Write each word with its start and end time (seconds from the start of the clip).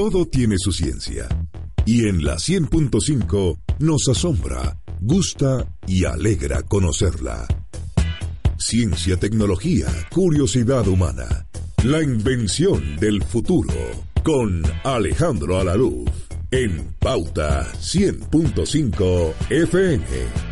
Todo 0.00 0.24
tiene 0.26 0.56
su 0.58 0.72
ciencia. 0.72 1.28
Y 1.84 2.08
en 2.08 2.24
la 2.24 2.36
100.5 2.36 3.58
nos 3.80 4.08
asombra, 4.08 4.80
gusta 4.98 5.76
y 5.86 6.06
alegra 6.06 6.62
conocerla. 6.62 7.46
Ciencia, 8.56 9.18
tecnología, 9.18 9.88
curiosidad 10.10 10.88
humana. 10.88 11.46
La 11.84 12.02
invención 12.02 12.96
del 12.96 13.22
futuro. 13.22 13.74
Con 14.24 14.62
Alejandro 14.84 15.60
Alaluz. 15.60 16.08
En 16.50 16.94
Pauta 16.98 17.70
100.5 17.74 19.34
FM. 19.50 20.49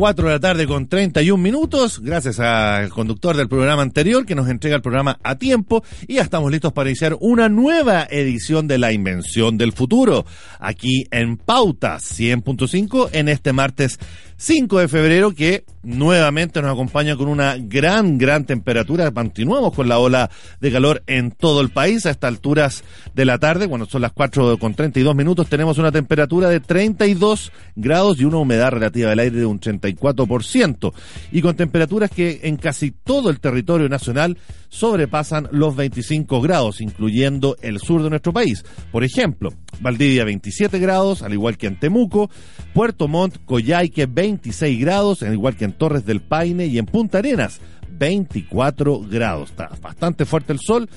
4 0.00 0.28
de 0.28 0.32
la 0.32 0.40
tarde 0.40 0.66
con 0.66 0.88
31 0.88 1.42
minutos, 1.42 2.00
gracias 2.02 2.40
al 2.40 2.88
conductor 2.88 3.36
del 3.36 3.50
programa 3.50 3.82
anterior 3.82 4.24
que 4.24 4.34
nos 4.34 4.48
entrega 4.48 4.76
el 4.76 4.80
programa 4.80 5.18
a 5.22 5.34
tiempo. 5.34 5.84
Y 6.08 6.14
ya 6.14 6.22
estamos 6.22 6.50
listos 6.50 6.72
para 6.72 6.88
iniciar 6.88 7.18
una 7.20 7.50
nueva 7.50 8.06
edición 8.10 8.66
de 8.66 8.78
La 8.78 8.92
Invención 8.92 9.58
del 9.58 9.74
Futuro, 9.74 10.24
aquí 10.58 11.04
en 11.10 11.36
Pauta 11.36 11.98
100.5 11.98 13.10
en 13.12 13.28
este 13.28 13.52
martes 13.52 13.98
5 14.38 14.78
de 14.78 14.88
febrero 14.88 15.32
que 15.34 15.64
nuevamente 15.82 16.62
nos 16.62 16.72
acompaña 16.72 17.14
con 17.14 17.28
una 17.28 17.56
gran, 17.58 18.16
gran 18.16 18.46
temperatura. 18.46 19.10
Continuamos 19.10 19.74
con 19.74 19.86
la 19.86 19.98
ola 19.98 20.30
de 20.60 20.72
calor 20.72 21.02
en 21.06 21.30
todo 21.30 21.60
el 21.60 21.68
país 21.68 22.06
a 22.06 22.10
estas 22.10 22.28
alturas 22.28 22.82
de 23.14 23.26
la 23.26 23.36
tarde, 23.36 23.68
cuando 23.68 23.84
son 23.84 24.00
las 24.00 24.12
4 24.12 24.56
con 24.56 24.74
32 24.74 25.14
minutos, 25.14 25.46
tenemos 25.50 25.76
una 25.76 25.92
temperatura 25.92 26.48
de 26.48 26.60
32 26.60 27.52
grados 27.76 28.18
y 28.18 28.24
una 28.24 28.38
humedad 28.38 28.70
relativa 28.70 29.10
del 29.10 29.18
aire 29.18 29.36
de 29.36 29.44
un 29.44 29.60
34%. 29.96 30.92
Y 31.32 31.42
con 31.42 31.56
temperaturas 31.56 32.10
que 32.10 32.40
en 32.44 32.56
casi 32.56 32.90
todo 32.90 33.30
el 33.30 33.40
territorio 33.40 33.88
nacional 33.88 34.38
sobrepasan 34.68 35.48
los 35.52 35.76
25 35.76 36.40
grados, 36.40 36.80
incluyendo 36.80 37.56
el 37.60 37.78
sur 37.78 38.02
de 38.02 38.10
nuestro 38.10 38.32
país. 38.32 38.64
Por 38.92 39.04
ejemplo, 39.04 39.52
Valdivia 39.80 40.24
27 40.24 40.78
grados, 40.78 41.22
al 41.22 41.32
igual 41.32 41.56
que 41.56 41.66
en 41.66 41.78
Temuco, 41.78 42.30
Puerto 42.74 43.08
Montt, 43.08 43.38
Coyhaique 43.44 44.06
26 44.06 44.80
grados, 44.80 45.22
al 45.22 45.32
igual 45.32 45.56
que 45.56 45.64
en 45.64 45.72
Torres 45.72 46.04
del 46.06 46.20
Paine 46.20 46.66
y 46.66 46.78
en 46.78 46.86
Punta 46.86 47.18
Arenas 47.18 47.60
24 47.90 49.00
grados. 49.00 49.50
Está 49.50 49.70
bastante 49.80 50.24
fuerte 50.24 50.52
el 50.52 50.58
sol. 50.60 50.88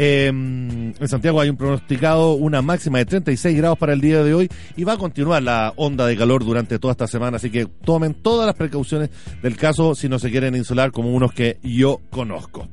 Em, 0.00 0.94
en 0.96 1.08
Santiago 1.08 1.40
hay 1.40 1.48
un 1.48 1.56
pronosticado, 1.56 2.34
una 2.34 2.62
máxima 2.62 2.98
de 2.98 3.06
36 3.06 3.56
grados 3.56 3.78
para 3.78 3.92
el 3.92 4.00
día 4.00 4.22
de 4.22 4.32
hoy 4.32 4.48
y 4.76 4.84
va 4.84 4.92
a 4.92 4.96
continuar 4.96 5.42
la 5.42 5.72
onda 5.74 6.06
de 6.06 6.16
calor 6.16 6.44
durante 6.44 6.78
toda 6.78 6.92
esta 6.92 7.08
semana, 7.08 7.38
así 7.38 7.50
que 7.50 7.66
tomen 7.66 8.14
todas 8.14 8.46
las 8.46 8.54
precauciones 8.54 9.10
del 9.42 9.56
caso 9.56 9.96
si 9.96 10.08
no 10.08 10.20
se 10.20 10.30
quieren 10.30 10.54
insular 10.54 10.92
como 10.92 11.12
unos 11.12 11.32
que 11.32 11.58
yo 11.64 12.00
conozco. 12.10 12.68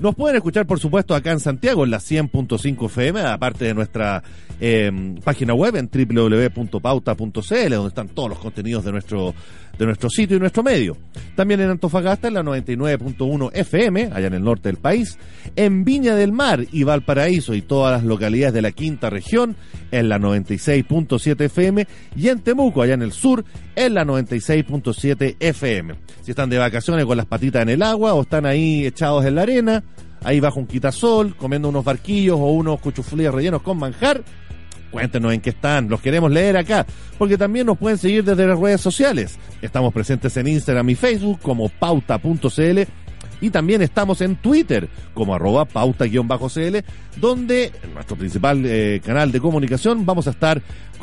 Nos 0.00 0.14
pueden 0.14 0.36
escuchar, 0.36 0.66
por 0.66 0.80
supuesto, 0.80 1.14
acá 1.14 1.32
en 1.32 1.40
Santiago, 1.40 1.84
en 1.84 1.90
la 1.90 1.98
100.5 1.98 2.86
FM, 2.86 3.20
aparte 3.20 3.66
de 3.66 3.74
nuestra 3.74 4.22
em, 4.58 5.16
página 5.16 5.52
web 5.52 5.76
en 5.76 5.90
www.pauta.cl, 5.92 7.74
donde 7.74 7.88
están 7.88 8.08
todos 8.08 8.30
los 8.30 8.38
contenidos 8.38 8.84
de 8.86 8.92
nuestro, 8.92 9.34
de 9.78 9.86
nuestro 9.86 10.08
sitio 10.10 10.36
y 10.36 10.40
nuestro 10.40 10.62
medio. 10.62 10.96
También 11.34 11.60
en 11.60 11.70
Antofagasta, 11.70 12.28
en 12.28 12.34
la 12.34 12.42
99.1 12.42 13.50
FM, 13.52 14.10
allá 14.12 14.26
en 14.26 14.34
el 14.34 14.42
norte 14.44 14.68
del 14.68 14.76
país. 14.76 15.18
En 15.56 15.84
Viña 15.84 16.14
del 16.14 16.32
Mar 16.32 16.64
y 16.70 16.84
Valparaíso 16.84 17.54
y 17.54 17.62
todas 17.62 17.92
las 17.92 18.04
localidades 18.04 18.54
de 18.54 18.62
la 18.62 18.72
quinta 18.72 19.10
región, 19.10 19.56
en 19.90 20.08
la 20.08 20.18
96.7 20.18 21.40
FM. 21.40 21.86
Y 22.16 22.28
en 22.28 22.40
Temuco, 22.40 22.82
allá 22.82 22.94
en 22.94 23.02
el 23.02 23.12
sur, 23.12 23.44
en 23.74 23.94
la 23.94 24.04
96.7 24.04 25.36
FM. 25.40 25.94
Si 26.22 26.30
están 26.30 26.50
de 26.50 26.58
vacaciones 26.58 27.04
con 27.04 27.16
las 27.16 27.26
patitas 27.26 27.62
en 27.62 27.70
el 27.70 27.82
agua 27.82 28.14
o 28.14 28.22
están 28.22 28.46
ahí 28.46 28.86
echados 28.86 29.24
en 29.24 29.34
la 29.34 29.42
arena, 29.42 29.84
ahí 30.24 30.40
bajo 30.40 30.58
un 30.58 30.66
quitasol, 30.66 31.36
comiendo 31.36 31.68
unos 31.68 31.84
barquillos 31.84 32.38
o 32.40 32.46
unos 32.46 32.80
cuchuflíes 32.80 33.32
rellenos 33.32 33.62
con 33.62 33.78
manjar, 33.78 34.24
cuéntenos 34.94 35.34
en 35.34 35.40
qué 35.40 35.50
están, 35.50 35.88
los 35.88 36.00
queremos 36.00 36.30
leer 36.30 36.56
acá, 36.56 36.86
porque 37.18 37.36
también 37.36 37.66
nos 37.66 37.76
pueden 37.76 37.98
seguir 37.98 38.22
desde 38.22 38.46
las 38.46 38.56
redes 38.56 38.80
sociales. 38.80 39.40
Estamos 39.60 39.92
presentes 39.92 40.36
en 40.36 40.46
Instagram 40.46 40.88
y 40.88 40.94
Facebook 40.94 41.40
como 41.42 41.68
pauta.cl 41.68 42.80
y 43.40 43.50
también 43.50 43.82
estamos 43.82 44.20
en 44.20 44.36
Twitter 44.36 44.88
como 45.12 45.34
arroba 45.34 45.64
pauta-cl, 45.64 46.84
donde 47.16 47.72
nuestro 47.92 48.14
principal 48.16 48.64
eh, 48.64 49.00
canal 49.04 49.32
de 49.32 49.40
comunicación 49.40 50.06
vamos 50.06 50.28
a 50.28 50.30
estar 50.30 50.62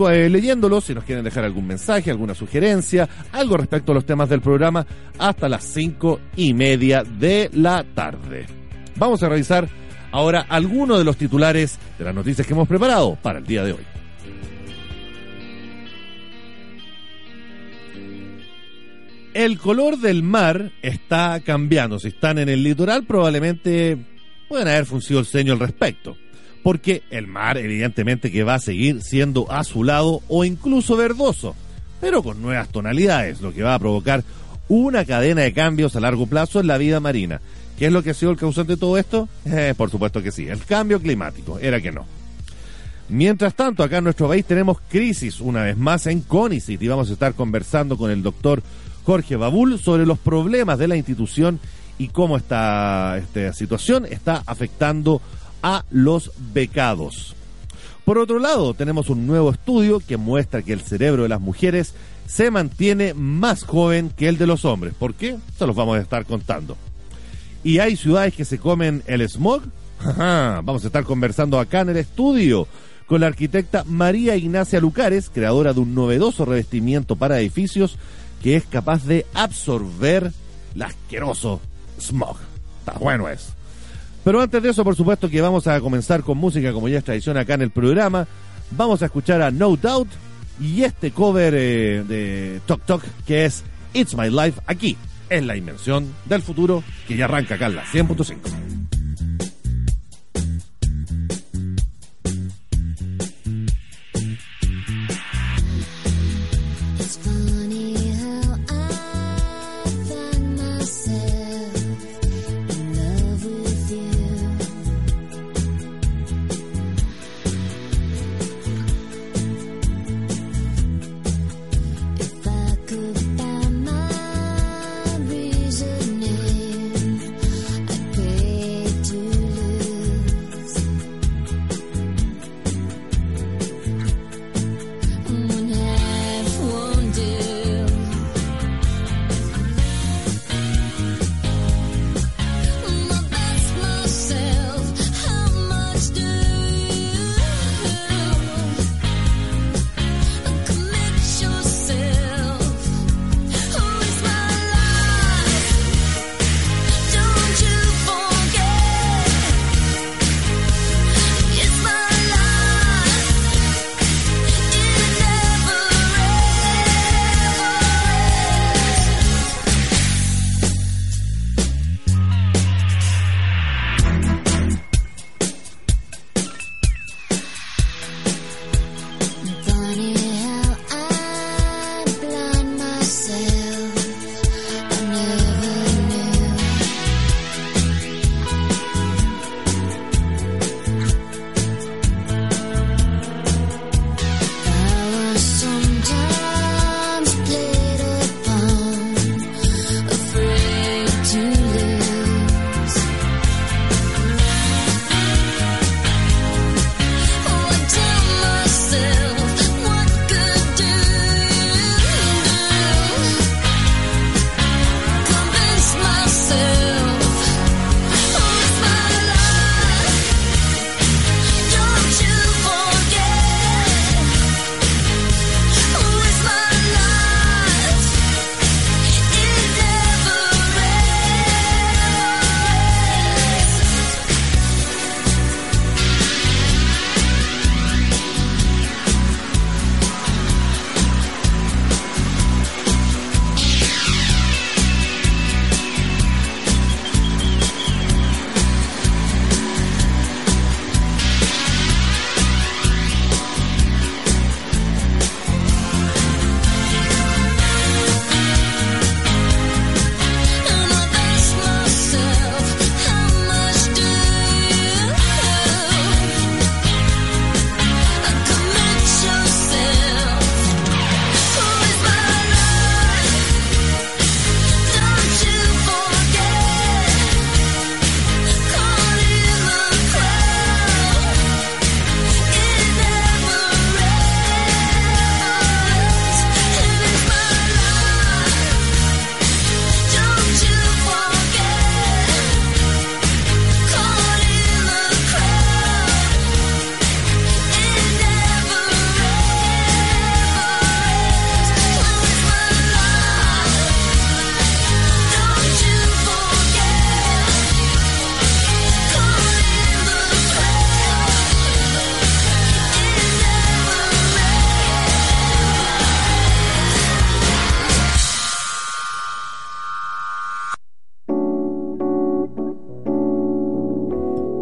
eh, 0.09 0.29
leyéndolos 0.29 0.85
si 0.85 0.95
nos 0.95 1.03
quieren 1.03 1.25
dejar 1.25 1.43
algún 1.43 1.67
mensaje, 1.67 2.11
alguna 2.11 2.33
sugerencia, 2.33 3.09
algo 3.33 3.57
respecto 3.57 3.91
a 3.91 3.95
los 3.95 4.05
temas 4.05 4.29
del 4.29 4.39
programa 4.39 4.87
hasta 5.19 5.49
las 5.49 5.65
cinco 5.65 6.21
y 6.37 6.53
media 6.53 7.03
de 7.03 7.49
la 7.51 7.83
tarde. 7.93 8.45
Vamos 8.95 9.21
a 9.21 9.27
revisar 9.27 9.67
ahora 10.11 10.45
algunos 10.49 10.97
de 10.97 11.03
los 11.03 11.17
titulares 11.17 11.79
de 11.97 12.05
las 12.05 12.15
noticias 12.15 12.45
que 12.45 12.53
hemos 12.53 12.67
preparado 12.67 13.17
para 13.21 13.39
el 13.39 13.45
día 13.45 13.63
de 13.63 13.73
hoy. 13.73 13.85
El 19.33 19.59
color 19.59 19.97
del 19.97 20.23
mar 20.23 20.71
está 20.81 21.39
cambiando. 21.39 21.99
Si 21.99 22.09
están 22.09 22.37
en 22.37 22.49
el 22.49 22.63
litoral, 22.63 23.05
probablemente 23.05 23.97
pueden 24.49 24.67
haber 24.67 24.85
funcionado 24.85 25.21
el 25.21 25.25
ceño 25.25 25.53
al 25.53 25.59
respecto. 25.59 26.17
Porque 26.63 27.03
el 27.09 27.27
mar, 27.27 27.57
evidentemente, 27.57 28.29
que 28.29 28.43
va 28.43 28.55
a 28.55 28.59
seguir 28.59 29.01
siendo 29.01 29.49
azulado 29.49 30.21
o 30.27 30.43
incluso 30.43 30.97
verdoso, 30.97 31.55
pero 32.01 32.21
con 32.21 32.41
nuevas 32.41 32.69
tonalidades, 32.69 33.41
lo 33.41 33.53
que 33.53 33.63
va 33.63 33.73
a 33.73 33.79
provocar 33.79 34.23
una 34.67 35.05
cadena 35.05 35.41
de 35.41 35.53
cambios 35.53 35.95
a 35.95 36.01
largo 36.01 36.27
plazo 36.27 36.59
en 36.59 36.67
la 36.67 36.77
vida 36.77 36.99
marina. 36.99 37.41
¿Qué 37.81 37.87
es 37.87 37.93
lo 37.93 38.03
que 38.03 38.11
ha 38.11 38.13
sido 38.13 38.29
el 38.29 38.37
causante 38.37 38.73
de 38.73 38.77
todo 38.77 38.95
esto? 38.95 39.27
Eh, 39.43 39.73
por 39.75 39.89
supuesto 39.89 40.21
que 40.21 40.31
sí, 40.31 40.47
el 40.47 40.63
cambio 40.65 41.01
climático, 41.01 41.57
era 41.57 41.81
que 41.81 41.91
no. 41.91 42.05
Mientras 43.09 43.55
tanto, 43.55 43.81
acá 43.81 43.97
en 43.97 44.03
nuestro 44.03 44.27
país 44.27 44.45
tenemos 44.45 44.77
crisis 44.87 45.41
una 45.41 45.63
vez 45.63 45.75
más 45.75 46.05
en 46.05 46.21
CONICIT 46.21 46.79
y 46.79 46.87
vamos 46.87 47.09
a 47.09 47.13
estar 47.13 47.33
conversando 47.33 47.97
con 47.97 48.11
el 48.11 48.21
doctor 48.21 48.61
Jorge 49.03 49.35
Babul 49.35 49.79
sobre 49.79 50.05
los 50.05 50.19
problemas 50.19 50.77
de 50.77 50.89
la 50.89 50.95
institución 50.95 51.59
y 51.97 52.09
cómo 52.09 52.37
esta, 52.37 53.17
esta 53.17 53.51
situación 53.51 54.05
está 54.05 54.43
afectando 54.45 55.19
a 55.63 55.83
los 55.89 56.33
becados. 56.53 57.35
Por 58.05 58.19
otro 58.19 58.37
lado, 58.37 58.75
tenemos 58.75 59.09
un 59.09 59.25
nuevo 59.25 59.49
estudio 59.49 60.01
que 60.07 60.17
muestra 60.17 60.61
que 60.61 60.73
el 60.73 60.81
cerebro 60.81 61.23
de 61.23 61.29
las 61.29 61.41
mujeres 61.41 61.95
se 62.27 62.51
mantiene 62.51 63.15
más 63.15 63.63
joven 63.63 64.11
que 64.15 64.27
el 64.27 64.37
de 64.37 64.45
los 64.45 64.65
hombres. 64.65 64.93
¿Por 64.93 65.15
qué? 65.15 65.37
Se 65.57 65.65
los 65.65 65.75
vamos 65.75 65.97
a 65.97 66.01
estar 66.01 66.27
contando. 66.27 66.77
¿Y 67.63 67.79
hay 67.79 67.95
ciudades 67.95 68.33
que 68.33 68.45
se 68.45 68.57
comen 68.57 69.03
el 69.05 69.27
smog? 69.29 69.63
vamos 70.17 70.83
a 70.83 70.87
estar 70.87 71.03
conversando 71.03 71.59
acá 71.59 71.81
en 71.81 71.89
el 71.89 71.97
estudio 71.97 72.67
con 73.05 73.21
la 73.21 73.27
arquitecta 73.27 73.83
María 73.85 74.35
Ignacia 74.35 74.79
Lucares, 74.79 75.29
creadora 75.29 75.73
de 75.73 75.81
un 75.81 75.93
novedoso 75.93 76.45
revestimiento 76.45 77.15
para 77.15 77.39
edificios 77.39 77.97
que 78.41 78.55
es 78.55 78.63
capaz 78.65 79.05
de 79.05 79.25
absorber 79.33 80.31
el 80.73 80.81
asqueroso 80.81 81.61
smog. 81.99 82.37
Está 82.79 82.93
bueno 82.97 83.29
es. 83.29 83.49
Pero 84.23 84.41
antes 84.41 84.63
de 84.63 84.69
eso, 84.69 84.83
por 84.83 84.95
supuesto 84.95 85.29
que 85.29 85.41
vamos 85.41 85.67
a 85.67 85.79
comenzar 85.81 86.23
con 86.23 86.37
música 86.37 86.73
como 86.73 86.87
ya 86.87 86.99
es 86.99 87.03
tradición 87.03 87.37
acá 87.37 87.55
en 87.55 87.63
el 87.63 87.71
programa. 87.71 88.27
Vamos 88.71 89.01
a 89.01 89.05
escuchar 89.05 89.41
a 89.41 89.51
No 89.51 89.75
Doubt 89.75 90.09
y 90.59 90.83
este 90.83 91.11
cover 91.11 91.53
eh, 91.55 92.03
de 92.07 92.61
Tok 92.65 92.81
Tok 92.85 93.03
que 93.25 93.45
es 93.45 93.63
It's 93.93 94.15
My 94.15 94.29
Life 94.29 94.61
aquí 94.65 94.97
en 95.31 95.47
la 95.47 95.55
invención 95.55 96.13
del 96.25 96.43
futuro 96.43 96.83
que 97.07 97.17
ya 97.17 97.25
arranca 97.25 97.55
acá 97.55 97.65
en 97.67 97.75
la 97.77 97.85
100.5. 97.85 98.70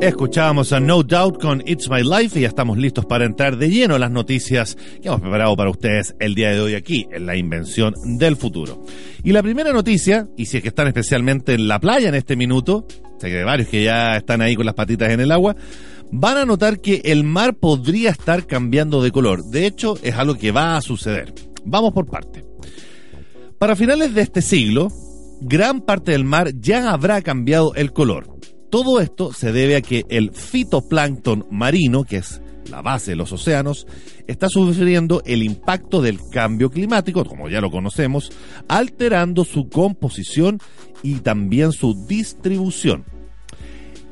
Escuchábamos 0.01 0.71
a 0.71 0.79
No 0.79 1.03
Doubt 1.03 1.41
con 1.41 1.61
It's 1.65 1.89
My 1.89 2.03
Life 2.03 2.39
y 2.39 2.43
ya 2.43 2.47
estamos 2.47 2.77
listos 2.77 3.05
para 3.05 3.25
entrar 3.25 3.57
de 3.57 3.69
lleno 3.69 3.95
a 3.95 3.99
las 3.99 4.09
noticias 4.09 4.77
que 5.01 5.09
hemos 5.09 5.19
preparado 5.19 5.57
para 5.57 5.69
ustedes 5.69 6.15
el 6.21 6.35
día 6.35 6.51
de 6.51 6.61
hoy 6.61 6.75
aquí 6.75 7.05
en 7.11 7.25
la 7.25 7.35
invención 7.35 7.93
del 8.17 8.37
futuro. 8.37 8.85
Y 9.25 9.33
la 9.33 9.43
primera 9.43 9.73
noticia, 9.73 10.29
y 10.37 10.45
si 10.45 10.55
es 10.55 10.63
que 10.63 10.69
están 10.69 10.87
especialmente 10.87 11.53
en 11.53 11.67
la 11.67 11.81
playa 11.81 12.07
en 12.07 12.15
este 12.15 12.37
minuto, 12.37 12.87
sé 13.19 13.27
que 13.27 13.39
hay 13.39 13.43
varios 13.43 13.67
que 13.67 13.83
ya 13.83 14.15
están 14.15 14.41
ahí 14.41 14.55
con 14.55 14.65
las 14.65 14.73
patitas 14.73 15.11
en 15.11 15.19
el 15.19 15.33
agua, 15.33 15.57
van 16.11 16.37
a 16.37 16.45
notar 16.45 16.79
que 16.79 17.01
el 17.03 17.25
mar 17.25 17.55
podría 17.55 18.11
estar 18.11 18.47
cambiando 18.47 19.03
de 19.03 19.11
color. 19.11 19.43
De 19.43 19.65
hecho, 19.65 19.97
es 20.01 20.15
algo 20.15 20.35
que 20.35 20.51
va 20.51 20.77
a 20.77 20.81
suceder. 20.81 21.33
Vamos 21.65 21.91
por 21.91 22.05
parte. 22.05 22.45
Para 23.57 23.75
finales 23.75 24.13
de 24.13 24.21
este 24.21 24.41
siglo, 24.41 24.87
gran 25.41 25.81
parte 25.81 26.13
del 26.13 26.23
mar 26.23 26.53
ya 26.57 26.91
habrá 26.91 27.21
cambiado 27.21 27.75
el 27.75 27.91
color. 27.91 28.38
Todo 28.69 29.01
esto 29.01 29.33
se 29.33 29.51
debe 29.51 29.75
a 29.75 29.81
que 29.81 30.05
el 30.09 30.31
fitoplancton 30.31 31.47
marino, 31.49 32.03
que 32.03 32.17
es 32.17 32.41
la 32.69 32.81
base 32.81 33.11
de 33.11 33.15
los 33.15 33.31
océanos, 33.31 33.87
está 34.27 34.47
sufriendo 34.47 35.23
el 35.25 35.41
impacto 35.41 36.01
del 36.01 36.19
cambio 36.31 36.69
climático, 36.69 37.25
como 37.25 37.49
ya 37.49 37.61
lo 37.61 37.71
conocemos, 37.71 38.31
alterando 38.67 39.43
su 39.43 39.69
composición 39.69 40.59
y 41.01 41.15
también 41.15 41.71
su 41.71 42.05
distribución. 42.05 43.05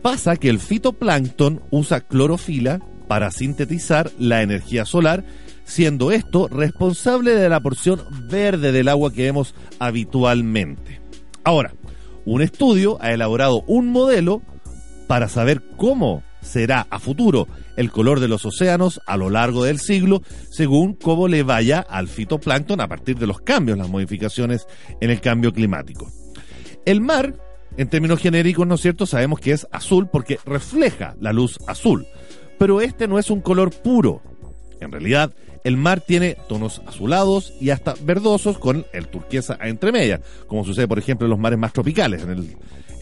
Pasa 0.02 0.38
que 0.38 0.50
el 0.50 0.60
fitoplancton 0.60 1.62
usa 1.70 2.02
clorofila 2.02 2.80
para 3.08 3.30
sintetizar 3.30 4.12
la 4.18 4.42
energía 4.42 4.86
solar, 4.86 5.24
siendo 5.66 6.12
esto 6.12 6.48
responsable 6.48 7.36
de 7.36 7.50
la 7.50 7.60
porción 7.60 8.02
verde 8.30 8.72
del 8.72 8.88
agua 8.88 9.14
que 9.14 9.24
vemos 9.24 9.54
habitualmente. 9.80 11.02
Ahora, 11.44 11.74
un 12.28 12.42
estudio 12.42 12.98
ha 13.00 13.14
elaborado 13.14 13.64
un 13.68 13.90
modelo 13.90 14.42
para 15.08 15.30
saber 15.30 15.64
cómo 15.78 16.24
será 16.42 16.86
a 16.90 17.00
futuro 17.00 17.48
el 17.78 17.90
color 17.90 18.20
de 18.20 18.28
los 18.28 18.46
océanos 18.46 19.00
a 19.06 19.16
lo 19.16 19.30
largo 19.30 19.64
del 19.64 19.80
siglo, 19.80 20.22
según 20.50 20.94
cómo 20.94 21.30
le 21.30 21.44
vaya 21.44 21.80
al 21.80 22.10
fitoplancton 22.10 22.82
a 22.82 22.88
partir 22.90 23.18
de 23.18 23.28
los 23.28 23.40
cambios, 23.40 23.78
las 23.78 23.88
modificaciones 23.88 24.68
en 25.00 25.10
el 25.10 25.22
cambio 25.22 25.54
climático. 25.54 26.12
El 26.86 27.00
mar, 27.00 27.34
en 27.78 27.88
términos 27.88 28.20
genéricos, 28.20 28.68
¿no 28.68 28.76
es 28.76 28.82
cierto? 28.82 29.06
Sabemos 29.06 29.40
que 29.40 29.54
es 29.54 29.66
azul 29.72 30.10
porque 30.12 30.38
refleja 30.46 31.16
la 31.22 31.32
luz 31.32 31.58
azul, 31.66 32.06
pero 32.60 32.82
este 32.82 33.08
no 33.08 33.20
es 33.20 33.30
un 33.30 33.40
color 33.40 33.72
puro. 33.72 34.22
En 34.82 34.92
realidad, 34.92 35.34
el 35.68 35.76
mar 35.76 36.00
tiene 36.00 36.38
tonos 36.48 36.82
azulados 36.86 37.54
y 37.60 37.72
hasta 37.72 37.94
verdosos 38.02 38.58
con 38.58 38.86
el 38.94 39.10
turquesa 39.10 39.58
entre 39.62 39.92
medias, 39.92 40.22
como 40.48 40.64
sucede 40.64 40.88
por 40.88 40.98
ejemplo 40.98 41.26
en 41.26 41.32
los 41.32 41.40
mares 41.40 41.60
más 41.60 41.74
tropicales, 41.74 42.24
en, 42.24 42.30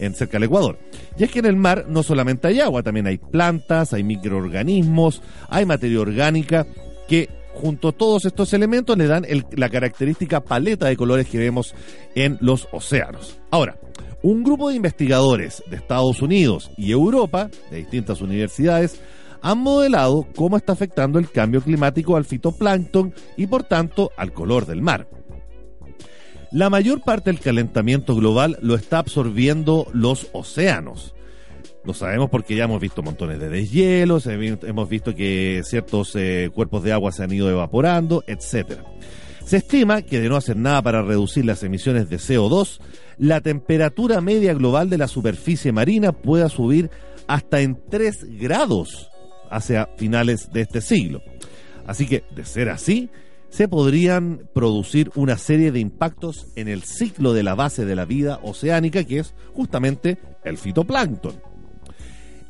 el, 0.00 0.14
cerca 0.16 0.32
del 0.32 0.44
Ecuador. 0.48 0.76
Y 1.16 1.22
es 1.22 1.30
que 1.30 1.38
en 1.38 1.46
el 1.46 1.54
mar 1.54 1.84
no 1.88 2.02
solamente 2.02 2.48
hay 2.48 2.58
agua, 2.58 2.82
también 2.82 3.06
hay 3.06 3.18
plantas, 3.18 3.92
hay 3.92 4.02
microorganismos, 4.02 5.22
hay 5.48 5.64
materia 5.64 6.00
orgánica 6.00 6.66
que 7.06 7.28
junto 7.54 7.90
a 7.90 7.92
todos 7.92 8.24
estos 8.24 8.52
elementos 8.52 8.98
le 8.98 9.06
dan 9.06 9.24
la 9.52 9.68
característica 9.68 10.42
paleta 10.42 10.86
de 10.86 10.96
colores 10.96 11.28
que 11.28 11.38
vemos 11.38 11.72
en 12.16 12.36
los 12.40 12.66
océanos. 12.72 13.38
Ahora, 13.52 13.78
un 14.22 14.42
grupo 14.42 14.70
de 14.70 14.74
investigadores 14.74 15.62
de 15.70 15.76
Estados 15.76 16.20
Unidos 16.20 16.72
y 16.76 16.90
Europa, 16.90 17.48
de 17.70 17.76
distintas 17.76 18.20
universidades, 18.20 19.00
han 19.42 19.58
modelado 19.58 20.26
cómo 20.34 20.56
está 20.56 20.72
afectando 20.72 21.18
el 21.18 21.30
cambio 21.30 21.60
climático 21.60 22.16
al 22.16 22.24
fitoplancton 22.24 23.14
y 23.36 23.46
por 23.46 23.64
tanto 23.64 24.10
al 24.16 24.32
color 24.32 24.66
del 24.66 24.82
mar. 24.82 25.08
La 26.52 26.70
mayor 26.70 27.02
parte 27.02 27.30
del 27.30 27.40
calentamiento 27.40 28.14
global 28.14 28.56
lo 28.62 28.76
está 28.76 28.98
absorbiendo 28.98 29.88
los 29.92 30.28
océanos. 30.32 31.14
Lo 31.84 31.92
sabemos 31.92 32.30
porque 32.30 32.56
ya 32.56 32.64
hemos 32.64 32.80
visto 32.80 33.02
montones 33.02 33.38
de 33.38 33.48
deshielos, 33.48 34.26
hemos 34.26 34.88
visto 34.88 35.14
que 35.14 35.62
ciertos 35.64 36.16
eh, 36.16 36.50
cuerpos 36.52 36.82
de 36.82 36.92
agua 36.92 37.12
se 37.12 37.22
han 37.22 37.32
ido 37.32 37.50
evaporando, 37.50 38.24
etc. 38.26 38.80
Se 39.44 39.58
estima 39.58 40.02
que 40.02 40.20
de 40.20 40.28
no 40.28 40.36
hacer 40.36 40.56
nada 40.56 40.82
para 40.82 41.02
reducir 41.02 41.44
las 41.44 41.62
emisiones 41.62 42.08
de 42.08 42.16
CO2, 42.16 42.80
la 43.18 43.40
temperatura 43.40 44.20
media 44.20 44.54
global 44.54 44.90
de 44.90 44.98
la 44.98 45.08
superficie 45.08 45.72
marina 45.72 46.12
pueda 46.12 46.48
subir 46.48 46.90
hasta 47.28 47.60
en 47.60 47.78
3 47.88 48.38
grados 48.38 49.10
hacia 49.50 49.88
finales 49.96 50.50
de 50.52 50.62
este 50.62 50.80
siglo. 50.80 51.22
Así 51.86 52.06
que, 52.06 52.24
de 52.34 52.44
ser 52.44 52.68
así, 52.68 53.10
se 53.48 53.68
podrían 53.68 54.48
producir 54.54 55.10
una 55.14 55.38
serie 55.38 55.72
de 55.72 55.80
impactos 55.80 56.48
en 56.56 56.68
el 56.68 56.82
ciclo 56.82 57.32
de 57.32 57.42
la 57.42 57.54
base 57.54 57.84
de 57.84 57.96
la 57.96 58.04
vida 58.04 58.40
oceánica, 58.42 59.04
que 59.04 59.20
es 59.20 59.34
justamente 59.54 60.18
el 60.44 60.58
fitoplancton. 60.58 61.34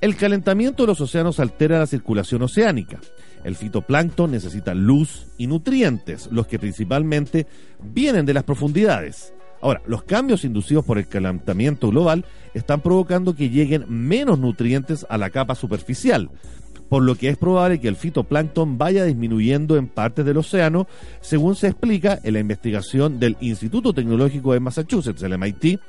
El 0.00 0.16
calentamiento 0.16 0.82
de 0.82 0.88
los 0.88 1.00
océanos 1.00 1.40
altera 1.40 1.78
la 1.78 1.86
circulación 1.86 2.42
oceánica. 2.42 3.00
El 3.44 3.56
fitoplancton 3.56 4.30
necesita 4.30 4.74
luz 4.74 5.26
y 5.38 5.46
nutrientes, 5.46 6.28
los 6.30 6.46
que 6.46 6.58
principalmente 6.58 7.46
vienen 7.80 8.26
de 8.26 8.34
las 8.34 8.44
profundidades. 8.44 9.32
Ahora, 9.62 9.82
los 9.86 10.02
cambios 10.02 10.44
inducidos 10.44 10.84
por 10.84 10.98
el 10.98 11.08
calentamiento 11.08 11.88
global 11.88 12.24
están 12.52 12.80
provocando 12.80 13.34
que 13.34 13.48
lleguen 13.48 13.86
menos 13.88 14.38
nutrientes 14.38 15.06
a 15.08 15.16
la 15.16 15.30
capa 15.30 15.54
superficial, 15.54 16.30
por 16.88 17.02
lo 17.02 17.14
que 17.16 17.28
es 17.28 17.36
probable 17.36 17.80
que 17.80 17.88
el 17.88 17.96
fitoplancton 17.96 18.78
vaya 18.78 19.04
disminuyendo 19.04 19.76
en 19.76 19.88
partes 19.88 20.24
del 20.24 20.38
océano, 20.38 20.86
según 21.20 21.56
se 21.56 21.68
explica 21.68 22.18
en 22.22 22.34
la 22.34 22.40
investigación 22.40 23.18
del 23.18 23.36
Instituto 23.40 23.92
Tecnológico 23.92 24.52
de 24.52 24.60
Massachusetts, 24.60 25.22
el 25.22 25.38
MIT, 25.38 25.80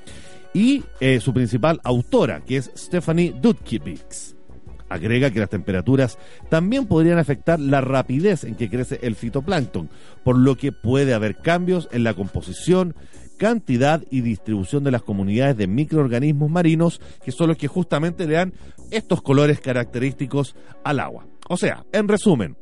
y 0.54 0.84
eh, 1.00 1.20
su 1.20 1.34
principal 1.34 1.80
autora, 1.84 2.42
que 2.42 2.58
es 2.58 2.72
Stephanie 2.76 3.34
Dudkiewicz. 3.40 4.36
Agrega 4.90 5.32
que 5.32 5.40
las 5.40 5.50
temperaturas 5.50 6.18
también 6.50 6.86
podrían 6.86 7.20
afectar 7.20 7.60
la 7.60 7.82
rapidez 7.82 8.46
en 8.46 8.56
que 8.56 8.70
crece 8.70 9.00
el 9.04 9.16
fitoplancton, 9.16 9.90
por 10.24 10.38
lo 10.38 10.56
que 10.56 10.72
puede 10.72 11.14
haber 11.14 11.36
cambios 11.38 11.90
en 11.92 12.06
la 12.06 12.14
composición, 12.14 12.96
cantidad 13.38 14.04
y 14.10 14.22
distribución 14.22 14.84
de 14.84 14.92
las 14.92 15.04
comunidades 15.04 15.58
de 15.58 15.68
microorganismos 15.68 16.50
marinos 16.50 17.00
que 17.24 17.32
son 17.32 17.50
los 17.50 17.58
que 17.58 17.68
justamente 17.68 18.26
le 18.26 18.34
dan 18.34 18.54
estos 18.92 19.22
colores 19.22 19.60
característicos 19.60 20.56
al 20.84 21.00
agua. 21.00 21.28
O 21.50 21.58
sea, 21.58 21.86
en 21.92 22.08
resumen, 22.08 22.58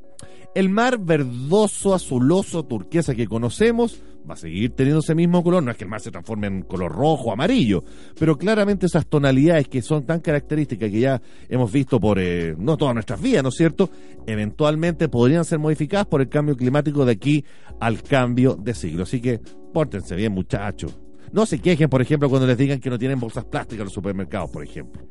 el 0.55 0.69
mar 0.69 0.99
verdoso, 0.99 1.93
azuloso, 1.93 2.63
turquesa 2.63 3.13
que 3.13 3.27
conocemos 3.27 4.01
va 4.27 4.33
a 4.33 4.37
seguir 4.37 4.71
teniendo 4.71 4.99
ese 4.99 5.15
mismo 5.15 5.43
color. 5.43 5.63
No 5.63 5.71
es 5.71 5.77
que 5.77 5.83
el 5.83 5.89
mar 5.89 6.01
se 6.01 6.11
transforme 6.11 6.47
en 6.47 6.61
color 6.63 6.91
rojo, 6.91 7.31
amarillo, 7.31 7.83
pero 8.17 8.37
claramente 8.37 8.85
esas 8.85 9.05
tonalidades 9.05 9.67
que 9.67 9.81
son 9.81 10.05
tan 10.05 10.19
características 10.19 10.89
que 10.89 10.99
ya 10.99 11.21
hemos 11.49 11.71
visto 11.71 11.99
por 11.99 12.19
eh, 12.19 12.55
no 12.57 12.77
todas 12.77 12.93
nuestras 12.93 13.21
vidas, 13.21 13.43
¿no 13.43 13.49
es 13.49 13.55
cierto? 13.55 13.89
Eventualmente 14.25 15.09
podrían 15.09 15.45
ser 15.45 15.59
modificadas 15.59 16.07
por 16.07 16.21
el 16.21 16.29
cambio 16.29 16.55
climático 16.55 17.05
de 17.05 17.11
aquí 17.11 17.45
al 17.79 18.01
cambio 18.01 18.55
de 18.55 18.73
siglo. 18.73 19.03
Así 19.03 19.21
que 19.21 19.39
pórtense 19.73 20.15
bien, 20.15 20.31
muchachos. 20.31 20.97
No 21.31 21.45
se 21.45 21.59
quejen, 21.59 21.89
por 21.89 22.01
ejemplo, 22.01 22.29
cuando 22.29 22.47
les 22.47 22.57
digan 22.57 22.79
que 22.79 22.89
no 22.89 22.97
tienen 22.97 23.19
bolsas 23.19 23.45
plásticas 23.45 23.81
en 23.81 23.85
los 23.85 23.93
supermercados, 23.93 24.49
por 24.51 24.63
ejemplo. 24.63 25.01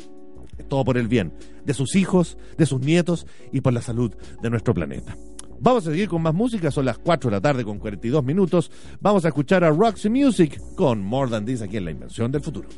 Todo 0.54 0.84
por 0.84 0.99
el 0.99 1.08
bien 1.08 1.32
de 1.64 1.75
sus 1.75 1.96
hijos, 1.96 2.37
de 2.56 2.66
sus 2.66 2.80
nietos 2.80 3.26
y 3.52 3.61
por 3.61 3.73
la 3.73 3.82
salud 3.82 4.12
de 4.42 4.50
nuestro 4.50 4.75
planeta. 4.75 5.16
Vamos 5.61 5.87
a 5.87 5.90
seguir 5.90 6.08
con 6.08 6.20
más 6.20 6.34
música, 6.34 6.70
son 6.70 6.84
las 6.84 6.99
4 6.99 7.30
de 7.30 7.37
la 7.37 7.40
tarde 7.40 7.64
con 7.64 7.78
42 7.78 8.25
minutos. 8.25 8.70
Vamos 9.00 9.25
a 9.25 9.28
escuchar 9.28 9.64
a 9.64 9.70
Roxy 9.70 10.11
Music 10.11 10.61
con 10.76 11.02
More 11.02 11.30
Than 11.30 11.44
This 11.46 11.62
aquí 11.62 11.78
en 11.78 11.87
La 11.87 11.90
Invención 11.90 12.30
del 12.30 12.42
Futuro. 12.42 12.68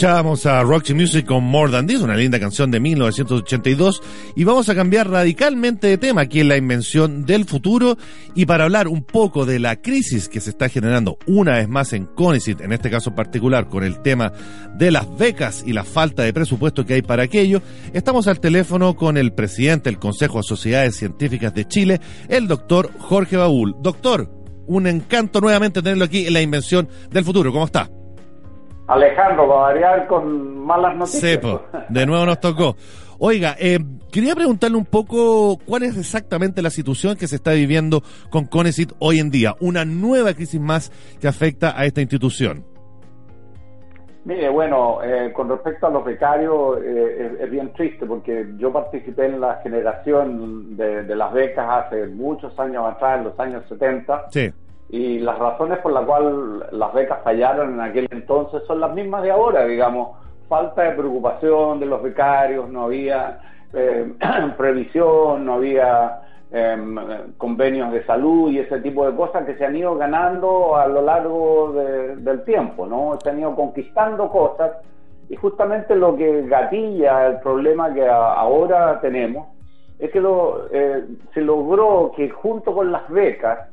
Escuchábamos 0.00 0.46
a 0.46 0.62
Roxy 0.62 0.94
Music 0.94 1.26
con 1.26 1.44
More 1.44 1.70
Than 1.70 1.86
This, 1.86 2.00
una 2.00 2.16
linda 2.16 2.40
canción 2.40 2.70
de 2.70 2.80
1982, 2.80 4.02
y 4.34 4.44
vamos 4.44 4.70
a 4.70 4.74
cambiar 4.74 5.10
radicalmente 5.10 5.88
de 5.88 5.98
tema 5.98 6.22
aquí 6.22 6.40
en 6.40 6.48
la 6.48 6.56
invención 6.56 7.26
del 7.26 7.44
futuro, 7.44 7.98
y 8.34 8.46
para 8.46 8.64
hablar 8.64 8.88
un 8.88 9.04
poco 9.04 9.44
de 9.44 9.58
la 9.58 9.76
crisis 9.76 10.30
que 10.30 10.40
se 10.40 10.48
está 10.48 10.70
generando 10.70 11.18
una 11.26 11.56
vez 11.58 11.68
más 11.68 11.92
en 11.92 12.06
CONICIT, 12.06 12.62
en 12.62 12.72
este 12.72 12.88
caso 12.88 13.14
particular, 13.14 13.68
con 13.68 13.84
el 13.84 14.00
tema 14.00 14.32
de 14.74 14.90
las 14.90 15.18
becas 15.18 15.62
y 15.66 15.74
la 15.74 15.84
falta 15.84 16.22
de 16.22 16.32
presupuesto 16.32 16.86
que 16.86 16.94
hay 16.94 17.02
para 17.02 17.24
aquello, 17.24 17.60
estamos 17.92 18.26
al 18.26 18.40
teléfono 18.40 18.96
con 18.96 19.18
el 19.18 19.34
presidente 19.34 19.90
del 19.90 19.98
Consejo 19.98 20.38
de 20.38 20.44
Sociedades 20.44 20.96
Científicas 20.96 21.52
de 21.52 21.68
Chile, 21.68 22.00
el 22.30 22.48
doctor 22.48 22.90
Jorge 23.00 23.36
Baúl. 23.36 23.76
Doctor, 23.82 24.30
un 24.66 24.86
encanto 24.86 25.42
nuevamente 25.42 25.82
tenerlo 25.82 26.06
aquí 26.06 26.26
en 26.26 26.32
la 26.32 26.40
invención 26.40 26.88
del 27.10 27.26
futuro. 27.26 27.52
¿Cómo 27.52 27.66
está? 27.66 27.90
Alejandro, 28.90 29.46
va 29.46 29.56
a 29.56 29.72
variar 29.72 30.06
con 30.08 30.58
malas 30.66 30.96
noticias. 30.96 31.22
Sepo, 31.22 31.62
de 31.88 32.06
nuevo 32.06 32.26
nos 32.26 32.40
tocó. 32.40 32.74
Oiga, 33.20 33.54
eh, 33.58 33.78
quería 34.10 34.34
preguntarle 34.34 34.76
un 34.76 34.84
poco 34.84 35.58
cuál 35.64 35.84
es 35.84 35.96
exactamente 35.96 36.60
la 36.60 36.70
situación 36.70 37.16
que 37.16 37.28
se 37.28 37.36
está 37.36 37.52
viviendo 37.52 38.02
con 38.30 38.46
Conesit 38.46 38.92
hoy 38.98 39.20
en 39.20 39.30
día, 39.30 39.54
una 39.60 39.84
nueva 39.84 40.34
crisis 40.34 40.60
más 40.60 40.90
que 41.20 41.28
afecta 41.28 41.78
a 41.78 41.84
esta 41.84 42.00
institución. 42.00 42.64
Mire, 44.24 44.48
bueno, 44.48 44.98
eh, 45.04 45.32
con 45.32 45.48
respecto 45.48 45.86
a 45.86 45.90
los 45.90 46.04
becarios, 46.04 46.78
eh, 46.82 47.38
es, 47.40 47.50
bien 47.50 47.72
triste 47.74 48.06
porque 48.06 48.46
yo 48.58 48.72
participé 48.72 49.26
en 49.26 49.40
la 49.40 49.60
generación 49.62 50.76
de, 50.76 51.04
de, 51.04 51.16
las 51.16 51.32
becas 51.32 51.86
hace 51.86 52.06
muchos 52.08 52.58
años 52.58 52.84
atrás, 52.86 53.18
en 53.18 53.24
los 53.24 53.38
años 53.38 53.64
70. 53.68 54.26
Sí 54.30 54.52
y 54.92 55.20
las 55.20 55.38
razones 55.38 55.78
por 55.78 55.92
las 55.92 56.04
cuales 56.04 56.32
las 56.72 56.92
becas 56.92 57.22
fallaron 57.22 57.74
en 57.74 57.80
aquel 57.80 58.08
entonces 58.10 58.62
son 58.66 58.80
las 58.80 58.92
mismas 58.92 59.22
de 59.22 59.30
ahora, 59.30 59.64
digamos, 59.64 60.16
falta 60.48 60.82
de 60.82 60.92
preocupación 60.92 61.78
de 61.78 61.86
los 61.86 62.02
becarios, 62.02 62.68
no 62.68 62.84
había 62.84 63.38
eh, 63.72 64.12
previsión, 64.56 65.46
no 65.46 65.54
había 65.54 66.22
em, 66.50 66.96
convenios 67.36 67.92
de 67.92 68.04
salud 68.04 68.50
y 68.50 68.58
ese 68.58 68.80
tipo 68.80 69.08
de 69.08 69.16
cosas 69.16 69.46
que 69.46 69.54
se 69.54 69.64
han 69.64 69.76
ido 69.76 69.94
ganando 69.94 70.76
a 70.76 70.88
lo 70.88 71.02
largo 71.02 71.72
del 71.72 72.42
tiempo, 72.42 72.84
¿no? 72.84 73.16
Se 73.22 73.30
han 73.30 73.38
ido 73.38 73.54
conquistando 73.54 74.28
cosas 74.28 74.72
y 75.28 75.36
justamente 75.36 75.94
lo 75.94 76.16
que 76.16 76.48
gatilla 76.48 77.28
el 77.28 77.38
problema 77.38 77.94
que 77.94 78.08
ahora 78.08 79.00
tenemos 79.00 79.46
es 80.00 80.10
que 80.10 80.20
lo, 80.20 80.66
eh, 80.72 81.04
se 81.32 81.42
logró 81.42 82.10
que 82.16 82.28
junto 82.30 82.74
con 82.74 82.90
las 82.90 83.08
becas 83.08 83.68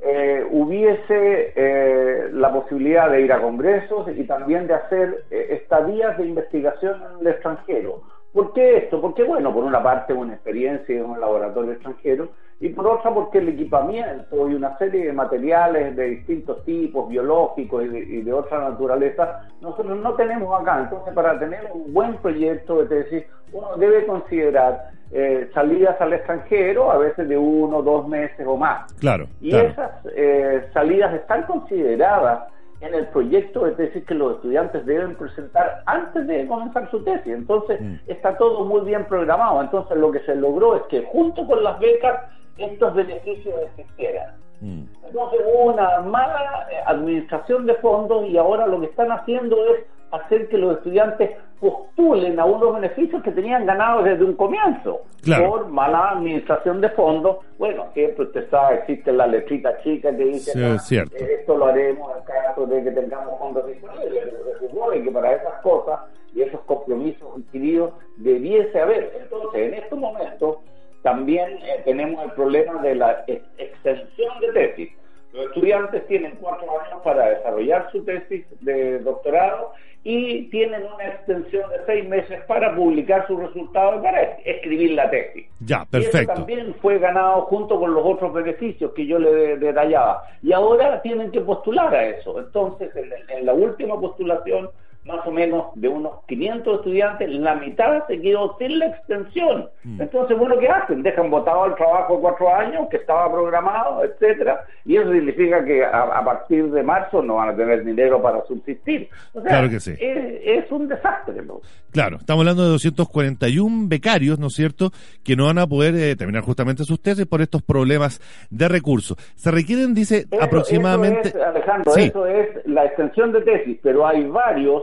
eh, 0.00 0.46
hubiese 0.50 1.52
eh, 1.56 2.28
la 2.32 2.52
posibilidad 2.52 3.10
de 3.10 3.22
ir 3.22 3.32
a 3.32 3.40
congresos 3.40 4.08
y 4.14 4.24
también 4.24 4.66
de 4.66 4.74
hacer 4.74 5.24
eh, 5.30 5.58
estadías 5.62 6.18
de 6.18 6.26
investigación 6.26 7.02
en 7.14 7.20
el 7.26 7.32
extranjero. 7.32 8.02
¿Por 8.36 8.52
qué 8.52 8.76
esto? 8.76 9.00
Porque, 9.00 9.24
bueno, 9.24 9.50
por 9.50 9.64
una 9.64 9.82
parte 9.82 10.12
una 10.12 10.34
experiencia 10.34 10.94
en 10.94 11.06
un 11.06 11.18
laboratorio 11.18 11.72
extranjero 11.72 12.28
y 12.60 12.68
por 12.68 12.86
otra 12.86 13.10
porque 13.14 13.38
el 13.38 13.48
equipamiento 13.48 14.50
y 14.50 14.52
una 14.54 14.76
serie 14.76 15.06
de 15.06 15.12
materiales 15.14 15.96
de 15.96 16.04
distintos 16.04 16.62
tipos, 16.66 17.08
biológicos 17.08 17.86
y 17.86 17.88
de, 17.88 17.98
y 17.98 18.20
de 18.20 18.32
otra 18.34 18.58
naturaleza, 18.58 19.48
nosotros 19.62 19.98
no 19.98 20.12
tenemos 20.16 20.60
acá. 20.60 20.80
Entonces, 20.80 21.14
para 21.14 21.38
tener 21.38 21.66
un 21.72 21.94
buen 21.94 22.18
proyecto 22.18 22.84
de 22.84 23.04
tesis, 23.04 23.24
uno 23.52 23.74
debe 23.78 24.04
considerar 24.04 24.90
eh, 25.12 25.48
salidas 25.54 25.98
al 25.98 26.12
extranjero, 26.12 26.92
a 26.92 26.98
veces 26.98 27.26
de 27.26 27.38
uno, 27.38 27.80
dos 27.80 28.06
meses 28.06 28.46
o 28.46 28.58
más. 28.58 28.92
Claro. 29.00 29.28
Y 29.40 29.56
esas 29.56 29.92
eh, 30.14 30.68
salidas 30.74 31.14
están 31.14 31.44
consideradas 31.44 32.52
en 32.80 32.94
el 32.94 33.06
proyecto 33.08 33.64
de 33.64 33.72
tesis 33.72 34.04
que 34.04 34.14
los 34.14 34.36
estudiantes 34.36 34.84
deben 34.84 35.14
presentar 35.16 35.82
antes 35.86 36.26
de 36.26 36.46
comenzar 36.46 36.90
su 36.90 37.02
tesis. 37.04 37.32
Entonces, 37.32 37.80
mm. 37.80 37.94
está 38.06 38.36
todo 38.36 38.64
muy 38.64 38.82
bien 38.82 39.06
programado. 39.06 39.62
Entonces, 39.62 39.96
lo 39.96 40.12
que 40.12 40.20
se 40.20 40.34
logró 40.34 40.76
es 40.76 40.82
que 40.84 41.02
junto 41.06 41.46
con 41.46 41.64
las 41.64 41.78
becas, 41.78 42.20
estos 42.58 42.94
beneficios 42.94 43.54
existieran. 43.68 44.34
Mm. 44.60 44.84
Entonces, 45.06 45.40
hubo 45.46 45.72
una 45.72 46.00
mala 46.00 46.66
eh, 46.70 46.76
administración 46.86 47.66
de 47.66 47.74
fondos 47.76 48.26
y 48.26 48.36
ahora 48.36 48.66
lo 48.66 48.80
que 48.80 48.86
están 48.86 49.10
haciendo 49.10 49.56
es 49.74 49.84
hacer 50.12 50.48
que 50.48 50.58
los 50.58 50.78
estudiantes 50.78 51.30
postulen 51.60 52.38
a 52.38 52.44
unos 52.44 52.74
beneficios 52.74 53.22
que 53.22 53.32
tenían 53.32 53.64
ganados 53.66 54.04
desde 54.04 54.24
un 54.24 54.34
comienzo 54.34 55.02
por 55.38 55.68
mala 55.68 56.10
administración 56.10 56.80
de 56.80 56.90
fondos. 56.90 57.38
Bueno, 57.58 57.86
siempre 57.94 58.24
usted 58.24 58.48
sabe, 58.50 58.76
existe 58.76 59.12
la 59.12 59.26
letrita 59.26 59.80
chica 59.82 60.14
que 60.14 60.24
dice 60.24 60.78
sí, 60.80 60.98
esto 60.98 61.56
lo 61.56 61.66
haremos 61.66 62.12
en 62.16 62.24
caso 62.24 62.66
de 62.66 62.84
que 62.84 62.90
tengamos 62.90 63.38
fondos 63.38 63.66
disponibles. 63.66 64.24
Se 64.60 64.68
supone 64.68 65.02
que 65.02 65.10
para 65.10 65.32
esas 65.32 65.60
cosas 65.62 66.00
y 66.34 66.42
esos 66.42 66.60
compromisos 66.62 67.28
adquiridos 67.36 67.92
debiese 68.16 68.78
haber. 68.78 69.12
Entonces, 69.22 69.68
en 69.68 69.74
este 69.74 69.94
momento 69.94 70.60
también 71.02 71.58
eh, 71.62 71.82
tenemos 71.84 72.22
el 72.24 72.32
problema 72.32 72.82
de 72.82 72.96
la 72.96 73.24
extensión 73.26 74.40
de 74.40 74.52
tesis 74.52 74.90
los 75.36 75.46
estudiantes 75.46 76.06
tienen 76.06 76.36
cuatro 76.40 76.66
años 76.80 77.00
para 77.04 77.28
desarrollar 77.28 77.90
su 77.92 78.02
tesis 78.04 78.46
de 78.60 79.00
doctorado 79.00 79.72
y 80.02 80.48
tienen 80.50 80.84
una 80.84 81.08
extensión 81.08 81.68
de 81.68 81.76
seis 81.84 82.08
meses 82.08 82.40
para 82.46 82.74
publicar 82.74 83.26
sus 83.26 83.40
resultados 83.40 83.96
y 83.98 84.04
para 84.04 84.22
escribir 84.44 84.92
la 84.92 85.10
tesis. 85.10 85.46
Ya, 85.60 85.84
perfecto. 85.84 86.18
Y 86.18 86.20
eso 86.22 86.32
también 86.32 86.74
fue 86.80 86.98
ganado 86.98 87.42
junto 87.42 87.78
con 87.78 87.92
los 87.92 88.04
otros 88.04 88.32
beneficios 88.32 88.92
que 88.92 89.04
yo 89.06 89.18
le 89.18 89.58
detallaba. 89.58 90.22
Y 90.42 90.52
ahora 90.52 91.02
tienen 91.02 91.30
que 91.32 91.40
postular 91.40 91.92
a 91.94 92.06
eso. 92.06 92.38
Entonces, 92.38 92.90
en 93.28 93.44
la 93.44 93.52
última 93.52 94.00
postulación 94.00 94.70
más 95.06 95.26
o 95.26 95.30
menos 95.30 95.66
de 95.74 95.88
unos 95.88 96.24
500 96.26 96.78
estudiantes, 96.78 97.30
la 97.30 97.54
mitad 97.54 98.06
se 98.06 98.20
quedó 98.20 98.56
sin 98.58 98.78
la 98.78 98.86
extensión. 98.86 99.68
Mm. 99.84 100.02
Entonces, 100.02 100.36
bueno, 100.36 100.58
¿qué 100.58 100.68
hacen? 100.68 101.02
Dejan 101.02 101.30
votado 101.30 101.66
el 101.66 101.74
trabajo 101.76 102.20
cuatro 102.20 102.52
años 102.52 102.88
que 102.90 102.96
estaba 102.96 103.30
programado, 103.30 104.04
etcétera, 104.04 104.64
y 104.84 104.96
eso 104.96 105.12
significa 105.12 105.64
que 105.64 105.84
a, 105.84 106.24
partir 106.24 106.70
de 106.70 106.82
marzo 106.82 107.22
no 107.22 107.36
van 107.36 107.50
a 107.50 107.56
tener 107.56 107.84
dinero 107.84 108.20
para 108.20 108.44
subsistir. 108.46 109.08
claro 109.44 109.70
que 109.70 109.80
sí. 109.80 109.94
Es, 109.98 110.70
un 110.70 110.88
desastre. 110.88 111.42
¿no? 111.42 111.60
Claro, 111.92 112.16
estamos 112.16 112.40
hablando 112.40 112.64
de 112.64 112.70
241 112.70 113.88
becarios, 113.88 114.38
¿no 114.38 114.48
es 114.48 114.54
cierto?, 114.54 114.90
que 115.24 115.36
no 115.36 115.46
van 115.46 115.58
a 115.58 115.66
poder 115.66 115.94
eh, 115.94 116.16
terminar 116.16 116.42
justamente 116.42 116.84
sus 116.84 117.00
tesis 117.00 117.26
por 117.26 117.40
estos 117.40 117.62
problemas 117.62 118.20
de 118.50 118.68
recursos. 118.68 119.16
Se 119.36 119.50
requieren, 119.50 119.94
dice, 119.94 120.26
aproximadamente... 120.40 121.32
Alejandro, 121.40 121.96
eso 121.96 122.26
es 122.26 122.66
la 122.66 122.84
extensión 122.84 123.32
de 123.32 123.42
tesis, 123.42 123.78
pero 123.82 124.06
hay 124.06 124.24
varios 124.24 124.82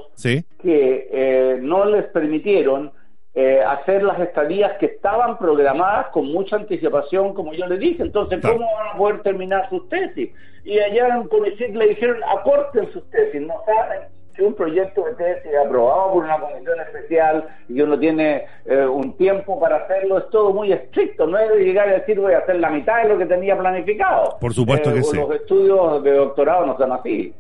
que 0.62 1.10
eh, 1.12 1.58
no 1.62 1.86
les 1.86 2.06
permitieron 2.06 2.92
eh, 3.36 3.62
hacer 3.66 4.04
las 4.04 4.20
estadías 4.20 4.74
que 4.78 4.86
estaban 4.86 5.40
programadas 5.40 6.08
con 6.08 6.28
mucha 6.28 6.56
anticipación, 6.56 7.34
como 7.34 7.54
yo 7.54 7.66
le 7.66 7.78
dije. 7.78 8.04
Entonces, 8.04 8.40
¿cómo 8.42 8.72
van 8.76 8.90
a 8.94 8.98
poder 8.98 9.24
terminar 9.24 9.68
sus 9.70 9.90
tesis? 9.90 10.30
Y 10.64 10.80
allá 10.80 11.16
en 11.16 11.28
CONICIT 11.28 11.76
le 11.76 11.88
dijeron, 11.88 12.18
aporten 12.24 12.92
sus 12.94 13.10
tesis, 13.10 13.42
no 13.42 13.56
saben 13.66 14.02
que 14.36 14.44
un 14.44 14.54
proyecto 14.54 15.06
de 15.06 15.14
tesis 15.14 15.52
aprobado 15.66 16.14
por 16.14 16.24
una 16.26 16.40
comisión 16.40 16.80
especial 16.80 17.48
y 17.70 17.82
uno 17.82 17.98
tiene 18.00 18.46
eh, 18.66 18.86
un 18.86 19.16
tiempo 19.18 19.60
para 19.60 19.78
hacerlo, 19.78 20.20
es 20.20 20.30
todo 20.30 20.54
muy 20.54 20.72
estricto, 20.72 21.28
no 21.28 21.38
es 21.38 21.50
de 21.50 21.64
llegar 21.64 21.90
a 21.90 21.94
decir 21.94 22.20
voy 22.20 22.34
a 22.34 22.40
hacer 22.40 22.58
la 22.58 22.70
mitad 22.70 23.04
de 23.04 23.10
lo 23.10 23.18
que 23.18 23.26
tenía 23.26 23.58
planificado. 23.58 24.38
Por 24.40 24.54
supuesto 24.54 24.94
que 24.94 25.04
sí. 25.04 25.18
Los 25.18 25.32
estudios 25.32 26.04
de 26.04 26.14
doctorado 26.14 26.66
no 26.66 26.78
son 26.78 26.92
así. 26.92 27.34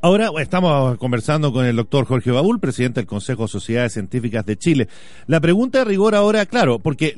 Ahora 0.00 0.30
estamos 0.40 0.98
conversando 0.98 1.52
con 1.52 1.64
el 1.64 1.76
doctor 1.76 2.04
Jorge 2.04 2.30
Babul, 2.30 2.60
presidente 2.60 3.00
del 3.00 3.06
Consejo 3.06 3.42
de 3.42 3.48
Sociedades 3.48 3.92
Científicas 3.92 4.44
de 4.44 4.56
Chile. 4.56 4.88
La 5.26 5.40
pregunta 5.40 5.78
de 5.78 5.84
rigor 5.84 6.14
ahora, 6.14 6.46
claro, 6.46 6.78
porque 6.78 7.14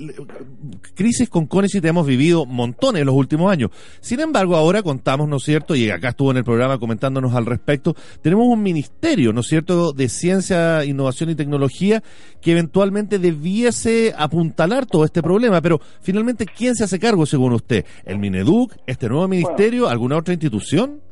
crisis 0.95 1.29
con 1.29 1.47
CONICIT 1.47 1.85
hemos 1.85 2.07
vivido 2.07 2.47
montones 2.47 3.01
en 3.01 3.07
los 3.07 3.15
últimos 3.15 3.51
años. 3.51 3.71
Sin 4.01 4.21
embargo, 4.21 4.57
ahora 4.57 4.83
contamos, 4.83 5.29
¿no 5.29 5.37
es 5.37 5.43
cierto? 5.43 5.75
Y 5.75 5.91
acá 5.91 6.11
estuvo 6.11 6.31
en 6.31 6.39
el 6.39 6.45
programa 6.45 6.79
comentándonos 6.79 7.35
al 7.35 7.47
respecto. 7.47 7.95
Tenemos 8.23 8.47
un 8.47 8.63
ministerio, 8.63 9.33
¿no 9.33 9.41
es 9.41 9.47
cierto?, 9.47 9.93
de 9.93 10.09
ciencia, 10.09 10.85
innovación 10.85 11.31
y 11.31 11.35
tecnología 11.35 12.03
que 12.41 12.53
eventualmente 12.53 13.19
debiese 13.19 14.15
apuntalar 14.17 14.87
todo 14.87 15.05
este 15.05 15.23
problema. 15.23 15.61
Pero 15.61 15.81
finalmente, 16.01 16.47
¿quién 16.47 16.75
se 16.75 16.85
hace 16.85 16.99
cargo 16.99 17.27
según 17.27 17.53
usted? 17.53 17.85
¿El 18.05 18.19
Mineduc? 18.19 18.75
¿Este 18.87 19.09
nuevo 19.09 19.27
ministerio? 19.29 19.89
¿Alguna 19.89 20.17
otra 20.17 20.35
institución? 20.35 21.08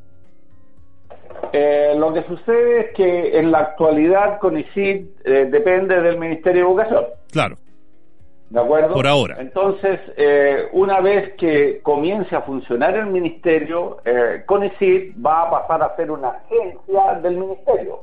Eh, 1.58 1.94
lo 1.96 2.12
que 2.12 2.22
sucede 2.24 2.80
es 2.80 2.90
que 2.94 3.38
en 3.38 3.50
la 3.50 3.60
actualidad 3.60 4.38
CONICIT 4.40 5.20
eh, 5.24 5.48
depende 5.50 6.02
del 6.02 6.18
Ministerio 6.18 6.64
de 6.64 6.68
Educación. 6.68 7.04
Claro. 7.32 7.56
¿De 8.50 8.60
acuerdo? 8.60 8.92
Por 8.92 9.06
ahora. 9.06 9.36
Entonces, 9.38 9.98
eh, 10.18 10.68
una 10.72 11.00
vez 11.00 11.32
que 11.38 11.80
comience 11.82 12.36
a 12.36 12.42
funcionar 12.42 12.94
el 12.94 13.06
Ministerio, 13.06 13.98
eh, 14.04 14.42
CONICIT 14.44 15.16
va 15.24 15.44
a 15.44 15.50
pasar 15.50 15.82
a 15.82 15.96
ser 15.96 16.10
una 16.10 16.28
agencia 16.28 17.20
del 17.22 17.38
Ministerio. 17.38 18.00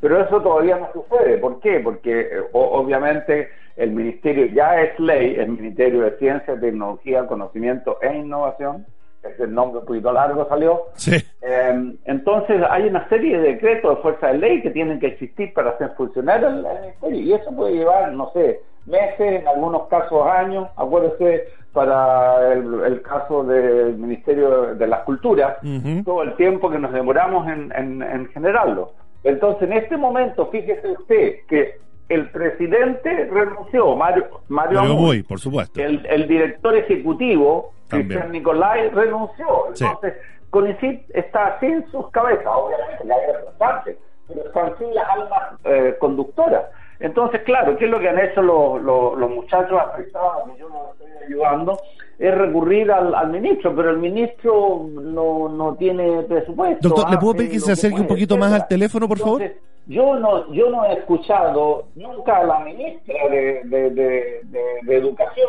Pero 0.00 0.20
eso 0.20 0.40
todavía 0.40 0.76
no 0.76 0.88
sucede. 0.92 1.38
¿Por 1.38 1.58
qué? 1.58 1.80
Porque 1.80 2.28
obviamente 2.52 3.48
el 3.76 3.90
Ministerio 3.90 4.46
ya 4.46 4.80
es 4.80 4.98
ley, 5.00 5.34
el 5.38 5.48
Ministerio 5.48 6.02
de 6.02 6.18
Ciencia, 6.18 6.58
Tecnología, 6.58 7.26
Conocimiento 7.26 7.98
e 8.00 8.14
Innovación 8.16 8.86
es 9.22 9.40
el 9.40 9.54
nombre 9.54 9.80
un 9.80 9.86
poquito 9.86 10.12
largo 10.12 10.48
salió. 10.48 10.82
Sí. 10.94 11.16
Eh, 11.42 11.94
entonces 12.04 12.62
hay 12.68 12.86
una 12.86 13.08
serie 13.08 13.38
de 13.38 13.54
decretos 13.54 13.96
de 13.96 14.02
fuerza 14.02 14.28
de 14.28 14.38
ley 14.38 14.62
que 14.62 14.70
tienen 14.70 15.00
que 15.00 15.08
existir 15.08 15.52
para 15.52 15.70
hacer 15.70 15.90
funcionar 15.96 16.42
el, 16.44 16.62
ministerio 16.62 17.20
y 17.20 17.32
eso 17.32 17.50
puede 17.52 17.74
llevar, 17.74 18.12
no 18.12 18.30
sé, 18.32 18.60
meses, 18.86 19.40
en 19.40 19.48
algunos 19.48 19.88
casos 19.88 20.26
años. 20.26 20.68
Acuérdese 20.76 21.48
para 21.72 22.52
el, 22.52 22.80
el 22.84 23.02
caso 23.02 23.44
del 23.44 23.96
Ministerio 23.96 24.74
de 24.74 24.86
las 24.86 25.00
Culturas, 25.04 25.56
todo 26.04 26.22
el 26.22 26.36
tiempo 26.36 26.70
que 26.70 26.78
nos 26.78 26.92
demoramos 26.92 27.48
en, 27.48 27.72
en, 27.74 28.02
en 28.02 28.28
generarlo. 28.28 28.92
Entonces, 29.24 29.62
en 29.62 29.72
este 29.74 29.96
momento, 29.96 30.48
fíjese 30.48 30.90
usted 30.90 31.36
que 31.48 31.78
el 32.12 32.30
presidente 32.30 33.28
renunció, 33.30 33.96
Mario, 33.96 34.26
Mario. 34.48 34.82
Muy, 34.84 35.22
por 35.22 35.38
supuesto. 35.40 35.80
el, 35.80 36.04
el 36.06 36.28
director 36.28 36.76
ejecutivo, 36.76 37.72
También. 37.88 38.08
Cristian 38.08 38.32
Nicolai, 38.32 38.90
renunció. 38.90 39.46
Sí. 39.74 39.84
Entonces, 39.84 40.14
CONICIT 40.50 41.10
está 41.14 41.58
sin 41.60 41.84
sus 41.90 42.10
cabezas, 42.10 42.46
obviamente, 42.46 43.04
la 43.04 43.16
bastante, 43.46 43.98
pero 44.28 44.46
están 44.46 44.78
sin 44.78 44.94
las 44.94 45.08
almas 45.08 45.42
eh, 45.64 45.96
conductoras. 45.98 46.64
Entonces, 47.00 47.40
claro, 47.42 47.76
¿qué 47.76 47.86
es 47.86 47.90
lo 47.90 47.98
que 47.98 48.08
han 48.08 48.18
hecho 48.18 48.42
los, 48.42 48.80
los, 48.82 49.18
los 49.18 49.30
muchachos 49.30 49.76
afectados, 49.80 50.50
que 50.52 50.60
yo 50.60 50.68
los 50.68 50.92
estoy 50.92 51.26
ayudando? 51.26 51.80
Es 52.18 52.32
recurrir 52.32 52.92
al, 52.92 53.12
al 53.14 53.30
ministro, 53.30 53.74
pero 53.74 53.90
el 53.90 53.98
ministro 53.98 54.86
no, 54.88 55.48
no 55.48 55.74
tiene 55.74 56.22
presupuesto. 56.22 56.88
Doctor, 56.88 57.10
¿le 57.10 57.16
puedo 57.16 57.32
hace 57.32 57.38
pedir 57.38 57.50
que 57.52 57.60
se 57.60 57.72
acerque 57.72 58.00
un 58.00 58.06
poquito 58.06 58.36
más 58.36 58.52
al 58.52 58.68
teléfono, 58.68 59.08
por 59.08 59.18
favor? 59.18 59.42
Yo 59.86 60.16
no, 60.18 60.52
yo 60.52 60.70
no 60.70 60.84
he 60.84 60.92
escuchado 60.94 61.84
nunca 61.96 62.38
a 62.38 62.44
la 62.44 62.58
ministra 62.60 63.16
de, 63.28 63.62
de, 63.64 63.90
de, 63.90 64.96
Educación 64.96 65.48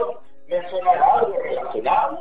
mencionar 0.49 0.97
algo 1.13 1.35
relacionado 1.43 2.19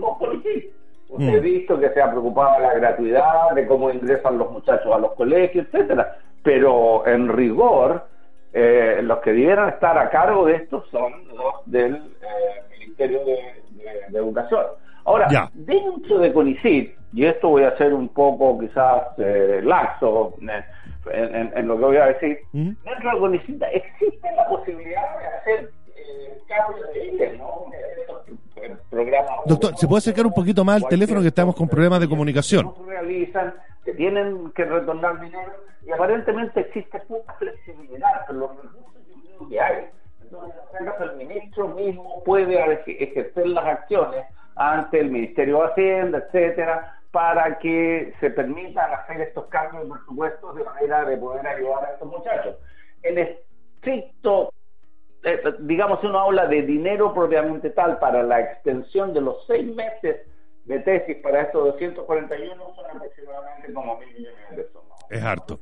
con 0.00 0.18
política. 0.18 0.68
Usted 1.08 1.24
Mm. 1.32 1.36
ha 1.36 1.40
visto 1.40 1.80
que 1.80 1.88
se 1.90 2.02
ha 2.02 2.10
preocupado 2.10 2.54
de 2.60 2.66
la 2.68 2.74
gratuidad, 2.74 3.50
de 3.54 3.66
cómo 3.66 3.90
ingresan 3.90 4.36
los 4.38 4.50
muchachos 4.50 4.92
a 4.94 4.98
los 4.98 5.12
colegios, 5.14 5.66
etcétera. 5.66 6.16
Pero 6.42 7.06
en 7.06 7.28
rigor, 7.28 8.04
eh, 8.52 9.00
los 9.02 9.18
que 9.20 9.30
debieran 9.30 9.70
estar 9.70 9.96
a 9.98 10.10
cargo 10.10 10.44
de 10.46 10.56
esto 10.56 10.84
son 10.90 11.12
los 11.34 11.54
del 11.66 11.96
eh, 11.96 12.78
Ministerio 12.78 13.20
de, 13.24 13.32
de- 13.32 14.06
de 14.10 14.18
Educación. 14.18 14.64
Ahora, 15.04 15.28
Ya. 15.30 15.50
dentro 15.54 16.18
de 16.18 16.32
CONICIT, 16.32 16.94
y 17.14 17.24
esto 17.24 17.48
voy 17.48 17.64
a 17.64 17.76
ser 17.78 17.94
un 17.94 18.08
poco 18.08 18.58
quizás 18.58 19.04
eh, 19.18 19.60
laxo 19.64 20.34
eh, 20.42 20.62
en, 21.12 21.34
en- 21.36 21.52
en 21.56 21.68
lo 21.68 21.76
que 21.78 21.84
voy 21.84 21.96
a 21.96 22.06
decir, 22.06 22.38
¿Mm? 22.52 22.70
dentro 22.84 23.10
de 23.14 23.18
CONICIT 23.18 23.62
existe 23.72 24.32
la 24.36 24.48
posibilidad 24.48 25.18
de 25.18 25.26
hacer 25.26 25.70
eh, 25.96 26.38
cambios 26.48 26.92
de 26.92 27.06
ítem, 27.06 27.38
¿no? 27.38 27.64
Estos, 28.00 28.78
programas- 28.90 29.44
Doctor, 29.46 29.76
¿se 29.76 29.86
puede 29.86 29.98
acercar 29.98 30.26
un 30.26 30.32
poquito 30.34 30.64
más 30.64 30.82
al 30.82 30.88
teléfono 30.88 31.20
que 31.20 31.28
estamos 31.28 31.54
con 31.54 31.68
problemas 31.68 32.00
de 32.00 32.08
comunicación? 32.08 32.66
No 32.78 32.86
realizan, 32.86 33.54
que 33.84 33.92
tienen 33.94 34.50
que 34.52 34.64
retornar 34.64 35.20
dinero 35.20 35.52
y 35.86 35.90
aparentemente 35.92 36.60
existe 36.60 36.98
poca 37.00 37.32
flexibilidad, 37.34 38.08
pero 38.26 38.40
los 38.40 38.50
recursos 38.56 39.48
que 39.48 39.60
hay. 39.60 39.84
Entonces, 40.22 40.54
el 41.00 41.16
ministro 41.16 41.68
mismo 41.68 42.22
puede 42.24 42.58
eje- 42.58 42.96
ejercer 43.02 43.46
las 43.46 43.64
acciones 43.64 44.24
ante 44.56 45.00
el 45.00 45.10
Ministerio 45.10 45.60
de 45.62 45.64
Hacienda, 45.68 46.18
etcétera, 46.18 46.97
para 47.10 47.58
que 47.58 48.14
se 48.20 48.30
permitan 48.30 48.92
hacer 48.92 49.20
estos 49.20 49.46
cambios 49.46 49.84
de 49.84 49.94
presupuestos 49.94 50.56
de 50.56 50.64
manera 50.64 51.04
de 51.04 51.16
poder 51.16 51.46
ayudar 51.46 51.84
a 51.84 51.92
estos 51.92 52.08
muchachos. 52.08 52.56
El 53.02 53.18
estricto 53.18 54.52
eh, 55.24 55.42
digamos, 55.60 56.02
uno 56.04 56.20
habla 56.20 56.46
de 56.46 56.62
dinero 56.62 57.12
propiamente 57.12 57.70
tal 57.70 57.98
para 57.98 58.22
la 58.22 58.40
extensión 58.40 59.12
de 59.12 59.20
los 59.20 59.44
seis 59.46 59.74
meses 59.74 60.26
de 60.64 60.78
tesis 60.80 61.16
para 61.16 61.42
estos 61.42 61.64
241 61.64 62.54
son 62.76 62.96
aproximadamente 62.96 63.72
como 63.72 63.98
mil 63.98 64.08
millones 64.14 64.50
de 64.50 64.56
pesos. 64.62 64.82
¿no? 64.88 64.94
Es 65.10 65.22
harto. 65.22 65.58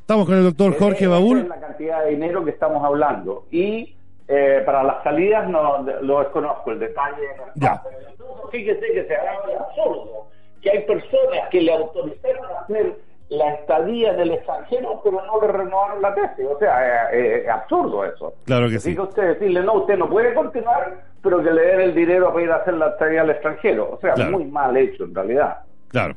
Estamos 0.00 0.26
con 0.26 0.36
el 0.36 0.44
doctor 0.44 0.78
Jorge 0.78 1.04
Esa 1.04 1.10
Baúl. 1.10 1.40
Es 1.40 1.48
la 1.48 1.60
cantidad 1.60 2.04
de 2.04 2.10
dinero 2.10 2.44
que 2.44 2.52
estamos 2.52 2.82
hablando. 2.84 3.46
Y 3.50 3.96
eh, 4.28 4.62
para 4.64 4.82
las 4.82 5.02
salidas 5.02 5.48
no 5.48 5.82
lo 5.82 6.20
desconozco, 6.20 6.70
el 6.70 6.78
detalle. 6.78 7.22
Ya. 7.56 7.82
Entonces, 8.08 8.50
Fíjese 8.50 8.92
que 8.92 9.04
se 9.06 9.16
haga 9.16 9.46
de 9.46 9.56
absurdo 9.56 10.28
que 10.64 10.70
hay 10.70 10.80
personas 10.84 11.48
que 11.50 11.60
le 11.60 11.72
autorizaron 11.72 12.44
a 12.46 12.60
hacer 12.62 12.96
la 13.28 13.54
estadía 13.54 14.12
en 14.14 14.20
el 14.20 14.30
extranjero, 14.32 15.00
pero 15.04 15.22
no 15.24 15.40
le 15.40 15.46
renovaron 15.48 16.02
la 16.02 16.14
tesis. 16.14 16.46
O 16.52 16.58
sea, 16.58 17.10
es, 17.12 17.42
es 17.44 17.48
absurdo 17.48 18.04
eso. 18.04 18.34
Claro 18.44 18.68
que 18.68 18.76
Así 18.76 18.90
sí. 18.90 18.96
que 18.96 19.02
usted 19.02 19.22
decirle, 19.28 19.62
no, 19.62 19.74
usted 19.74 19.96
no 19.96 20.08
puede 20.10 20.34
continuar, 20.34 21.00
pero 21.22 21.42
que 21.42 21.50
le 21.50 21.62
den 21.62 21.80
el 21.80 21.94
dinero 21.94 22.32
para 22.32 22.44
ir 22.44 22.50
a 22.50 22.56
hacer 22.56 22.74
la 22.74 22.88
estadía 22.88 23.20
al 23.22 23.30
extranjero. 23.30 23.90
O 23.92 23.98
sea, 24.00 24.14
Claro. 24.14 24.32
muy 24.32 24.44
mal 24.46 24.76
hecho 24.76 25.04
en 25.04 25.14
realidad. 25.14 25.58
Claro. 25.88 26.14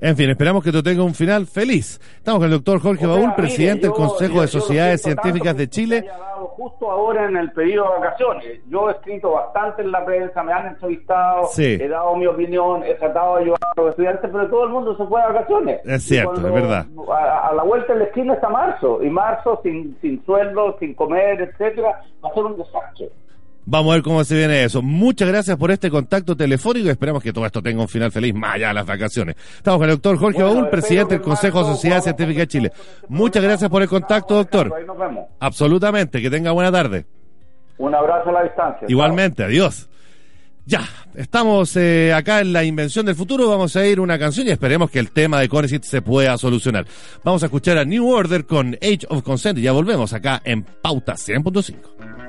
En 0.00 0.16
fin, 0.16 0.28
esperamos 0.30 0.62
que 0.62 0.68
esto 0.70 0.82
tenga 0.82 1.02
un 1.02 1.14
final 1.14 1.46
feliz. 1.46 2.00
Estamos 2.16 2.38
con 2.40 2.46
el 2.46 2.52
doctor 2.52 2.80
Jorge 2.80 3.06
O 3.06 3.08
sea, 3.08 3.16
Baúl, 3.16 3.30
mire, 3.30 3.36
presidente 3.36 3.82
del 3.86 3.92
Consejo 3.92 4.34
yo- 4.34 4.40
de 4.42 4.48
Sociedades 4.48 5.02
Científicas 5.02 5.56
de 5.56 5.68
Chile. 5.68 6.02
dado 6.02 6.34
Justo 6.54 6.88
ahora 6.90 7.26
en 7.26 7.36
el 7.36 7.50
periodo 7.52 7.94
de 7.94 8.00
vacaciones. 8.00 8.60
Yo 8.68 8.88
he 8.88 8.92
escrito 8.92 9.32
bastante 9.32 9.82
en 9.82 9.90
la 9.90 10.04
prensa, 10.04 10.42
me 10.42 10.52
han 10.52 10.66
entrevistado, 10.68 11.46
Sí. 11.48 11.78
he 11.80 11.88
dado 11.88 12.14
mi 12.16 12.26
opinión, 12.26 12.84
he 12.84 12.94
tratado 12.94 13.36
de 13.36 13.42
ayudar 13.42 13.58
a 13.76 13.80
los 13.80 13.90
estudiantes, 13.90 14.30
pero 14.32 14.48
todo 14.48 14.64
el 14.64 14.70
mundo 14.70 14.96
se 14.96 15.04
fue 15.06 15.20
de 15.22 15.26
vacaciones. 15.32 15.80
Es 15.84 16.04
cierto, 16.04 16.34
es 16.46 16.52
verdad. 16.52 16.86
A, 17.10 17.48
a 17.48 17.54
la 17.54 17.62
vuelta 17.64 17.92
de 17.94 18.00
la 18.00 18.04
esquina 18.04 18.34
está 18.34 18.48
marzo, 18.50 19.02
y 19.02 19.10
marzo 19.10 19.58
sin, 19.64 19.96
sin 20.00 20.24
sueldo, 20.24 20.76
sin 20.78 20.94
comer, 20.94 21.40
etcétera, 21.40 22.00
va 22.24 22.28
a 22.28 22.34
ser 22.34 22.44
un 22.44 22.56
desastre. 22.56 23.10
Vamos 23.66 23.92
a 23.92 23.94
ver 23.94 24.02
cómo 24.02 24.22
se 24.24 24.36
viene 24.36 24.64
eso. 24.64 24.82
Muchas 24.82 25.28
gracias 25.28 25.56
por 25.56 25.70
este 25.70 25.90
contacto 25.90 26.36
telefónico 26.36 26.86
y 26.86 26.90
esperamos 26.90 27.22
que 27.22 27.32
todo 27.32 27.46
esto 27.46 27.62
tenga 27.62 27.80
un 27.80 27.88
final 27.88 28.12
feliz 28.12 28.34
más 28.34 28.56
allá 28.56 28.68
de 28.68 28.74
las 28.74 28.86
vacaciones. 28.86 29.36
Estamos 29.56 29.78
con 29.78 29.88
el 29.88 29.96
doctor 29.96 30.18
Jorge 30.18 30.42
Bueno, 30.42 30.54
Baúl, 30.60 30.70
presidente 30.70 31.14
del 31.14 31.22
Consejo 31.22 31.58
de 31.64 31.64
podamos 31.64 32.04
Científicas 32.04 32.40
de 32.40 32.46
Chile. 32.46 32.72
Muchas 33.08 33.42
gracias 33.42 33.70
por 33.70 33.82
el 33.82 33.88
contacto, 33.88 34.34
doctor. 34.34 34.72
Ahí 34.76 34.84
nos 34.84 34.98
vemos. 34.98 35.24
Absolutamente, 35.40 36.20
que 36.20 36.30
tenga 36.30 36.50
buena 36.52 36.70
tarde. 36.70 37.06
Un 37.78 37.94
abrazo 37.94 38.30
a 38.30 38.32
la 38.32 38.42
distancia. 38.42 38.86
Igualmente, 38.88 39.44
adiós. 39.44 39.88
Ya, 40.66 40.80
estamos 41.14 41.76
eh, 41.76 42.14
acá 42.14 42.40
en 42.40 42.54
la 42.54 42.64
invención 42.64 43.04
del 43.04 43.14
futuro, 43.14 43.48
vamos 43.50 43.76
a 43.76 43.86
ir 43.86 44.00
una 44.00 44.18
canción 44.18 44.46
y 44.46 44.50
esperemos 44.50 44.90
que 44.90 44.98
el 44.98 45.10
tema 45.10 45.38
de 45.38 45.48
Conesit 45.48 45.82
se 45.84 46.00
pueda 46.00 46.38
solucionar. 46.38 46.86
Vamos 47.22 47.42
a 47.42 47.46
escuchar 47.46 47.76
a 47.76 47.84
New 47.84 48.08
Order 48.08 48.46
con 48.46 48.74
Age 48.80 49.00
of 49.10 49.22
Consent 49.22 49.58
y 49.58 49.62
ya 49.62 49.72
volvemos 49.72 50.14
acá 50.14 50.40
en 50.42 50.62
Pauta 50.62 51.14
100.5. 51.14 52.23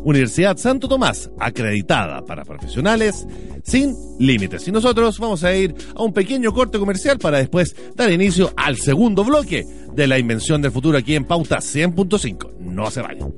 Universidad 0.06 0.56
Santo 0.58 0.88
Tomás, 0.88 1.32
acreditada 1.40 2.24
para 2.24 2.46
profesionales 2.46 3.26
sin 3.64 3.96
límites. 4.20 4.68
Y 4.68 4.72
nosotros 4.72 5.18
vamos 5.18 5.44
a 5.44 5.54
ir 5.56 5.74
a 5.96 6.04
un 6.04 6.14
pequeño 6.14 6.54
corte 6.54 6.78
comercial 6.78 7.18
para 7.18 7.40
después 7.40 7.76
dar 7.96 8.12
inicio 8.12 8.54
al 8.56 8.78
segundo 8.78 9.24
bloque 9.24 9.66
de 9.94 10.08
la 10.08 10.20
invención 10.20 10.62
del 10.62 10.72
futuro 10.72 11.00
aquí 11.00 11.16
en 11.16 11.26
Pauta 11.26 11.58
100.5. 11.58 12.58
No 12.60 12.92
se 12.92 13.02
vayan. 13.02 13.34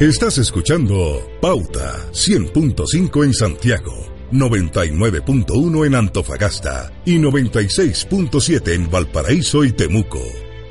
Estás 0.00 0.38
escuchando 0.38 1.22
Pauta 1.40 2.10
100.5 2.10 3.24
en 3.24 3.32
Santiago, 3.32 3.92
99.1 4.32 5.86
en 5.86 5.94
Antofagasta 5.94 6.90
y 7.04 7.18
96.7 7.18 8.74
en 8.74 8.90
Valparaíso 8.90 9.62
y 9.62 9.70
Temuco. 9.70 10.22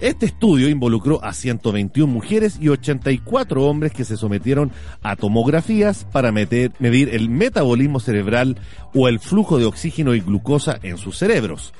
Este 0.01 0.27
estudio 0.27 0.69
involucró 0.69 1.25
a 1.25 1.33
121 1.33 2.13
mujeres 2.13 2.59
y 2.61 2.69
84 2.69 3.63
hombres 3.65 3.93
que 3.93 4.05
se 4.05 4.17
sometieron 4.17 4.73
a 5.03 5.17
tomografías 5.17 6.05
para 6.05 6.33
medir 6.33 6.73
el 6.81 7.31
metabolismo 7.31 8.01
cerebral 8.01 8.59
o 8.93 9.09
el 9.09 9.21
flujo 9.21 9.59
de 9.59 9.67
oxígeno 9.67 10.15
y 10.15 10.21
glucosa 10.21 10.79
en 10.83 10.99
sus 10.99 11.17
cerebros. 11.17 11.73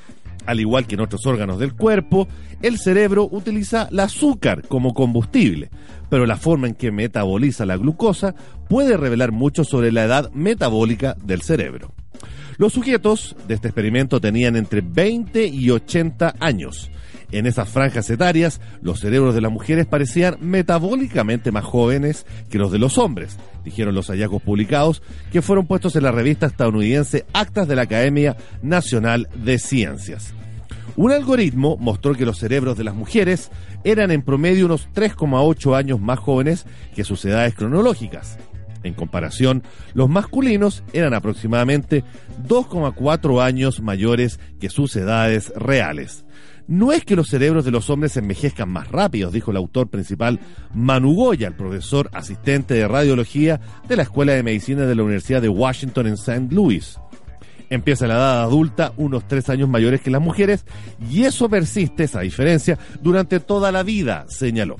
Al 0.47 0.61
igual 0.61 0.87
que 0.87 0.95
en 0.95 1.01
otros 1.01 1.27
órganos 1.27 1.59
del 1.59 1.75
cuerpo, 1.75 2.29
el 2.63 2.79
cerebro 2.79 3.29
utiliza 3.31 3.89
el 3.91 4.01
azúcar 4.01 4.63
como 4.69 4.95
combustible, 4.95 5.71
pero 6.11 6.27
la 6.27 6.37
forma 6.37 6.69
en 6.69 6.75
que 6.75 6.93
metaboliza 6.93 7.67
la 7.67 7.77
glucosa 7.77 8.35
puede 8.69 8.97
revelar 8.97 9.33
mucho 9.33 9.65
sobre 9.65 9.91
la 9.91 10.05
edad 10.05 10.31
metabólica 10.33 11.17
del 11.25 11.43
cerebro. 11.43 11.95
Los 12.59 12.75
sujetos 12.75 13.35
de 13.49 13.55
este 13.55 13.69
experimento 13.69 14.21
tenían 14.21 14.55
entre 14.55 14.81
20 14.81 15.47
y 15.47 15.71
80 15.71 16.37
años. 16.39 16.91
En 17.33 17.47
esas 17.47 17.69
franjas 17.69 18.09
etarias, 18.11 18.61
los 18.83 19.01
cerebros 19.01 19.35
de 19.35 19.41
las 19.41 19.51
mujeres 19.51 19.87
parecían 19.87 20.37
metabólicamente 20.41 21.51
más 21.51 21.65
jóvenes 21.65 22.27
que 22.51 22.59
los 22.59 22.71
de 22.71 22.79
los 22.79 22.99
hombres, 22.99 23.37
dijeron 23.65 23.95
los 23.95 24.09
hallazgos 24.09 24.43
publicados 24.43 25.03
que 25.33 25.43
fueron 25.43 25.67
puestos 25.67 25.97
en 25.97 26.05
la 26.05 26.13
revista 26.13 26.47
estadounidense 26.47 27.25
Actas 27.33 27.67
de 27.67 27.77
la 27.77 27.83
Academia 27.83 28.37
Nacional 28.63 29.29
de 29.35 29.59
Ciencias. 29.59 30.35
Un 30.97 31.11
algoritmo 31.11 31.77
mostró 31.77 32.15
que 32.15 32.25
los 32.25 32.39
cerebros 32.39 32.79
de 32.79 32.85
las 32.85 32.95
mujeres 32.95 33.51
eran 33.83 34.13
en 34.13 34.23
promedio 34.23 34.67
unos 34.67 34.89
3,8 34.95 35.77
años 35.77 36.01
más 36.01 36.21
jóvenes 36.21 36.67
que 36.95 37.03
sus 37.03 37.25
edades 37.25 37.55
cronológicas. 37.55 38.39
En 38.85 38.95
comparación, 38.95 39.63
los 39.95 40.09
masculinos 40.09 40.85
eran 40.93 41.15
aproximadamente 41.15 42.05
2,4 42.47 43.43
años 43.43 43.81
mayores 43.81 44.39
que 44.61 44.69
sus 44.69 44.95
edades 44.95 45.53
reales. 45.57 46.24
No 46.67 46.93
es 46.93 47.05
que 47.05 47.17
los 47.17 47.29
cerebros 47.29 47.65
de 47.65 47.71
los 47.71 47.91
hombres 47.91 48.17
envejezcan 48.17 48.71
más 48.71 48.89
rápidos, 48.91 49.33
dijo 49.33 49.51
el 49.51 49.59
autor 49.59 49.89
principal 49.89 50.41
Manu 50.73 51.15
Goya, 51.15 51.49
el 51.49 51.55
profesor 51.55 52.09
asistente 52.13 52.75
de 52.75 52.89
radiología 52.89 53.61
de 53.87 53.97
la 53.97 54.05
Escuela 54.05 54.33
de 54.33 54.43
Medicina 54.43 54.87
de 54.87 54.95
la 54.95 55.03
Universidad 55.03 55.43
de 55.43 55.51
Washington 55.51 56.07
en 56.07 56.15
St. 56.15 56.49
Louis. 56.51 56.99
Empieza 57.69 58.07
la 58.07 58.15
edad 58.15 58.43
adulta 58.43 58.93
unos 58.97 59.27
tres 59.27 59.51
años 59.51 59.69
mayores 59.69 60.01
que 60.01 60.11
las 60.11 60.23
mujeres 60.23 60.65
y 61.11 61.25
eso 61.25 61.49
persiste, 61.49 62.05
esa 62.05 62.21
diferencia, 62.21 62.79
durante 63.03 63.41
toda 63.41 63.71
la 63.73 63.83
vida, 63.83 64.25
señaló. 64.29 64.77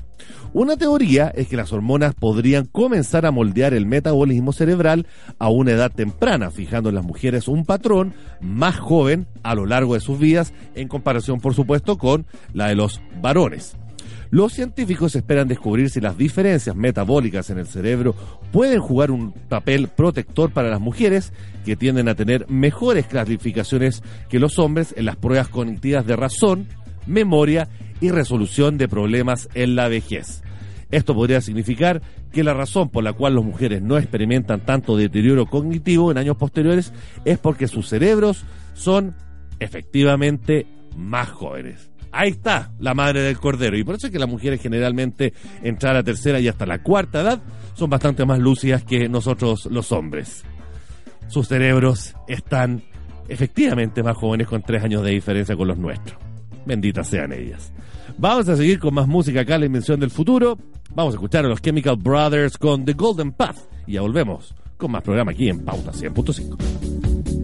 Una 0.57 0.77
teoría 0.77 1.33
es 1.35 1.49
que 1.49 1.57
las 1.57 1.73
hormonas 1.73 2.15
podrían 2.15 2.65
comenzar 2.65 3.25
a 3.25 3.31
moldear 3.31 3.73
el 3.73 3.85
metabolismo 3.85 4.53
cerebral 4.53 5.05
a 5.37 5.49
una 5.49 5.71
edad 5.71 5.91
temprana, 5.91 6.49
fijando 6.49 6.87
en 6.87 6.95
las 6.95 7.03
mujeres 7.03 7.49
un 7.49 7.65
patrón 7.65 8.13
más 8.39 8.79
joven 8.79 9.27
a 9.43 9.53
lo 9.53 9.65
largo 9.65 9.95
de 9.95 9.99
sus 9.99 10.17
vidas, 10.17 10.53
en 10.73 10.87
comparación, 10.87 11.41
por 11.41 11.55
supuesto, 11.55 11.97
con 11.97 12.25
la 12.53 12.69
de 12.69 12.75
los 12.75 13.01
varones. 13.21 13.75
Los 14.29 14.53
científicos 14.53 15.13
esperan 15.17 15.49
descubrir 15.49 15.89
si 15.89 15.99
las 15.99 16.17
diferencias 16.17 16.73
metabólicas 16.73 17.49
en 17.49 17.57
el 17.57 17.67
cerebro 17.67 18.15
pueden 18.53 18.79
jugar 18.79 19.11
un 19.11 19.33
papel 19.33 19.89
protector 19.89 20.53
para 20.53 20.69
las 20.69 20.79
mujeres 20.79 21.33
que 21.65 21.75
tienden 21.75 22.07
a 22.07 22.15
tener 22.15 22.49
mejores 22.49 23.07
clasificaciones 23.07 24.03
que 24.29 24.39
los 24.39 24.57
hombres 24.57 24.93
en 24.95 25.03
las 25.03 25.17
pruebas 25.17 25.49
cognitivas 25.49 26.05
de 26.05 26.15
razón, 26.15 26.69
memoria 27.07 27.67
y 28.01 28.09
resolución 28.09 28.77
de 28.77 28.87
problemas 28.87 29.49
en 29.53 29.75
la 29.75 29.87
vejez. 29.87 30.43
Esto 30.91 31.15
podría 31.15 31.41
significar 31.41 32.01
que 32.31 32.43
la 32.43 32.53
razón 32.53 32.89
por 32.89 33.03
la 33.03 33.13
cual 33.13 33.35
las 33.35 33.43
mujeres 33.43 33.81
no 33.81 33.97
experimentan 33.97 34.61
tanto 34.61 34.95
deterioro 34.95 35.45
cognitivo 35.45 36.11
en 36.11 36.17
años 36.17 36.37
posteriores 36.37 36.93
es 37.23 37.37
porque 37.37 37.67
sus 37.67 37.87
cerebros 37.87 38.45
son 38.73 39.15
efectivamente 39.59 40.67
más 40.95 41.29
jóvenes. 41.29 41.89
Ahí 42.11 42.29
está 42.29 42.71
la 42.79 42.93
madre 42.93 43.23
del 43.23 43.37
cordero. 43.37 43.77
Y 43.77 43.83
por 43.83 43.95
eso 43.95 44.07
es 44.07 44.13
que 44.13 44.19
las 44.19 44.29
mujeres 44.29 44.61
generalmente, 44.61 45.33
entre 45.63 45.93
la 45.93 46.03
tercera 46.03 46.39
y 46.39 46.47
hasta 46.47 46.65
la 46.65 46.81
cuarta 46.81 47.21
edad, 47.21 47.41
son 47.73 47.89
bastante 47.89 48.25
más 48.25 48.39
lúcidas 48.39 48.83
que 48.83 49.09
nosotros 49.09 49.65
los 49.65 49.91
hombres. 49.91 50.43
Sus 51.27 51.47
cerebros 51.47 52.15
están 52.27 52.83
efectivamente 53.27 54.01
más 54.01 54.15
jóvenes 54.15 54.47
con 54.47 54.61
tres 54.61 54.83
años 54.83 55.03
de 55.03 55.11
diferencia 55.11 55.57
con 55.57 55.67
los 55.67 55.77
nuestros. 55.77 56.17
Benditas 56.65 57.07
sean 57.07 57.31
ellas. 57.33 57.71
Vamos 58.17 58.47
a 58.49 58.55
seguir 58.55 58.79
con 58.79 58.93
más 58.93 59.07
música 59.07 59.41
acá 59.41 59.55
en 59.55 59.61
la 59.61 59.65
Invención 59.67 59.99
del 59.99 60.11
Futuro. 60.11 60.57
Vamos 60.93 61.13
a 61.13 61.17
escuchar 61.17 61.45
a 61.45 61.49
los 61.49 61.61
Chemical 61.61 61.97
Brothers 61.97 62.57
con 62.57 62.85
The 62.85 62.93
Golden 62.93 63.31
Path. 63.31 63.57
Y 63.85 63.93
ya 63.93 64.01
volvemos 64.01 64.53
con 64.77 64.91
más 64.91 65.03
programa 65.03 65.31
aquí 65.31 65.49
en 65.49 65.63
Pauta 65.63 65.91
100.5. 65.91 67.34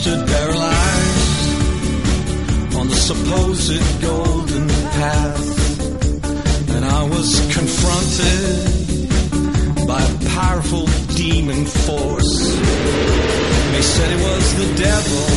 stood 0.00 0.26
paralyzed 0.28 1.48
on 2.78 2.86
the 2.86 2.94
supposed 2.94 4.00
golden 4.00 4.68
path. 4.98 5.46
And 6.74 6.84
I 6.84 7.02
was 7.14 7.28
confronted 7.56 8.54
by 9.88 10.00
a 10.00 10.14
powerful 10.38 10.86
demon 11.16 11.64
force. 11.86 12.34
They 13.72 13.84
said 13.94 14.08
it 14.16 14.22
was 14.30 14.44
the 14.60 14.68
devil. 14.86 15.28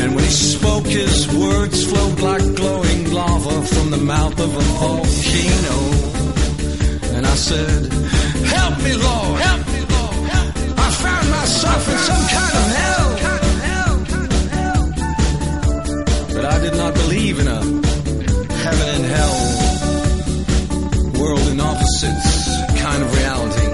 And 0.00 0.08
when 0.14 0.24
he 0.24 0.36
spoke, 0.54 0.86
his 0.86 1.28
words 1.34 1.78
flowed 1.90 2.20
like 2.20 2.46
glowing 2.54 3.12
lava 3.12 3.56
from 3.72 3.90
the 3.90 4.02
mouth 4.14 4.38
of 4.40 4.50
a 4.62 4.66
volcano. 4.80 5.78
And 7.16 7.26
I 7.26 7.36
said, 7.50 7.92
Help 8.56 8.74
me, 8.84 8.92
Lord! 8.94 9.40
Help 9.48 9.66
me, 9.66 9.71
myself 11.42 11.88
in 11.88 11.98
some 11.98 12.24
kind 12.36 12.54
of 12.60 12.66
hell. 12.78 13.08
But 16.34 16.44
I 16.44 16.56
did 16.60 16.74
not 16.82 16.94
believe 16.94 17.40
in 17.40 17.48
a 17.48 17.60
heaven 18.64 18.88
and 18.96 19.04
hell, 19.16 19.38
world 21.20 21.46
in 21.52 21.58
opposites 21.60 22.30
kind 22.84 23.02
of 23.04 23.08
reality. 23.18 23.68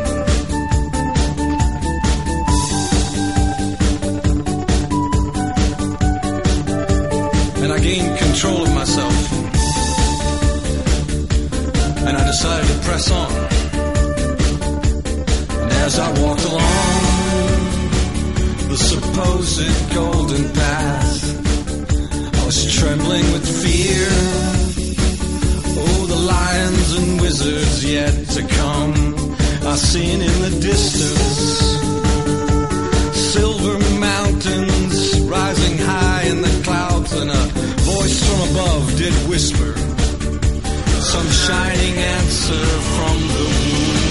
And 7.62 7.71
I 7.77 7.79
gained 7.81 8.19
control 8.19 8.62
of 8.62 8.71
myself. 8.75 9.16
And 12.07 12.16
I 12.16 12.25
decided 12.33 12.66
to 12.73 12.79
press 12.89 13.11
on. 13.11 13.31
And 15.62 15.73
as 15.87 15.99
I 15.99 16.09
walked 16.23 16.45
along 16.47 17.08
the 18.69 18.77
supposed 18.77 19.95
golden 19.95 20.45
path, 20.53 22.39
I 22.41 22.45
was 22.45 22.75
trembling 22.79 23.27
with 23.33 23.47
fear. 23.62 24.09
Oh, 25.81 26.07
the 26.07 26.21
lions 26.35 26.97
and 26.99 27.21
wizards 27.21 27.85
yet 27.85 28.14
to 28.35 28.43
come. 28.47 28.95
I 29.66 29.75
seen 29.77 30.21
in 30.21 30.37
the 30.47 30.51
distance 30.61 31.69
silver 33.33 33.79
mountains 33.99 35.21
rising 35.21 35.79
high 35.79 36.25
in 36.25 36.43
the 36.43 36.61
clouds, 36.64 37.12
and 37.12 37.31
a 37.31 37.45
voice 37.95 38.19
from 38.27 38.51
above 38.51 38.97
did 38.97 39.14
whisper 39.29 39.73
some 41.01 41.31
shining 41.31 41.97
answer 41.97 42.64
from 42.95 43.16
the 43.35 43.45
moon. 43.45 44.08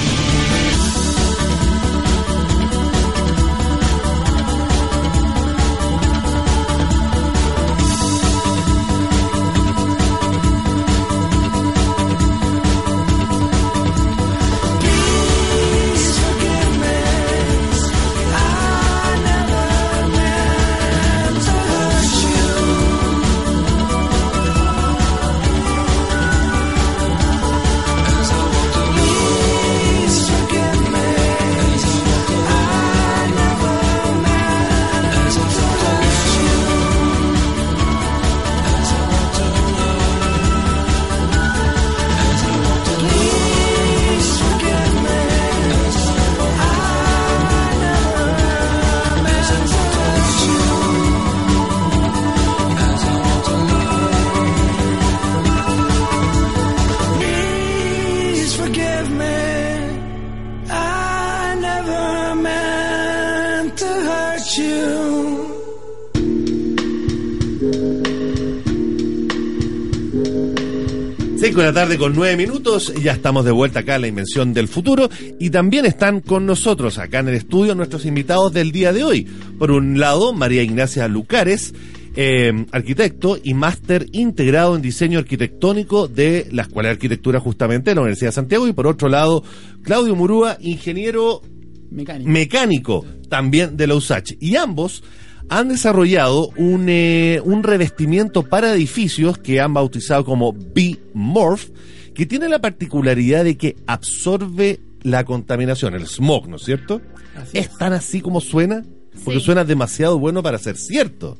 5 71.57 71.61
de 71.65 71.73
la 71.73 71.81
tarde 71.81 71.97
con 71.97 72.13
9 72.13 72.37
minutos. 72.37 72.93
Ya 73.01 73.13
estamos 73.13 73.43
de 73.43 73.49
vuelta 73.49 73.79
acá 73.79 73.95
en 73.95 74.01
la 74.01 74.07
Invención 74.07 74.53
del 74.53 74.67
Futuro. 74.67 75.09
Y 75.39 75.49
también 75.49 75.87
están 75.87 76.19
con 76.19 76.45
nosotros 76.45 76.99
acá 76.99 77.17
en 77.17 77.29
el 77.29 77.33
estudio 77.33 77.73
nuestros 77.73 78.05
invitados 78.05 78.53
del 78.53 78.71
día 78.71 78.93
de 78.93 79.03
hoy. 79.03 79.23
Por 79.57 79.71
un 79.71 79.99
lado, 79.99 80.33
María 80.33 80.61
Ignacia 80.61 81.07
Lucares. 81.07 81.73
Eh, 82.15 82.67
arquitecto 82.71 83.39
y 83.43 83.55
máster 83.55 84.05
integrado 84.11 84.75
en 84.75 84.83
diseño 84.83 85.17
arquitectónico 85.17 86.07
de 86.07 86.47
la 86.51 86.61
Escuela 86.61 86.89
de 86.89 86.93
Arquitectura 86.93 87.39
justamente 87.39 87.89
de 87.89 87.95
la 87.95 88.01
Universidad 88.01 88.29
de 88.29 88.35
Santiago 88.35 88.67
y 88.67 88.73
por 88.73 88.85
otro 88.85 89.09
lado 89.09 89.43
Claudio 89.81 90.15
Murúa, 90.15 90.57
ingeniero 90.59 91.41
mecánico, 91.89 92.29
mecánico 92.29 93.05
también 93.29 93.77
de 93.77 93.87
la 93.87 93.95
USACH 93.95 94.33
y 94.39 94.57
ambos 94.57 95.03
han 95.49 95.69
desarrollado 95.69 96.49
un, 96.57 96.87
eh, 96.89 97.41
un 97.43 97.63
revestimiento 97.63 98.43
para 98.43 98.73
edificios 98.73 99.37
que 99.37 99.61
han 99.61 99.73
bautizado 99.73 100.25
como 100.25 100.53
B-Morph, 100.53 101.69
que 102.13 102.25
tiene 102.25 102.49
la 102.49 102.59
particularidad 102.59 103.43
de 103.43 103.57
que 103.57 103.75
absorbe 103.87 104.79
la 105.03 105.23
contaminación, 105.23 105.93
el 105.93 106.05
smog, 106.07 106.47
¿no 106.49 106.55
es 106.57 106.63
cierto? 106.63 107.01
Así 107.35 107.57
¿Es 107.59 107.67
es. 107.67 107.77
tan 107.77 107.93
así 107.93 108.21
como 108.21 108.41
suena? 108.41 108.83
Porque 109.23 109.39
Sí. 109.39 109.45
suena 109.45 109.63
demasiado 109.63 110.19
bueno 110.19 110.43
para 110.43 110.57
ser 110.57 110.75
cierto. 110.77 111.37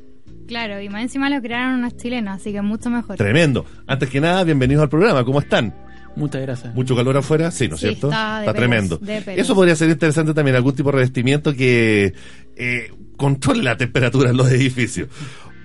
Claro, 0.47 0.82
y 0.82 0.88
más 0.88 1.01
encima 1.01 1.30
lo 1.30 1.41
crearon 1.41 1.80
unos 1.80 1.97
chilenos, 1.97 2.36
así 2.39 2.53
que 2.53 2.62
mucho 2.62 2.89
mejor. 2.89 3.18
Tremendo. 3.18 3.66
Antes 3.86 4.10
que 4.10 4.22
nada, 4.22 4.43
bienvenidos 4.45 4.84
al 4.84 4.89
programa. 4.89 5.26
¿Cómo 5.26 5.39
están? 5.39 5.76
Muchas 6.16 6.41
gracias. 6.41 6.74
¿Mucho 6.74 6.95
calor 6.95 7.18
afuera? 7.18 7.51
Sí, 7.51 7.68
¿no 7.68 7.76
es 7.76 7.82
Sí, 7.82 7.88
cierto? 7.88 8.08
está 8.10 8.39
de 8.39 8.45
pelos, 8.45 8.55
tremendo. 8.55 8.97
de 8.97 9.22
pelos. 9.22 9.41
Eso 9.45 9.53
podría 9.55 9.76
ser 9.76 9.89
interesante 9.89 10.34
también, 10.34 10.55
algún 10.55 10.74
tipo 10.74 10.89
de 10.89 10.95
revestimiento 10.97 11.53
que 11.53 12.14
eh, 12.55 12.91
controle 13.18 13.63
la 13.63 13.76
temperatura 13.76 14.30
en 14.30 14.38
los 14.38 14.49
edificios. 14.51 15.09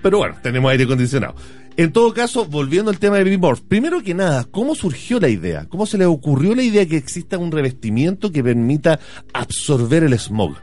Pero 0.01 0.17
bueno, 0.17 0.35
tenemos 0.43 0.69
aire 0.71 0.83
acondicionado. 0.83 1.35
En 1.75 1.91
todo 1.91 2.13
caso, 2.13 2.45
volviendo 2.45 2.91
al 2.91 2.99
tema 2.99 3.17
de 3.17 3.23
Bimorph, 3.23 3.61
primero 3.61 4.03
que 4.03 4.13
nada, 4.13 4.43
¿cómo 4.43 4.75
surgió 4.75 5.19
la 5.19 5.29
idea? 5.29 5.65
¿Cómo 5.69 5.87
se 5.87 5.97
le 5.97 6.05
ocurrió 6.05 6.53
la 6.53 6.61
idea 6.61 6.85
que 6.85 6.97
exista 6.97 7.39
un 7.39 7.51
revestimiento 7.51 8.31
que 8.31 8.43
permita 8.43 8.99
absorber 9.33 10.03
el 10.03 10.13
smog? 10.19 10.55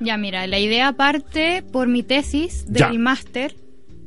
Ya, 0.00 0.16
mira, 0.16 0.46
la 0.46 0.58
idea 0.58 0.92
parte 0.92 1.62
por 1.70 1.88
mi 1.88 2.02
tesis 2.02 2.64
del 2.66 2.98
máster, 2.98 3.56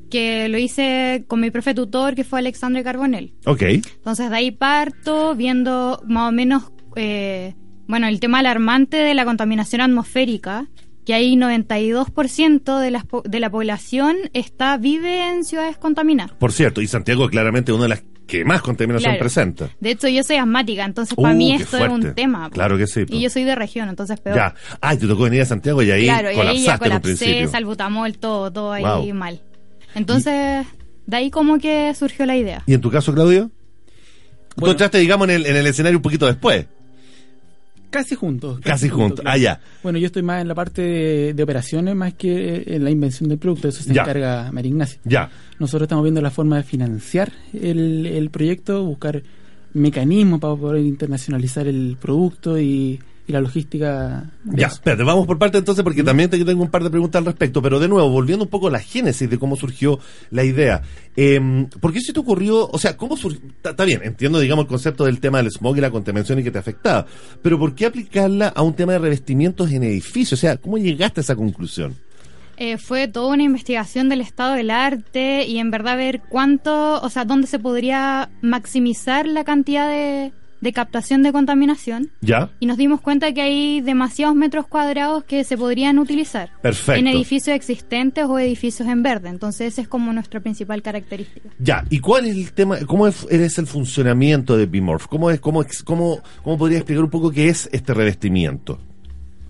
que 0.10 0.50
lo 0.50 0.58
hice 0.58 1.26
con 1.28 1.42
mi 1.42 1.52
profe 1.52 1.76
tutor, 1.76 2.16
que 2.16 2.24
fue 2.24 2.40
Alexandre 2.40 2.84
Carbonell. 2.84 3.34
Ok. 3.46 3.62
Entonces, 3.62 4.30
de 4.30 4.36
ahí 4.36 4.52
parto 4.52 5.36
viendo 5.36 6.02
más 6.08 6.30
o 6.30 6.32
menos, 6.32 6.72
eh, 6.96 7.54
bueno, 7.88 8.08
el 8.08 8.20
tema 8.20 8.40
alarmante 8.40 8.98
de 8.98 9.14
la 9.14 9.26
contaminación 9.26 9.82
atmosférica, 9.82 10.68
que 11.08 11.14
hay 11.14 11.36
92% 11.38 12.80
de 12.82 12.92
la, 12.92 13.02
po- 13.04 13.24
de 13.26 13.40
la 13.40 13.50
población 13.50 14.18
está 14.34 14.76
vive 14.76 15.30
en 15.30 15.46
ciudades 15.46 15.78
contaminadas. 15.78 16.34
Por 16.34 16.52
cierto, 16.52 16.82
y 16.82 16.88
Santiago 16.88 17.24
es 17.24 17.32
claramente 17.32 17.72
una 17.72 17.84
de 17.84 17.90
las 17.90 18.04
que 18.28 18.44
más 18.44 18.62
contaminación 18.62 19.12
Claro. 19.14 19.20
presenta. 19.20 19.70
De 19.80 19.92
hecho, 19.92 20.10
yo 20.10 20.22
soy 20.22 20.36
asmática, 20.36 20.84
entonces 20.84 21.16
para 21.16 21.34
Uh, 21.34 21.38
mí 21.38 21.54
esto 21.54 21.78
es 21.78 21.86
fuerte. 21.88 22.08
un 22.10 22.14
tema. 22.14 22.50
Claro 22.50 22.78
que 22.78 22.88
sí, 22.88 23.06
po. 23.06 23.16
Y 23.16 23.22
yo 23.22 23.30
soy 23.30 23.46
de 23.46 23.56
región, 23.56 23.88
entonces 23.88 24.20
peor. 24.20 24.36
Ya. 24.36 24.54
Ay, 24.82 24.98
te 24.98 25.08
tocó 25.08 25.24
venir 25.24 25.42
a 25.44 25.46
Santiago 25.46 25.82
y 25.82 25.92
ahí 25.92 26.04
claro, 26.04 26.30
y 26.30 26.36
ahí 26.40 26.62
ya 26.62 26.78
colapsaste 26.78 27.24
en 27.26 27.30
un 27.32 27.36
colapsé, 27.38 27.48
salbutamol, 27.52 28.18
todo, 28.18 28.52
todo 28.52 28.74
ahí 28.74 28.84
Wow. 28.84 29.14
mal. 29.14 29.42
Entonces, 29.96 30.68
de 31.06 31.16
ahí 31.18 31.32
como 31.32 31.58
que 31.58 31.94
surgió 31.96 32.26
la 32.26 32.36
idea. 32.36 32.64
¿Y 32.68 32.74
en 32.74 32.82
tu 32.82 32.92
caso, 32.92 33.14
Claudio? 33.14 33.50
Tú 34.50 34.62
Bueno. 34.62 34.72
entraste, 34.74 34.98
digamos, 34.98 35.30
en 35.30 35.36
el, 35.36 35.46
en 35.46 35.56
el 35.56 35.68
escenario 35.68 35.98
un 35.98 36.04
poquito 36.04 36.26
después. 36.26 36.66
Casi 37.90 38.16
juntos. 38.16 38.60
Casi 38.62 38.90
juntos. 38.90 39.24
Ah, 39.26 39.38
ya. 39.38 39.60
Bueno, 39.82 39.98
yo 39.98 40.08
estoy 40.08 40.22
más 40.22 40.42
en 40.42 40.48
la 40.48 40.56
parte 40.56 40.82
de, 40.82 41.34
de 41.34 41.44
operaciones 41.44 41.96
más 41.96 42.14
que 42.14 42.64
en 42.68 42.84
la 42.84 42.92
invención 42.92 43.30
del 43.30 43.38
producto. 43.38 43.68
Eso 43.70 43.82
se 43.84 43.94
Ya. 43.94 44.02
encarga 44.02 44.52
María 44.52 44.70
Ignacia. 44.70 45.00
Ya. 45.06 45.30
Nosotros 45.60 45.84
estamos 45.86 46.04
viendo 46.04 46.22
la 46.22 46.30
forma 46.32 46.58
de 46.58 46.64
financiar 46.64 47.32
el, 47.54 48.06
el 48.06 48.30
proyecto, 48.30 48.84
buscar 48.84 49.24
mecanismos 49.74 50.40
para 50.40 50.56
poder 50.56 50.84
internacionalizar 50.86 51.68
el 51.68 51.98
producto 52.00 52.60
y, 52.60 53.00
y 53.28 53.34
la 53.34 53.42
logística. 53.42 54.32
Ya, 54.46 54.68
eso. 54.68 54.76
espérate, 54.76 55.04
vamos 55.04 55.28
por 55.28 55.38
parte 55.38 55.58
entonces 55.58 55.84
porque 55.84 56.02
también 56.02 56.30
te 56.30 56.44
tengo 56.44 56.64
un 56.64 56.72
par 56.72 56.84
de 56.84 56.90
preguntas 56.90 57.20
al 57.20 57.26
respecto, 57.26 57.62
pero 57.62 57.80
de 57.80 57.90
nuevo, 57.90 58.10
volviendo 58.10 58.46
un 58.46 58.50
poco 58.50 58.68
a 58.68 58.72
la 58.72 58.80
génesis 58.80 59.30
de 59.30 59.38
cómo 59.38 59.58
surgió 59.58 60.00
la 60.32 60.46
idea. 60.46 60.82
Eh, 61.16 61.68
¿Por 61.82 61.92
qué 61.92 62.00
se 62.00 62.14
te 62.14 62.20
ocurrió, 62.22 62.70
o 62.70 62.80
sea, 62.80 62.96
cómo 62.96 63.18
surgió, 63.18 63.42
está 63.62 63.84
bien, 63.84 64.02
entiendo, 64.04 64.40
digamos, 64.40 64.64
el 64.64 64.70
concepto 64.70 65.04
del 65.04 65.20
tema 65.20 65.40
del 65.40 65.52
smog 65.52 65.78
y 65.78 65.82
la 65.82 65.92
contaminación 65.92 66.40
y 66.40 66.44
que 66.44 66.52
te 66.52 66.60
afectaba, 66.60 67.06
pero 67.42 67.60
¿por 67.60 67.76
qué 67.76 67.86
aplicarla 67.86 68.48
a 68.48 68.62
un 68.62 68.74
tema 68.74 68.94
de 68.94 69.00
revestimientos 69.00 69.72
en 69.72 69.84
edificios? 69.84 70.40
O 70.40 70.42
sea, 70.42 70.56
¿cómo 70.56 70.78
llegaste 70.78 71.20
a 71.20 71.24
esa 71.24 71.36
conclusión? 71.36 71.96
Eh, 72.56 72.78
fue 72.78 73.08
toda 73.08 73.34
una 73.34 73.44
investigación 73.44 74.10
del 74.10 74.22
estado 74.22 74.54
del 74.54 74.72
arte 74.72 75.46
y 75.46 75.60
en 75.60 75.70
verdad 75.70 75.98
ver 75.98 76.22
cuánto, 76.28 77.00
o 77.02 77.10
sea, 77.10 77.24
dónde 77.24 77.46
se 77.46 77.60
podría 77.60 78.32
maximizar 78.42 79.28
la 79.28 79.44
cantidad 79.44 79.88
de, 79.88 80.32
de 80.62 80.74
captación 80.74 81.24
de 81.24 81.32
contaminación. 81.32 82.12
¿Ya? 82.22 82.52
Y 82.60 82.66
nos 82.66 82.78
dimos 82.78 83.02
cuenta 83.02 83.32
que 83.34 83.42
hay 83.42 83.82
demasiados 83.82 84.36
metros 84.36 84.68
cuadrados 84.68 85.24
que 85.24 85.44
se 85.44 85.58
podrían 85.58 86.00
utilizar 86.00 86.52
Perfecto. 86.62 87.00
en 87.00 87.08
edificios 87.08 87.56
existentes 87.56 88.26
o 88.26 88.40
edificios 88.40 88.88
en 88.88 89.04
verde. 89.04 89.30
Entonces, 89.30 89.74
esa 89.74 89.82
es 89.82 89.88
como 89.88 90.14
nuestra 90.14 90.40
principal 90.40 90.82
característica. 90.82 91.50
Ya, 91.60 91.84
¿y 91.90 92.00
cuál 92.00 92.26
es 92.26 92.36
el 92.36 92.52
tema, 92.54 92.78
cómo 92.86 93.08
es, 93.08 93.26
es 93.30 93.58
el 93.58 93.68
funcionamiento 93.68 94.58
de 94.58 94.66
Bimorph? 94.66 95.08
¿Cómo, 95.08 95.30
es, 95.32 95.40
cómo, 95.40 95.66
cómo, 95.86 96.22
¿Cómo 96.44 96.58
podría 96.58 96.80
explicar 96.80 97.04
un 97.04 97.10
poco 97.10 97.32
qué 97.32 97.50
es 97.50 97.70
este 97.72 97.94
revestimiento? 97.94 98.80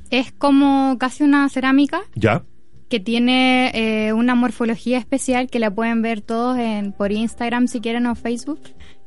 Es 0.10 0.32
como 0.32 0.98
casi 0.98 1.24
una 1.24 1.50
cerámica 1.50 2.02
¿Ya? 2.16 2.44
que 2.90 3.00
tiene 3.00 3.72
eh, 3.74 4.14
una 4.14 4.36
morfología 4.36 4.98
especial 4.98 5.50
que 5.50 5.60
la 5.60 5.72
pueden 5.72 6.02
ver 6.02 6.22
todos 6.22 6.58
en, 6.58 6.94
por 6.94 7.12
Instagram 7.12 7.68
si 7.68 7.82
quieren 7.82 8.06
o 8.06 8.16
Facebook. 8.16 8.60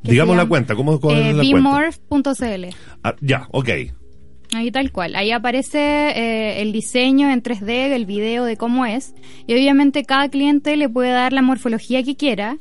Digamos 0.03 0.37
la 0.37 0.47
cuenta, 0.47 0.75
¿cómo 0.75 0.95
eh, 0.95 1.31
es 1.31 1.37
la 1.37 1.43
cuenta? 1.43 1.71
bmorph.cl. 2.11 2.65
Ah, 3.05 3.15
ya, 3.21 3.47
ok. 3.51 3.69
Ahí 4.53 4.71
tal 4.71 4.91
cual. 4.91 5.15
Ahí 5.15 5.31
aparece 5.31 5.79
eh, 5.79 6.63
el 6.63 6.73
diseño 6.73 7.31
en 7.31 7.43
3D, 7.43 7.93
el 7.93 8.07
video 8.07 8.45
de 8.45 8.57
cómo 8.57 8.85
es. 8.87 9.15
Y 9.47 9.55
obviamente 9.55 10.05
cada 10.05 10.29
cliente 10.29 10.77
le 10.77 10.89
puede 10.89 11.11
dar 11.11 11.33
la 11.33 11.43
morfología 11.43 12.03
que 12.03 12.17
quiera, 12.17 12.59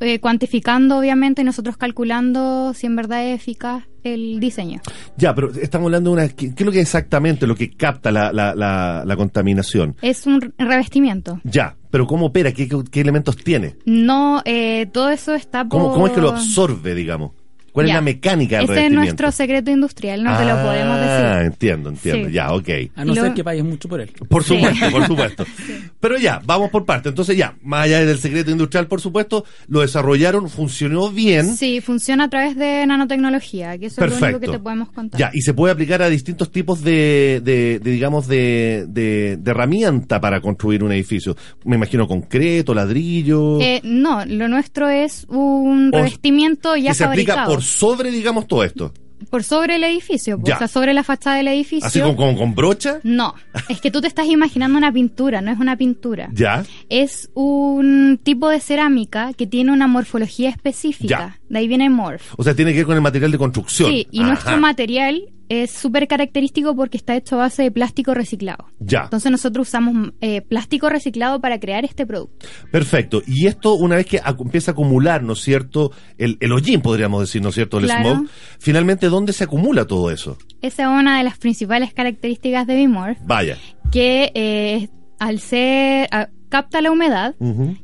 eh, 0.00 0.20
cuantificando 0.20 0.98
obviamente 0.98 1.42
y 1.42 1.44
nosotros 1.44 1.76
calculando 1.76 2.72
si 2.74 2.86
en 2.86 2.96
verdad 2.96 3.26
es 3.26 3.40
eficaz 3.40 3.84
el 4.04 4.38
diseño. 4.40 4.80
Ya, 5.16 5.34
pero 5.34 5.52
estamos 5.52 5.86
hablando 5.86 6.10
de 6.10 6.14
una... 6.14 6.28
¿Qué, 6.28 6.54
qué 6.54 6.62
es 6.62 6.66
lo 6.66 6.72
que 6.72 6.78
es 6.78 6.86
exactamente 6.86 7.46
lo 7.46 7.54
que 7.54 7.70
capta 7.70 8.10
la, 8.10 8.32
la, 8.32 8.54
la, 8.54 9.02
la 9.04 9.16
contaminación? 9.16 9.96
Es 10.00 10.26
un 10.26 10.54
revestimiento. 10.56 11.40
Ya, 11.44 11.76
pero 11.90 12.06
¿cómo 12.06 12.26
opera? 12.26 12.52
¿Qué, 12.52 12.68
qué, 12.68 12.78
qué 12.90 13.00
elementos 13.00 13.36
tiene? 13.36 13.76
No, 13.84 14.42
eh, 14.44 14.86
todo 14.92 15.10
eso 15.10 15.34
está 15.34 15.64
por... 15.64 15.80
¿Cómo, 15.80 15.92
¿Cómo 15.92 16.06
es 16.06 16.12
que 16.12 16.20
lo 16.20 16.30
absorbe, 16.30 16.94
digamos? 16.94 17.32
¿Cuál 17.72 17.86
es 17.88 17.94
la 17.94 18.00
mecánica 18.00 18.58
del 18.58 18.70
Ese 18.70 18.86
es 18.86 18.92
nuestro 18.92 19.30
secreto 19.32 19.70
industrial, 19.70 20.22
no 20.24 20.36
te 20.36 20.44
lo 20.44 20.54
podemos 20.62 20.96
Ah, 20.98 21.34
decir. 21.34 21.46
entiendo, 21.46 21.88
entiendo. 21.90 22.28
Sí. 22.28 22.34
Ya, 22.34 22.52
ok. 22.52 22.68
A 22.96 23.04
no 23.04 23.14
Lo- 23.14 23.22
ser 23.22 23.34
que 23.34 23.44
pagues 23.44 23.64
mucho 23.64 23.88
por 23.88 24.00
él. 24.00 24.10
Por 24.28 24.42
Sí. 24.44 24.54
supuesto, 24.56 24.90
por 24.90 25.06
supuesto. 25.06 25.44
Pero 26.00 26.18
ya, 26.18 26.40
vamos 26.44 26.70
por 26.70 26.84
parte. 26.84 27.08
Entonces 27.10 27.36
ya, 27.36 27.54
más 27.62 27.84
allá 27.84 28.04
del 28.04 28.18
secreto 28.18 28.50
industrial, 28.50 28.86
por 28.86 29.00
supuesto, 29.00 29.44
lo 29.68 29.80
desarrollaron, 29.80 30.48
funcionó 30.48 31.10
bien. 31.10 31.56
Sí, 31.56 31.80
funciona 31.80 32.24
a 32.24 32.28
través 32.30 32.56
de 32.56 32.84
nanotecnología, 32.86 33.78
que 33.78 33.86
eso 33.86 34.04
es 34.04 34.10
lo 34.20 34.26
único 34.26 34.40
que 34.40 34.48
te 34.48 34.58
podemos 34.58 34.90
contar. 34.92 35.18
Ya, 35.20 35.30
y 35.32 35.42
se 35.42 35.54
puede 35.54 35.72
aplicar 35.72 36.02
a 36.02 36.08
distintos 36.08 36.50
tipos 36.50 36.82
de, 36.82 37.40
de, 37.44 37.78
de, 37.80 37.90
digamos, 37.90 38.26
de, 38.26 38.86
de, 38.88 39.36
de 39.36 39.50
herramienta 39.50 40.20
para 40.20 40.40
construir 40.40 40.82
un 40.82 40.92
edificio. 40.92 41.36
Me 41.64 41.76
imagino 41.76 42.08
concreto, 42.08 42.74
ladrillo. 42.74 43.60
Eh, 43.60 43.80
no, 43.84 44.24
lo 44.24 44.48
nuestro 44.48 44.88
es 44.88 45.24
un 45.28 45.90
O- 45.92 45.96
revestimiento 45.98 46.76
ya 46.76 46.90
que 46.90 46.94
se 46.94 47.04
aplica 47.04 47.34
fabricado. 47.34 47.59
Por 47.60 47.66
sobre, 47.66 48.10
digamos, 48.10 48.46
todo 48.46 48.64
esto. 48.64 48.92
Por 49.28 49.44
sobre 49.44 49.76
el 49.76 49.84
edificio, 49.84 50.38
pues, 50.40 50.54
o 50.54 50.58
sea, 50.58 50.66
sobre 50.66 50.94
la 50.94 51.04
fachada 51.04 51.36
del 51.36 51.48
edificio. 51.48 51.86
Así 51.86 52.00
como, 52.00 52.16
como 52.16 52.38
con 52.38 52.54
brocha. 52.54 53.00
No, 53.02 53.34
es 53.68 53.78
que 53.82 53.90
tú 53.90 54.00
te 54.00 54.06
estás 54.06 54.26
imaginando 54.26 54.78
una 54.78 54.90
pintura, 54.90 55.42
no 55.42 55.50
es 55.50 55.58
una 55.58 55.76
pintura. 55.76 56.30
Ya. 56.32 56.64
Es 56.88 57.28
un 57.34 58.18
tipo 58.22 58.48
de 58.48 58.60
cerámica 58.60 59.34
que 59.34 59.46
tiene 59.46 59.72
una 59.72 59.86
morfología 59.86 60.48
específica. 60.48 61.18
Ya. 61.18 61.40
De 61.50 61.58
ahí 61.58 61.68
viene 61.68 61.90
morph. 61.90 62.32
O 62.38 62.42
sea, 62.42 62.54
tiene 62.54 62.72
que 62.72 62.78
ver 62.78 62.86
con 62.86 62.96
el 62.96 63.02
material 63.02 63.30
de 63.30 63.36
construcción. 63.36 63.90
Sí, 63.90 64.08
y 64.10 64.20
Ajá. 64.20 64.28
nuestro 64.28 64.56
material 64.56 65.22
es 65.50 65.72
súper 65.72 66.06
característico 66.08 66.74
porque 66.74 66.96
está 66.96 67.14
hecho 67.16 67.34
a 67.34 67.38
base 67.40 67.64
de 67.64 67.70
plástico 67.70 68.14
reciclado. 68.14 68.66
Ya. 68.78 69.00
Entonces 69.02 69.30
nosotros 69.30 69.68
usamos 69.68 70.12
eh, 70.20 70.40
plástico 70.42 70.88
reciclado 70.88 71.40
para 71.40 71.58
crear 71.60 71.84
este 71.84 72.06
producto. 72.06 72.46
Perfecto. 72.70 73.20
Y 73.26 73.46
esto, 73.48 73.74
una 73.74 73.96
vez 73.96 74.06
que 74.06 74.20
empieza 74.38 74.70
a 74.70 74.72
acumular, 74.72 75.22
¿no 75.24 75.32
es 75.34 75.40
cierto? 75.40 75.90
El, 76.16 76.38
el 76.40 76.52
hollín, 76.52 76.80
podríamos 76.80 77.20
decir, 77.20 77.42
¿no 77.42 77.48
es 77.48 77.56
cierto? 77.56 77.78
El 77.78 77.86
Claro. 77.86 78.10
smog. 78.14 78.28
Finalmente, 78.60 79.08
¿dónde 79.08 79.32
se 79.32 79.44
acumula 79.44 79.84
todo 79.86 80.10
eso? 80.10 80.38
Esa 80.62 80.84
es 80.84 80.88
una 80.88 81.18
de 81.18 81.24
las 81.24 81.36
principales 81.36 81.92
características 81.92 82.66
de 82.68 82.76
Bimorph, 82.76 83.18
Vaya. 83.24 83.56
que 83.90 84.30
eh, 84.34 84.88
al 85.18 85.40
ser 85.40 86.08
a- 86.12 86.28
capta 86.48 86.80
la 86.80 86.90
humedad 86.90 87.34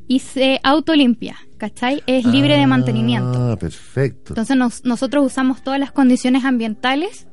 y 0.08 0.18
se 0.20 0.60
autolimpia, 0.62 1.36
¿cachai? 1.56 2.02
Es 2.06 2.24
libre 2.24 2.56
de 2.58 2.66
mantenimiento. 2.66 3.52
Ah, 3.52 3.56
perfecto. 3.56 4.30
Entonces 4.30 4.56
nos- 4.56 4.84
nosotros 4.84 5.24
usamos 5.26 5.62
todas 5.62 5.78
las 5.80 5.92
condiciones 5.92 6.44
ambientales 6.44 7.26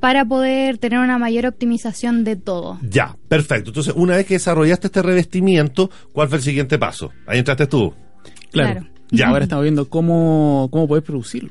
para 0.00 0.24
poder 0.24 0.78
tener 0.78 0.98
una 0.98 1.18
mayor 1.18 1.46
optimización 1.46 2.24
de 2.24 2.36
todo. 2.36 2.78
Ya, 2.82 3.16
perfecto. 3.28 3.70
Entonces, 3.70 3.92
una 3.96 4.16
vez 4.16 4.26
que 4.26 4.34
desarrollaste 4.34 4.86
este 4.88 5.02
revestimiento, 5.02 5.90
¿cuál 6.12 6.28
fue 6.28 6.38
el 6.38 6.44
siguiente 6.44 6.78
paso? 6.78 7.10
Ahí 7.26 7.38
entraste 7.38 7.66
tú. 7.66 7.94
Claro. 8.50 8.80
Claro. 8.80 8.86
Ya. 9.12 9.28
Ahora 9.28 9.42
estamos 9.42 9.64
viendo 9.64 9.88
cómo, 9.88 10.68
cómo 10.70 10.86
poder 10.86 11.02
producirlo. 11.02 11.50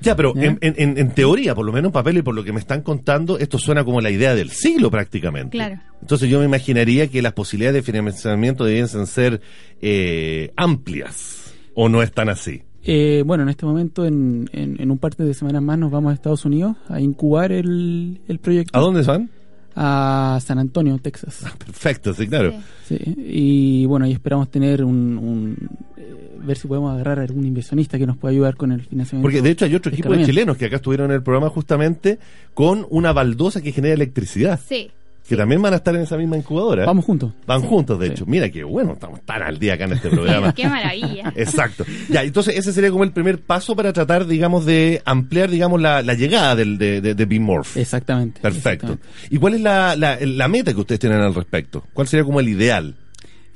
Ya, 0.00 0.14
pero 0.14 0.32
en, 0.36 0.58
en- 0.60 0.74
en- 0.78 0.96
en 0.96 1.10
teoría, 1.10 1.56
por 1.56 1.66
lo 1.66 1.72
menos 1.72 1.88
en 1.88 1.92
papel 1.92 2.18
y 2.18 2.22
por 2.22 2.34
lo 2.36 2.44
que 2.44 2.52
me 2.52 2.60
están 2.60 2.82
contando, 2.82 3.36
esto 3.36 3.58
suena 3.58 3.82
como 3.84 4.00
la 4.00 4.10
idea 4.10 4.34
del 4.36 4.50
siglo 4.50 4.90
prácticamente. 4.92 5.56
Claro. 5.58 5.80
Entonces 6.00 6.30
yo 6.30 6.38
me 6.38 6.44
imaginaría 6.44 7.08
que 7.08 7.20
las 7.20 7.32
posibilidades 7.32 7.84
de 7.84 7.92
financiamiento 7.92 8.64
debiesen 8.64 9.06
ser 9.08 9.40
eh, 9.82 10.52
amplias. 10.56 11.52
¿O 11.74 11.88
no 11.88 12.02
es 12.02 12.12
tan 12.12 12.28
así? 12.28 12.62
Eh, 12.84 13.22
bueno, 13.26 13.42
en 13.42 13.50
este 13.50 13.66
momento, 13.66 14.04
en, 14.06 14.48
en, 14.52 14.80
en 14.80 14.90
un 14.90 14.98
par 14.98 15.14
de 15.14 15.34
semanas 15.34 15.62
más, 15.62 15.78
nos 15.78 15.90
vamos 15.90 16.10
a 16.10 16.14
Estados 16.14 16.44
Unidos 16.44 16.76
a 16.88 17.00
incubar 17.00 17.52
el, 17.52 18.20
el 18.26 18.38
proyecto. 18.38 18.78
¿A 18.78 18.80
dónde 18.80 19.02
van? 19.02 19.28
A 19.76 20.38
San 20.42 20.58
Antonio, 20.58 20.98
Texas. 20.98 21.44
Perfecto, 21.58 22.12
sí, 22.14 22.26
claro. 22.26 22.52
Sí. 22.86 22.96
Sí, 22.96 23.14
y 23.16 23.86
bueno, 23.86 24.06
y 24.06 24.12
esperamos 24.12 24.50
tener 24.50 24.82
un, 24.82 25.16
un, 25.16 25.56
eh, 25.96 26.38
ver 26.44 26.56
si 26.56 26.66
podemos 26.66 26.92
agarrar 26.92 27.20
a 27.20 27.22
algún 27.22 27.46
inversionista 27.46 27.98
que 27.98 28.06
nos 28.06 28.16
pueda 28.16 28.32
ayudar 28.32 28.56
con 28.56 28.72
el 28.72 28.80
financiamiento. 28.80 29.22
Porque 29.22 29.42
de 29.42 29.50
hecho 29.50 29.64
hay 29.64 29.74
otro 29.76 29.92
equipo 29.92 30.12
de 30.12 30.24
chilenos 30.24 30.56
que 30.56 30.64
acá 30.64 30.76
estuvieron 30.76 31.10
en 31.10 31.16
el 31.16 31.22
programa 31.22 31.50
justamente 31.50 32.18
con 32.52 32.84
una 32.90 33.12
baldosa 33.12 33.62
que 33.62 33.70
genera 33.70 33.94
electricidad. 33.94 34.58
Sí. 34.66 34.90
Que 35.30 35.36
también 35.36 35.62
van 35.62 35.72
a 35.72 35.76
estar 35.76 35.94
en 35.94 36.02
esa 36.02 36.16
misma 36.18 36.36
incubadora. 36.36 36.84
Vamos 36.84 37.04
juntos. 37.04 37.32
Van 37.46 37.62
juntos, 37.62 37.98
de 37.98 38.06
Sí. 38.08 38.12
hecho. 38.12 38.26
Mira 38.26 38.50
qué 38.50 38.64
bueno, 38.64 38.92
estamos 38.94 39.20
tan 39.22 39.42
al 39.42 39.58
día 39.58 39.74
acá 39.74 39.84
en 39.84 39.92
este 39.92 40.10
programa. 40.10 40.52
Qué 40.54 40.68
maravilla. 40.68 41.32
Exacto. 41.36 41.84
Ya, 42.08 42.22
entonces 42.24 42.56
ese 42.56 42.72
sería 42.72 42.90
como 42.90 43.04
el 43.04 43.12
primer 43.12 43.38
paso 43.40 43.74
para 43.76 43.92
tratar, 43.92 44.26
digamos, 44.26 44.66
de 44.66 45.00
ampliar, 45.04 45.48
digamos, 45.50 45.80
la, 45.80 46.02
la 46.02 46.14
llegada 46.14 46.56
del, 46.56 46.76
de, 46.78 47.00
de, 47.00 47.14
de 47.14 47.24
Bimorph. 47.24 47.76
Exactamente. 47.76 48.40
Perfecto. 48.40 48.92
exactamente. 48.94 49.34
¿Y 49.34 49.38
cuál 49.38 49.54
es 49.54 49.60
la, 49.60 49.96
la, 49.96 50.18
la 50.20 50.48
meta 50.48 50.74
que 50.74 50.80
ustedes 50.80 50.98
tienen 50.98 51.20
al 51.20 51.34
respecto? 51.34 51.84
¿Cuál 51.94 52.08
sería 52.08 52.24
como 52.24 52.40
el 52.40 52.48
ideal? 52.48 52.96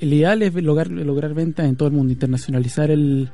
el 0.00 0.12
ideal 0.12 0.42
es 0.42 0.54
lograr, 0.54 0.88
lograr 0.90 1.34
ventas 1.34 1.66
en 1.66 1.76
todo 1.76 1.88
el 1.88 1.94
mundo, 1.94 2.12
internacionalizar 2.12 2.90
el, 2.90 3.30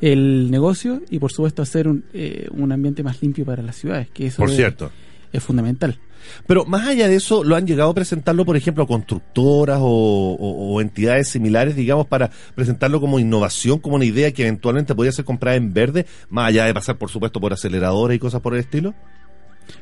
el 0.00 0.50
negocio 0.50 1.00
y 1.10 1.18
por 1.18 1.32
supuesto 1.32 1.62
hacer 1.62 1.88
un, 1.88 2.04
eh, 2.12 2.48
un 2.52 2.70
ambiente 2.72 3.02
más 3.02 3.22
limpio 3.22 3.44
para 3.44 3.62
las 3.62 3.76
ciudades, 3.76 4.08
que 4.10 4.26
eso 4.26 4.36
Por 4.38 4.50
cierto. 4.50 4.90
Es 5.32 5.42
fundamental. 5.42 5.98
Pero 6.46 6.64
más 6.64 6.86
allá 6.86 7.08
de 7.08 7.16
eso, 7.16 7.42
¿lo 7.42 7.56
han 7.56 7.66
llegado 7.66 7.90
a 7.90 7.94
presentarlo, 7.94 8.44
por 8.44 8.56
ejemplo, 8.56 8.84
a 8.84 8.86
constructoras 8.86 9.78
o, 9.80 9.86
o- 9.86 10.74
o 10.74 10.80
entidades 10.80 11.28
similares, 11.28 11.74
digamos, 11.74 12.06
para 12.06 12.30
presentarlo 12.54 13.00
como 13.00 13.18
innovación, 13.18 13.78
como 13.80 13.96
una 13.96 14.04
idea 14.04 14.30
que 14.32 14.42
eventualmente 14.42 14.94
podría 14.94 15.10
ser 15.12 15.24
comprada 15.24 15.56
en 15.56 15.72
verde, 15.72 16.06
más 16.28 16.48
allá 16.50 16.64
de 16.66 16.74
pasar, 16.74 16.96
por 16.96 17.10
supuesto, 17.10 17.40
por 17.40 17.52
aceleradores 17.52 18.16
y 18.16 18.18
cosas 18.20 18.40
por 18.40 18.54
el 18.54 18.60
estilo? 18.60 18.94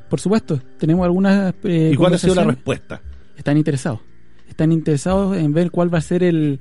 Por 0.09 0.19
supuesto, 0.21 0.61
tenemos 0.79 1.05
algunas... 1.05 1.55
eh, 1.65 1.91
¿Y 1.93 1.97
cuál 1.97 2.15
ha 2.15 2.19
sido 2.19 2.35
la 2.35 2.45
respuesta? 2.45 3.03
Están 3.37 3.57
interesados. 3.59 4.01
Están 4.49 4.73
interesados 4.73 5.37
en 5.37 5.53
ver 5.53 5.71
cuál 5.71 5.93
va 5.93 5.99
a 5.99 6.03
ser 6.03 6.23
el, 6.23 6.61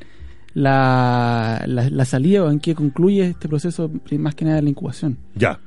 la, 0.54 1.64
la, 1.68 1.90
la 1.90 2.06
salida 2.06 2.44
o 2.44 2.52
en 2.52 2.60
qué 2.60 2.76
concluye 2.76 3.28
este 3.28 3.48
proceso, 3.48 3.90
más 4.18 4.36
que 4.36 4.46
nada 4.46 4.62
la 4.62 4.70
incubación. 4.70 5.18
Ya. 5.36 5.60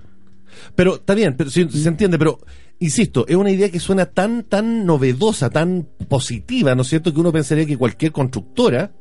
Pero 0.74 0.96
está 0.96 1.14
bien, 1.14 1.34
pero 1.36 1.50
sí, 1.50 1.66
se 1.70 1.88
entiende, 1.88 2.18
pero 2.18 2.38
insisto, 2.85 3.24
es 3.28 3.37
una 3.37 3.51
idea 3.51 3.70
que 3.70 3.80
suena 3.80 4.07
tan, 4.07 4.43
tan 4.45 4.85
novedosa, 4.87 5.51
tan 5.51 5.89
positiva, 6.09 6.74
¿no 6.74 6.83
es 6.83 6.89
cierto? 6.89 7.12
Que 7.12 7.20
uno 7.20 7.33
pensaría 7.33 7.66
que 7.66 7.76
cualquier 7.76 8.12
constructora 8.12 8.93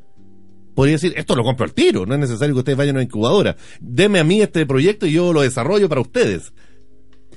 podría 0.76 0.96
decir, 0.96 1.14
esto 1.18 1.36
lo 1.36 1.44
compro 1.44 1.66
al 1.66 1.74
tiro, 1.74 2.06
no 2.06 2.14
es 2.14 2.20
necesario 2.20 2.56
que 2.56 2.60
ustedes 2.60 2.78
vayan 2.78 2.96
a 2.96 3.00
una 3.00 3.04
incubadora. 3.04 3.56
Deme 3.82 4.20
a 4.20 4.24
mí 4.24 4.42
este 4.42 4.66
proyecto 4.66 5.06
y 5.06 5.12
yo 5.14 5.34
lo 5.34 5.42
desarrollo 5.42 5.90
para 5.90 6.02
ustedes. 6.02 6.54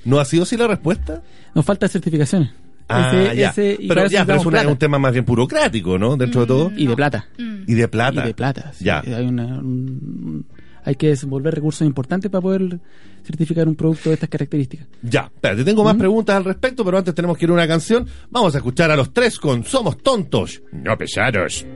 ¿No 0.05 0.21
ha 0.21 0.25
sido 0.25 0.43
así 0.45 0.57
la 0.57 0.67
respuesta? 0.69 1.23
Nos 1.55 1.65
falta 1.65 1.89
certificaciones. 1.89 2.51
Ah, 2.89 3.11
Ese- 3.15 3.37
ya. 3.37 3.49
ese- 3.51 3.79
pero 3.89 4.07
ya, 4.07 4.27
pero 4.27 4.39
es 4.39 4.47
una- 4.47 4.69
un 4.69 4.77
tema 4.77 4.99
más 4.99 5.13
bien 5.13 5.25
burocrático, 5.25 5.99
¿no? 5.99 6.17
Dentro 6.19 6.43
de 6.43 6.47
todo. 6.47 6.73
Y 6.77 6.87
de 6.87 6.95
plata. 6.95 7.29
Y 7.39 7.73
de 7.75 7.89
plata. 7.89 8.23
Y 8.23 8.27
de 8.29 8.35
plata. 8.35 8.73
sí. 8.75 8.85
Ya. 8.85 9.01
Hay, 9.01 9.25
una- 9.27 9.59
un- 9.59 10.47
hay 10.85 10.95
que 10.95 11.09
desenvolver 11.09 11.55
recursos 11.55 11.87
importantes 11.87 12.31
para 12.31 12.43
poder 12.43 12.79
certificar 13.25 13.67
un 13.67 13.75
producto 13.75 14.11
de 14.11 14.15
estas 14.15 14.29
características. 14.29 14.87
Ya, 15.03 15.31
espérate, 15.35 15.65
tengo 15.65 15.83
más 15.83 15.97
preguntas 15.97 16.37
al 16.37 16.45
respecto, 16.45 16.85
pero 16.85 16.99
antes 16.99 17.15
tenemos 17.15 17.39
que 17.39 17.47
ir 17.47 17.51
a 17.51 17.55
una 17.55 17.67
canción. 17.67 18.07
Vamos 18.31 18.55
a 18.55 18.59
escuchar 18.59 18.91
a 18.91 18.97
los 18.97 19.13
tres 19.13 19.39
con 19.39 19.65
Somos 19.65 19.99
Tontos, 19.99 20.63
no 20.73 20.97
pesados. 20.97 21.67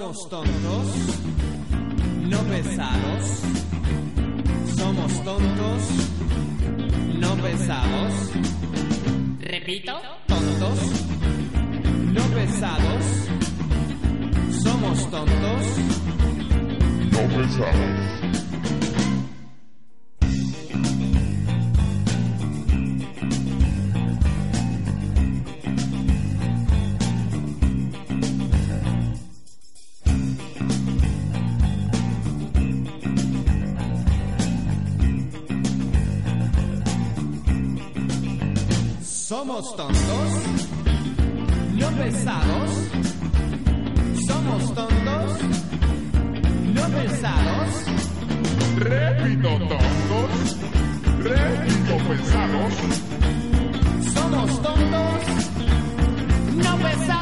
Somos 0.00 0.30
tontos, 0.30 0.86
no 2.22 2.38
pesados. 2.44 3.42
Somos 4.74 5.24
tontos, 5.24 5.82
no 7.18 7.36
pesados. 7.36 8.14
Repito. 9.40 9.92
Tontos, 10.26 10.78
no 12.14 12.22
pesados. 12.34 13.04
Somos 14.62 15.10
tontos, 15.10 15.66
No 17.12 17.36
pesados. 17.36 18.49
Somos 39.50 39.74
tontos, 39.74 39.98
no 41.72 41.90
pesados. 41.96 42.70
Somos 44.26 44.74
tontos, 44.74 45.38
no 46.74 46.88
pesados. 46.96 47.70
Repito, 48.78 49.48
tontos. 49.58 50.56
Repito, 51.18 51.96
pesados. 52.08 52.74
Somos 54.14 54.62
tontos, 54.62 55.22
no 56.54 56.76
pesados. 56.78 57.19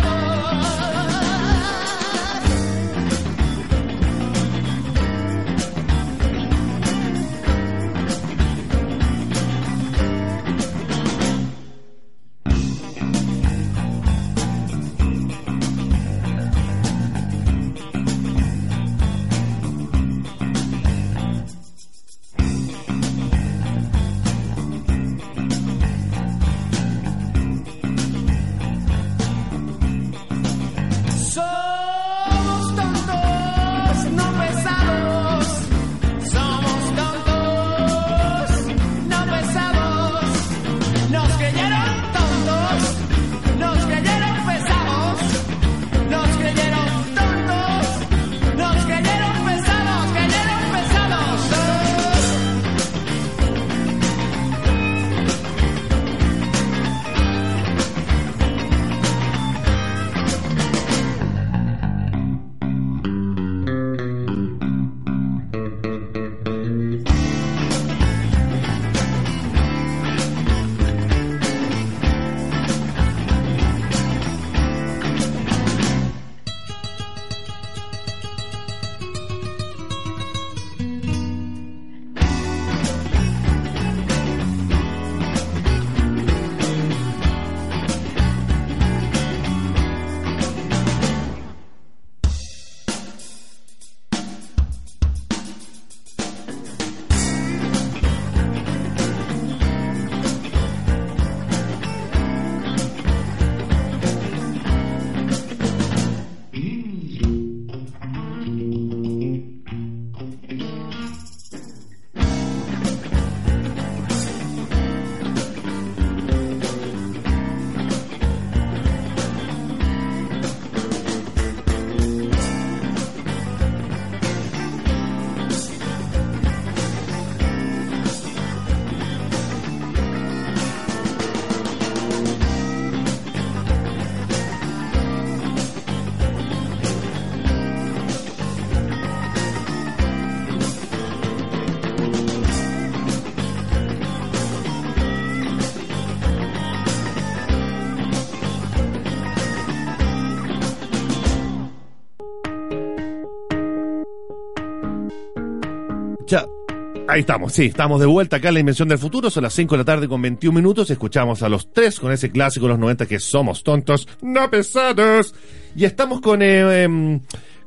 Ahí 157.18 157.22
estamos, 157.22 157.52
sí, 157.52 157.64
estamos 157.64 157.98
de 157.98 158.06
vuelta 158.06 158.36
acá 158.36 158.46
en 158.46 158.54
la 158.54 158.60
Invención 158.60 158.88
del 158.88 158.98
Futuro, 158.98 159.28
son 159.28 159.42
las 159.42 159.52
5 159.52 159.74
de 159.74 159.78
la 159.78 159.84
tarde 159.84 160.06
con 160.06 160.22
21 160.22 160.54
minutos, 160.54 160.88
escuchamos 160.88 161.42
a 161.42 161.48
los 161.48 161.72
tres 161.72 161.98
con 161.98 162.12
ese 162.12 162.30
clásico 162.30 162.66
de 162.66 162.74
los 162.74 162.78
90 162.78 163.06
que 163.06 163.18
somos 163.18 163.64
tontos, 163.64 164.06
no 164.22 164.48
pesados. 164.48 165.34
Y 165.74 165.84
estamos 165.84 166.20
con, 166.20 166.42
eh, 166.42 166.84
em, 166.84 167.20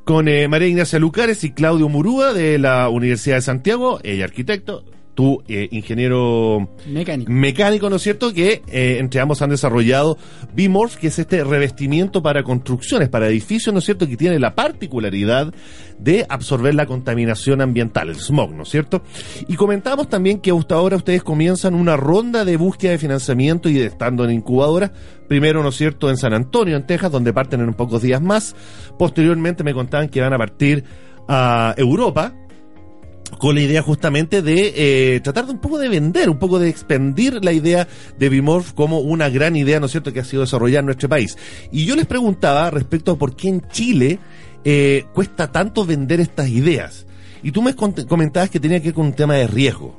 con 0.05 0.29
eh, 0.29 0.47
María 0.47 0.69
Ignacia 0.69 0.99
Lucares 0.99 1.43
y 1.43 1.51
Claudio 1.51 1.89
Murúa 1.89 2.31
de 2.31 2.59
la 2.59 2.87
Universidad 2.87 3.35
de 3.35 3.41
Santiago, 3.41 3.99
ella 4.03 4.23
arquitecto, 4.23 4.85
tú 5.13 5.43
eh, 5.47 5.67
ingeniero 5.71 6.69
Mecánico. 6.87 7.31
mecánico, 7.31 7.89
¿no 7.89 7.97
es 7.97 8.01
cierto? 8.01 8.33
Que 8.33 8.61
eh, 8.67 8.97
entre 8.99 9.19
ambos 9.21 9.41
han 9.41 9.49
desarrollado 9.49 10.17
BIMORPH, 10.53 10.95
que 10.97 11.07
es 11.07 11.19
este 11.19 11.43
revestimiento 11.43 12.21
para 12.21 12.43
construcciones, 12.43 13.09
para 13.09 13.27
edificios, 13.27 13.73
¿no 13.73 13.79
es 13.79 13.85
cierto? 13.85 14.07
Que 14.07 14.17
tiene 14.17 14.39
la 14.39 14.55
particularidad 14.55 15.53
de 15.99 16.25
absorber 16.27 16.75
la 16.75 16.85
contaminación 16.85 17.61
ambiental, 17.61 18.09
el 18.09 18.15
smog, 18.15 18.53
¿no 18.53 18.63
es 18.63 18.69
cierto? 18.69 19.03
Y 19.47 19.55
comentamos 19.55 20.09
también 20.09 20.39
que 20.39 20.51
hasta 20.51 20.75
ahora 20.75 20.97
ustedes 20.97 21.23
comienzan 21.23 21.75
una 21.75 21.97
ronda 21.97 22.45
de 22.45 22.57
búsqueda 22.57 22.91
de 22.91 22.97
financiamiento 22.97 23.69
y 23.69 23.73
de 23.73 23.85
estando 23.85 24.25
en 24.25 24.31
incubadora, 24.31 24.91
primero, 25.27 25.61
¿no 25.61 25.69
es 25.69 25.75
cierto?, 25.75 26.09
en 26.09 26.17
San 26.17 26.33
Antonio, 26.33 26.75
en 26.75 26.85
Texas, 26.85 27.11
donde 27.11 27.33
parten 27.33 27.61
en 27.61 27.73
pocos 27.73 28.01
días 28.01 28.21
más. 28.21 28.55
Posteriormente 28.97 29.63
me 29.63 29.73
contaban 29.73 30.09
que 30.09 30.21
van 30.21 30.33
a 30.33 30.37
partir 30.37 30.83
a 31.27 31.73
Europa, 31.77 32.33
con 33.41 33.55
la 33.55 33.61
idea 33.61 33.81
justamente 33.81 34.43
de 34.43 34.71
eh, 35.15 35.19
tratar 35.21 35.47
de 35.47 35.53
un 35.53 35.57
poco 35.57 35.79
de 35.79 35.89
vender, 35.89 36.29
un 36.29 36.37
poco 36.37 36.59
de 36.59 36.69
expandir 36.69 37.43
la 37.43 37.51
idea 37.51 37.87
de 38.19 38.29
Bimorph 38.29 38.73
como 38.73 38.99
una 38.99 39.29
gran 39.29 39.55
idea, 39.55 39.79
¿no 39.79 39.87
es 39.87 39.93
cierto?, 39.93 40.13
que 40.13 40.19
ha 40.19 40.23
sido 40.23 40.43
desarrollada 40.43 40.81
en 40.81 40.85
nuestro 40.85 41.09
país. 41.09 41.39
Y 41.71 41.85
yo 41.85 41.95
les 41.95 42.05
preguntaba 42.05 42.69
respecto 42.69 43.13
a 43.13 43.17
por 43.17 43.35
qué 43.35 43.49
en 43.49 43.67
Chile 43.69 44.19
eh, 44.63 45.05
cuesta 45.15 45.51
tanto 45.51 45.87
vender 45.87 46.19
estas 46.19 46.49
ideas. 46.49 47.07
Y 47.41 47.51
tú 47.51 47.63
me 47.63 47.73
comentabas 47.73 48.51
que 48.51 48.59
tenía 48.59 48.79
que 48.79 48.89
ver 48.89 48.93
con 48.93 49.07
un 49.07 49.13
tema 49.13 49.33
de 49.33 49.47
riesgo. 49.47 49.97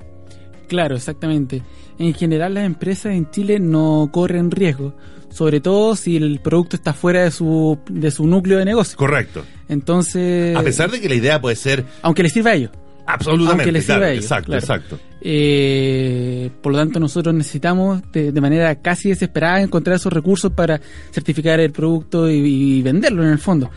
Claro, 0.69 0.95
exactamente. 0.95 1.63
En 1.99 2.15
general 2.15 2.55
las 2.55 2.65
empresas 2.65 3.13
en 3.13 3.29
Chile 3.33 3.59
no 3.59 4.09
corren 4.13 4.53
riesgo, 4.53 4.95
sobre 5.31 5.61
todo 5.61 5.97
si 5.97 6.17
el 6.17 6.39
producto 6.39 6.77
está 6.77 6.93
fuera 6.93 7.25
de 7.25 7.33
su, 7.33 7.77
de 7.91 8.13
su 8.13 8.25
núcleo 8.25 8.59
de 8.59 8.67
negocio. 8.67 8.97
Correcto. 8.97 9.45
Entonces, 9.69 10.57
A 10.57 10.63
pesar 10.63 10.93
de 10.93 11.01
que 11.01 11.09
la 11.09 11.17
idea 11.17 11.41
puede 11.41 11.57
ser 11.57 11.85
aunque 12.03 12.23
les 12.23 12.33
sirva 12.33 12.51
a 12.51 12.55
ellos. 12.55 12.71
Absolutamente, 13.07 13.63
Aunque 13.63 13.73
les 13.73 13.85
claro, 13.85 14.01
sirva 14.01 14.07
a 14.09 14.13
ellos, 14.13 14.25
exacto, 14.25 14.47
claro. 14.47 14.61
exacto. 14.61 14.99
Eh, 15.21 16.51
por 16.61 16.73
lo 16.73 16.79
tanto, 16.79 16.99
nosotros 17.01 17.35
necesitamos 17.35 18.03
de, 18.13 18.33
de 18.33 18.41
manera 18.41 18.75
casi 18.77 19.09
desesperada 19.11 19.61
encontrar 19.61 19.97
esos 19.97 20.13
recursos 20.13 20.53
para 20.53 20.81
certificar 21.13 21.61
el 21.61 21.71
producto 21.73 22.29
y, 22.31 22.79
y 22.79 22.83
venderlo 22.83 23.23
en 23.23 23.31
el 23.31 23.39
fondo. 23.39 23.71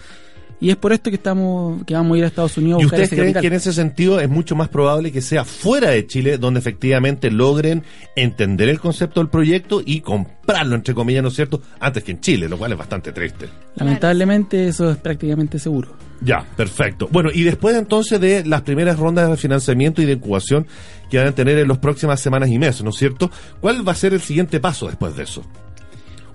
Y 0.59 0.69
es 0.69 0.77
por 0.77 0.93
esto 0.93 1.09
que 1.09 1.17
estamos 1.17 1.83
que 1.83 1.93
vamos 1.93 2.15
a 2.15 2.17
ir 2.17 2.23
a 2.23 2.27
Estados 2.27 2.57
Unidos 2.57 2.79
a 2.79 2.81
¿Y 2.81 2.85
ustedes 2.85 3.07
ese 3.07 3.15
creen 3.17 3.33
capital. 3.33 3.41
que 3.41 3.47
en 3.47 3.53
ese 3.53 3.73
sentido 3.73 4.19
es 4.21 4.29
mucho 4.29 4.55
más 4.55 4.69
probable 4.69 5.11
que 5.11 5.21
sea 5.21 5.43
fuera 5.43 5.89
de 5.89 6.07
Chile 6.07 6.37
donde 6.37 6.59
efectivamente 6.61 7.29
logren 7.29 7.83
entender 8.15 8.69
el 8.69 8.79
concepto 8.79 9.19
del 9.19 9.29
proyecto 9.29 9.81
y 9.85 9.99
comprarlo, 9.99 10.75
entre 10.75 10.93
comillas, 10.95 11.23
¿no 11.23 11.27
es 11.29 11.35
cierto?, 11.35 11.61
antes 11.79 12.03
que 12.05 12.13
en 12.13 12.21
Chile, 12.21 12.47
lo 12.47 12.57
cual 12.57 12.71
es 12.71 12.77
bastante 12.77 13.11
triste. 13.11 13.49
Lamentablemente 13.75 14.67
eso 14.67 14.89
es 14.89 14.97
prácticamente 14.97 15.59
seguro. 15.59 15.89
Ya, 16.21 16.45
perfecto. 16.55 17.07
Bueno, 17.11 17.29
y 17.33 17.43
después 17.43 17.75
entonces 17.75 18.19
de 18.19 18.45
las 18.45 18.61
primeras 18.61 18.97
rondas 18.97 19.29
de 19.29 19.37
financiamiento 19.37 20.01
y 20.01 20.05
de 20.05 20.13
incubación 20.13 20.65
que 21.09 21.17
van 21.17 21.27
a 21.27 21.31
tener 21.33 21.57
en 21.57 21.67
las 21.67 21.77
próximas 21.77 22.19
semanas 22.19 22.49
y 22.49 22.57
meses, 22.57 22.83
¿no 22.83 22.89
es 22.89 22.95
cierto? 22.95 23.29
¿Cuál 23.61 23.87
va 23.87 23.91
a 23.91 23.95
ser 23.95 24.13
el 24.13 24.21
siguiente 24.21 24.59
paso 24.59 24.87
después 24.87 25.15
de 25.15 25.23
eso? 25.23 25.43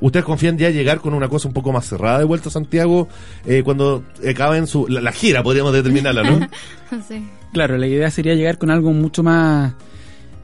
¿Ustedes 0.01 0.25
confían 0.25 0.57
ya 0.57 0.71
llegar 0.71 1.01
con 1.01 1.13
una 1.13 1.29
cosa 1.29 1.49
un 1.49 1.55
poco 1.55 1.73
más 1.73 1.87
cerrada 1.87 2.19
de 2.19 2.25
vuelta 2.25 2.49
a 2.49 2.53
Santiago 2.53 3.09
eh, 3.45 3.63
cuando 3.63 4.05
acaben 4.29 4.67
su, 4.67 4.87
la, 4.89 5.01
la 5.01 5.13
gira, 5.13 5.43
podríamos 5.43 5.73
determinarla, 5.73 6.23
¿no? 6.23 6.49
Sí. 7.09 7.23
Claro, 7.53 7.77
la 7.79 7.87
idea 7.87 8.11
sería 8.11 8.35
llegar 8.35 8.59
con 8.59 8.71
algo 8.71 8.93
mucho 8.93 9.23
más, 9.23 9.75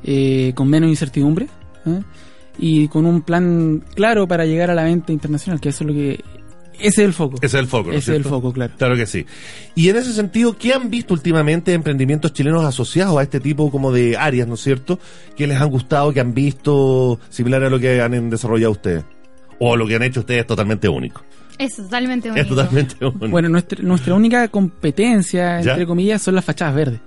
eh, 0.04 0.52
con 0.54 0.68
menos 0.68 0.88
incertidumbre 0.88 1.48
¿eh? 1.86 2.02
y 2.58 2.88
con 2.88 3.06
un 3.06 3.22
plan 3.22 3.82
claro 3.94 4.28
para 4.28 4.44
llegar 4.44 4.70
a 4.70 4.74
la 4.74 4.84
venta 4.84 5.12
internacional, 5.12 5.60
que 5.60 5.70
eso 5.70 5.84
es 5.84 5.88
lo 5.88 5.94
que... 5.94 6.24
Ese 6.78 6.86
es 6.88 6.98
el 6.98 7.12
foco. 7.12 7.36
Ese 7.38 7.46
es 7.46 7.54
el 7.54 7.66
foco, 7.66 7.90
¿no 7.90 7.96
es 7.96 8.02
Ese 8.04 8.12
es 8.12 8.16
el 8.18 8.24
foco, 8.24 8.52
claro. 8.52 8.72
Claro 8.76 8.96
que 8.96 9.06
sí. 9.06 9.24
Y 9.74 9.88
en 9.88 9.96
ese 9.96 10.12
sentido, 10.12 10.56
¿qué 10.56 10.72
han 10.72 10.90
visto 10.90 11.14
últimamente 11.14 11.70
de 11.70 11.74
emprendimientos 11.76 12.32
chilenos 12.32 12.64
asociados 12.64 13.16
a 13.18 13.22
este 13.22 13.40
tipo 13.40 13.70
como 13.70 13.92
de 13.92 14.16
áreas, 14.16 14.46
¿no 14.48 14.54
es 14.54 14.60
cierto? 14.60 14.98
¿Qué 15.36 15.46
les 15.46 15.60
han 15.60 15.70
gustado, 15.70 16.12
que 16.12 16.20
han 16.20 16.34
visto 16.34 17.18
similar 17.30 17.62
a 17.64 17.70
lo 17.70 17.78
que 17.78 18.00
han 18.00 18.30
desarrollado 18.30 18.72
ustedes? 18.72 19.04
O 19.58 19.76
lo 19.76 19.86
que 19.86 19.96
han 19.96 20.02
hecho 20.02 20.20
ustedes 20.20 20.40
es 20.40 20.46
totalmente 20.46 20.88
único. 20.88 21.22
Es 21.58 21.76
totalmente 21.76 22.28
Es 22.28 22.34
único. 22.34 22.48
totalmente 22.54 23.04
único. 23.04 23.28
Bueno, 23.28 23.48
nuestra, 23.48 23.82
nuestra 23.82 24.14
única 24.14 24.48
competencia, 24.48 25.60
¿Ya? 25.62 25.70
entre 25.72 25.86
comillas, 25.86 26.20
son 26.20 26.34
las 26.34 26.44
fachadas 26.44 26.74
verdes. 26.74 27.00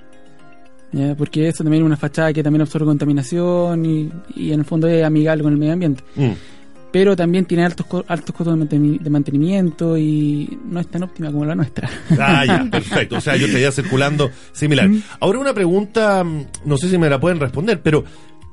¿Ya? 0.91 1.13
Porque 1.15 1.47
eso 1.47 1.63
también 1.63 1.83
es 1.83 1.85
una 1.85 1.97
fachada 1.97 2.33
que 2.33 2.41
también 2.41 2.61
absorbe 2.63 2.87
contaminación 2.87 3.85
y, 3.85 4.09
y 4.35 4.51
en 4.51 4.61
el 4.61 4.65
fondo 4.65 4.87
es 4.87 5.03
amigable 5.03 5.43
con 5.43 5.53
el 5.53 5.59
medio 5.59 5.73
ambiente. 5.73 6.03
Mm. 6.15 6.31
Pero 6.91 7.15
también 7.15 7.45
tiene 7.45 7.63
altos, 7.65 7.85
altos 8.07 8.35
costos 8.35 8.57
de 8.57 8.65
manteni- 8.65 8.99
de 8.99 9.09
mantenimiento 9.11 9.97
y 9.97 10.57
no 10.65 10.79
es 10.79 10.87
tan 10.87 11.03
óptima 11.03 11.31
como 11.31 11.45
la 11.45 11.53
nuestra. 11.55 11.89
Ah, 12.19 12.43
ya, 12.45 12.65
perfecto. 12.71 13.17
O 13.17 13.21
sea, 13.21 13.35
yo 13.35 13.45
estaría 13.45 13.71
circulando 13.71 14.31
similar. 14.53 14.89
Ahora 15.19 15.39
una 15.39 15.53
pregunta, 15.53 16.23
mm, 16.23 16.45
no 16.65 16.77
sé 16.77 16.89
si 16.89 16.97
me 16.97 17.09
la 17.09 17.19
pueden 17.19 17.39
responder, 17.39 17.81
pero 17.83 18.03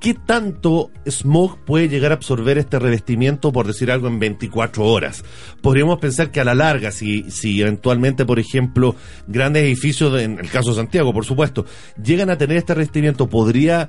¿qué 0.03 0.13
tanto 0.13 0.91
smog 1.09 1.57
puede 1.65 1.89
llegar 1.89 2.11
a 2.13 2.17
absorber 2.17 2.59
este 2.59 2.79
revestimiento, 2.79 3.51
por 3.53 3.67
decir 3.67 3.91
algo, 3.91 4.07
en 4.09 4.19
24 4.19 4.85
horas? 4.85 5.25
Podríamos 5.63 5.99
pensar 5.99 6.31
que 6.31 6.39
a 6.41 6.45
la 6.45 6.55
larga, 6.55 6.91
si, 6.91 7.31
si 7.31 7.63
eventualmente, 7.63 8.27
por 8.27 8.39
ejemplo, 8.39 8.97
grandes 9.27 9.63
edificios, 9.63 10.21
en 10.21 10.39
el 10.39 10.51
caso 10.51 10.71
de 10.71 10.77
Santiago, 10.77 11.15
por 11.15 11.25
supuesto, 11.25 11.65
llegan 12.05 12.29
a 12.29 12.37
tener 12.37 12.59
este 12.59 12.75
revestimiento, 12.75 13.29
podría... 13.29 13.89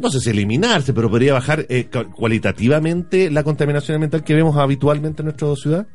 No 0.00 0.10
sé 0.10 0.20
si 0.20 0.30
eliminarse, 0.30 0.92
pero 0.94 1.10
podría 1.10 1.34
bajar 1.34 1.66
eh, 1.68 1.88
cualitativamente 2.44 3.30
la 3.30 3.42
contaminación 3.44 3.96
ambiental 3.96 4.24
que 4.24 4.34
vemos 4.34 4.56
habitualmente 4.56 5.22
en 5.22 5.26
nuestra 5.26 5.54
ciudad. 5.56 5.86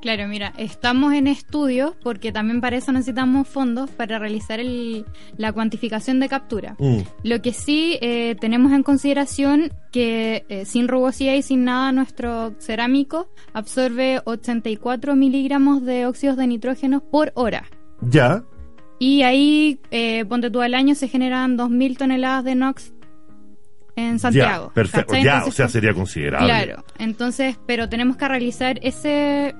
Claro, 0.00 0.26
mira, 0.26 0.52
estamos 0.58 1.14
en 1.14 1.28
estudios 1.28 1.92
porque 2.02 2.32
también 2.32 2.60
para 2.60 2.76
eso 2.76 2.90
necesitamos 2.90 3.46
fondos 3.46 3.88
para 3.90 4.18
realizar 4.18 4.58
el- 4.58 5.04
la 5.36 5.52
cuantificación 5.52 6.18
de 6.18 6.28
captura. 6.28 6.74
Mm. 6.80 7.02
Lo 7.22 7.40
que 7.40 7.52
sí 7.52 7.98
eh, 8.00 8.34
tenemos 8.40 8.72
en 8.72 8.82
consideración 8.82 9.70
que 9.92 10.44
eh, 10.48 10.64
sin 10.64 10.88
rugosidad 10.88 11.34
y 11.34 11.42
sin 11.42 11.62
nada 11.64 11.92
nuestro 11.92 12.52
cerámico 12.58 13.28
absorbe 13.52 14.20
84 14.24 15.14
miligramos 15.14 15.84
de 15.84 16.06
óxidos 16.06 16.36
de 16.36 16.48
nitrógeno 16.48 17.00
por 17.00 17.30
hora. 17.36 17.64
Ya, 18.00 18.42
Y 18.98 19.22
ahí, 19.22 19.78
eh, 19.92 20.24
ponte 20.28 20.48
tú 20.50 20.60
al 20.62 20.74
año, 20.74 20.94
se 20.96 21.06
generan 21.08 21.56
2.000 21.56 21.96
toneladas 21.96 22.44
de 22.44 22.54
NOx 22.56 22.92
en 23.96 24.18
Santiago. 24.18 24.72
Ya. 24.74 24.82
Ya, 24.84 25.18
Entonces, 25.18 25.48
o 25.48 25.52
sea, 25.52 25.68
sería 25.68 25.94
considerable. 25.94 26.46
Claro, 26.46 26.84
entonces, 26.98 27.56
pero 27.66 27.88
tenemos 27.88 28.16
que 28.16 28.28
realizar 28.28 28.78
ese 28.82 29.54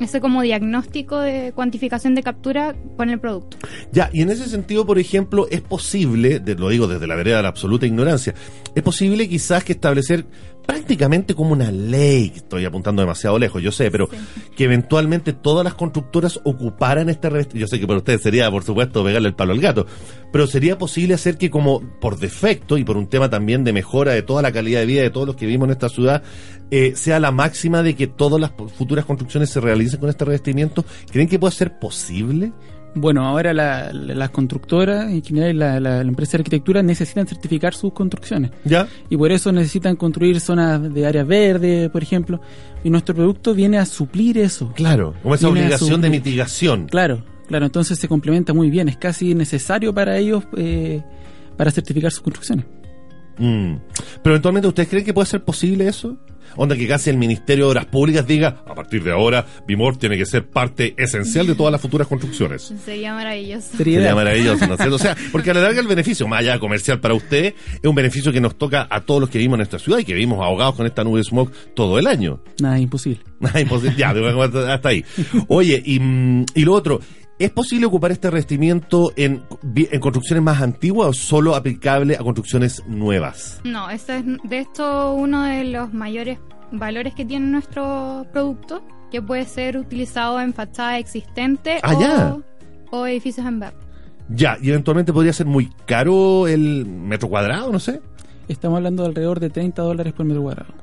ese 0.00 0.20
como 0.20 0.42
diagnóstico 0.42 1.20
de 1.20 1.52
cuantificación 1.54 2.14
de 2.14 2.22
captura 2.22 2.74
con 2.96 3.10
el 3.10 3.20
producto. 3.20 3.58
Ya, 3.92 4.10
y 4.12 4.22
en 4.22 4.30
ese 4.30 4.48
sentido, 4.48 4.86
por 4.86 4.98
ejemplo, 4.98 5.46
es 5.50 5.60
posible, 5.60 6.42
lo 6.56 6.68
digo 6.70 6.86
desde 6.86 7.06
la 7.06 7.14
vereda 7.14 7.36
de 7.36 7.42
la 7.42 7.48
absoluta 7.48 7.86
ignorancia, 7.86 8.34
es 8.74 8.82
posible 8.82 9.28
quizás 9.28 9.64
que 9.64 9.72
establecer 9.72 10.24
prácticamente 10.66 11.34
como 11.34 11.52
una 11.52 11.70
ley, 11.70 12.32
estoy 12.34 12.64
apuntando 12.64 13.02
demasiado 13.02 13.38
lejos, 13.38 13.62
yo 13.62 13.72
sé, 13.72 13.90
pero 13.90 14.08
que 14.56 14.64
eventualmente 14.64 15.32
todas 15.32 15.64
las 15.64 15.74
constructoras 15.74 16.40
ocuparan 16.44 17.08
este 17.08 17.28
revestimiento. 17.28 17.66
Yo 17.66 17.68
sé 17.68 17.80
que 17.80 17.86
para 17.86 17.98
ustedes 17.98 18.22
sería, 18.22 18.50
por 18.50 18.62
supuesto, 18.62 19.04
pegarle 19.04 19.28
el 19.28 19.34
palo 19.34 19.52
al 19.52 19.60
gato, 19.60 19.86
pero 20.32 20.46
sería 20.46 20.78
posible 20.78 21.14
hacer 21.14 21.38
que 21.38 21.50
como 21.50 21.80
por 22.00 22.18
defecto 22.18 22.78
y 22.78 22.84
por 22.84 22.96
un 22.96 23.08
tema 23.08 23.28
también 23.28 23.64
de 23.64 23.72
mejora 23.72 24.12
de 24.12 24.22
toda 24.22 24.42
la 24.42 24.52
calidad 24.52 24.80
de 24.80 24.86
vida 24.86 25.02
de 25.02 25.10
todos 25.10 25.26
los 25.26 25.36
que 25.36 25.46
vivimos 25.46 25.66
en 25.66 25.72
esta 25.72 25.88
ciudad, 25.88 26.22
eh, 26.70 26.92
sea 26.96 27.20
la 27.20 27.32
máxima 27.32 27.82
de 27.82 27.94
que 27.94 28.06
todas 28.06 28.40
las 28.40 28.52
futuras 28.76 29.04
construcciones 29.04 29.50
se 29.50 29.60
realicen 29.60 30.00
con 30.00 30.08
este 30.08 30.24
revestimiento. 30.24 30.84
¿Creen 31.10 31.28
que 31.28 31.38
puede 31.38 31.54
ser 31.54 31.78
posible? 31.78 32.52
Bueno, 32.94 33.26
ahora 33.26 33.54
la- 33.54 33.90
la- 33.92 34.14
las 34.14 34.30
constructoras, 34.30 35.10
en 35.10 35.22
general 35.22 35.58
la, 35.58 35.80
la- 35.80 36.00
empresa 36.02 36.32
de 36.32 36.42
arquitectura 36.42 36.82
necesitan 36.82 37.26
certificar 37.26 37.74
sus 37.74 37.92
construcciones. 37.94 38.50
¿Ya? 38.64 38.86
Y 39.08 39.16
por 39.16 39.32
eso 39.32 39.50
necesitan 39.50 39.96
construir 39.96 40.40
zonas 40.40 40.92
de 40.92 41.06
áreas 41.06 41.26
verdes, 41.26 41.88
por 41.90 42.02
ejemplo. 42.02 42.40
Y 42.84 42.90
nuestro 42.90 43.14
producto 43.14 43.54
viene 43.54 43.78
a 43.78 43.86
suplir 43.86 44.36
eso. 44.38 44.72
Claro, 44.74 45.14
como 45.22 45.34
esa 45.34 45.46
Viene 45.48 45.60
obligación 45.62 46.00
de 46.02 46.10
mitigación. 46.10 46.86
Claro, 46.88 47.24
claro. 47.48 47.64
Entonces 47.64 47.98
se 47.98 48.08
complementa 48.08 48.52
muy 48.52 48.68
bien. 48.68 48.88
Es 48.88 48.96
casi 48.98 49.34
necesario 49.34 49.94
para 49.94 50.18
ellos 50.18 50.44
eh, 50.56 51.02
para 51.56 51.70
certificar 51.70 52.10
sus 52.12 52.22
construcciones. 52.22 52.66
Mm. 53.38 53.76
Pero 54.22 54.34
eventualmente, 54.34 54.68
¿ustedes 54.68 54.88
creen 54.90 55.04
que 55.06 55.14
puede 55.14 55.26
ser 55.26 55.42
posible 55.42 55.88
eso? 55.88 56.18
Onda 56.56 56.76
que 56.76 56.86
casi 56.86 57.10
el 57.10 57.16
Ministerio 57.16 57.66
de 57.66 57.70
Obras 57.70 57.86
Públicas 57.86 58.26
diga, 58.26 58.62
a 58.66 58.74
partir 58.74 59.02
de 59.02 59.12
ahora, 59.12 59.44
Bimor 59.66 59.96
tiene 59.96 60.16
que 60.16 60.26
ser 60.26 60.46
parte 60.46 60.94
esencial 60.96 61.46
de 61.46 61.54
todas 61.54 61.72
las 61.72 61.80
futuras 61.80 62.06
construcciones. 62.08 62.72
Sería 62.84 63.14
maravilloso. 63.14 63.76
Sería 63.76 64.14
maravilloso, 64.14 64.66
¿no 64.66 64.74
es 64.74 64.78
cierto? 64.78 64.96
O 64.96 64.98
sea, 64.98 65.16
porque 65.30 65.50
a 65.50 65.54
la 65.54 65.62
larga 65.62 65.80
el 65.80 65.88
beneficio, 65.88 66.26
más 66.28 66.40
allá 66.40 66.58
comercial 66.58 67.00
para 67.00 67.14
usted, 67.14 67.54
es 67.82 67.88
un 67.88 67.94
beneficio 67.94 68.32
que 68.32 68.40
nos 68.40 68.56
toca 68.56 68.86
a 68.90 69.00
todos 69.00 69.20
los 69.20 69.30
que 69.30 69.38
vivimos 69.38 69.58
en 69.58 69.62
esta 69.62 69.78
ciudad 69.78 69.98
y 69.98 70.04
que 70.04 70.14
vivimos 70.14 70.40
ahogados 70.40 70.74
con 70.74 70.86
esta 70.86 71.04
nube 71.04 71.18
de 71.18 71.24
smog 71.24 71.50
todo 71.74 71.98
el 71.98 72.06
año. 72.06 72.40
Nada, 72.60 72.78
imposible. 72.78 73.20
Nada 73.40 73.60
imposible. 73.60 73.96
Ya, 73.96 74.10
hasta 74.10 74.74
hasta 74.74 74.88
ahí. 74.88 75.04
Oye, 75.48 75.82
y, 75.84 75.98
mm, 76.00 76.46
y 76.54 76.64
lo 76.64 76.74
otro, 76.74 77.00
¿Es 77.42 77.50
posible 77.50 77.86
ocupar 77.86 78.12
este 78.12 78.30
revestimiento 78.30 79.12
en, 79.16 79.42
construcciones 79.98 80.44
más 80.44 80.62
antiguas 80.62 81.08
o 81.08 81.12
solo 81.12 81.56
aplicable 81.56 82.14
a 82.14 82.18
construcciones 82.18 82.84
nuevas? 82.86 83.60
No, 83.64 83.90
este 83.90 84.18
es 84.18 84.24
de 84.44 84.58
esto 84.60 85.14
uno 85.14 85.42
de 85.42 85.64
los 85.64 85.92
mayores 85.92 86.38
valores 86.70 87.14
que 87.14 87.24
tiene 87.24 87.46
nuestro 87.46 88.24
producto, 88.32 88.84
que 89.10 89.20
puede 89.20 89.44
ser 89.44 89.76
utilizado 89.76 90.40
en 90.40 90.54
fachada 90.54 90.98
existente 91.00 91.80
Ah, 91.82 91.96
o, 91.96 92.00
ya. 92.00 92.36
o 92.92 93.06
edificios 93.08 93.44
en 93.44 93.58
BEP. 93.58 93.74
Ya, 94.28 94.56
y 94.62 94.70
eventualmente 94.70 95.12
podría 95.12 95.32
ser 95.32 95.46
muy 95.46 95.68
caro 95.84 96.46
el 96.46 96.86
metro 96.86 97.28
cuadrado, 97.28 97.72
no 97.72 97.80
sé. 97.80 98.00
Estamos 98.46 98.76
hablando 98.76 99.02
de 99.02 99.08
alrededor 99.08 99.40
de 99.40 99.50
30 99.50 99.82
dólares 99.82 100.12
por 100.12 100.26
metro 100.26 100.42
cuadrado. 100.42 100.74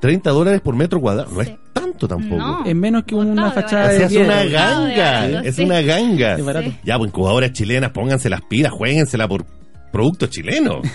30 0.00 0.30
dólares 0.30 0.60
por 0.60 0.74
metro 0.74 1.00
cuadrado. 1.00 1.30
No 1.32 1.42
Sí. 1.42 1.50
es 1.50 1.58
tanto 1.72 2.08
tampoco. 2.08 2.36
No. 2.40 2.64
Es 2.64 2.74
menos 2.74 3.04
que 3.04 3.14
una 3.14 3.50
fachada 3.50 3.88
de 3.88 4.04
hace 4.04 4.22
una 4.22 4.40
de 4.40 4.50
ganga, 4.50 5.42
es 5.42 5.56
sí. 5.56 5.62
una 5.64 5.80
ganga. 5.82 6.34
Es 6.34 6.44
barato. 6.44 6.70
Sí. 6.70 6.76
Ya, 6.84 6.98
pues 6.98 7.08
incubadoras 7.08 7.52
chilenas, 7.52 7.90
pónganse 7.92 8.28
las 8.30 8.42
pilas, 8.42 8.72
jueguensela 8.72 9.28
por 9.28 9.44
productos 9.90 10.30
chilenos. 10.30 10.86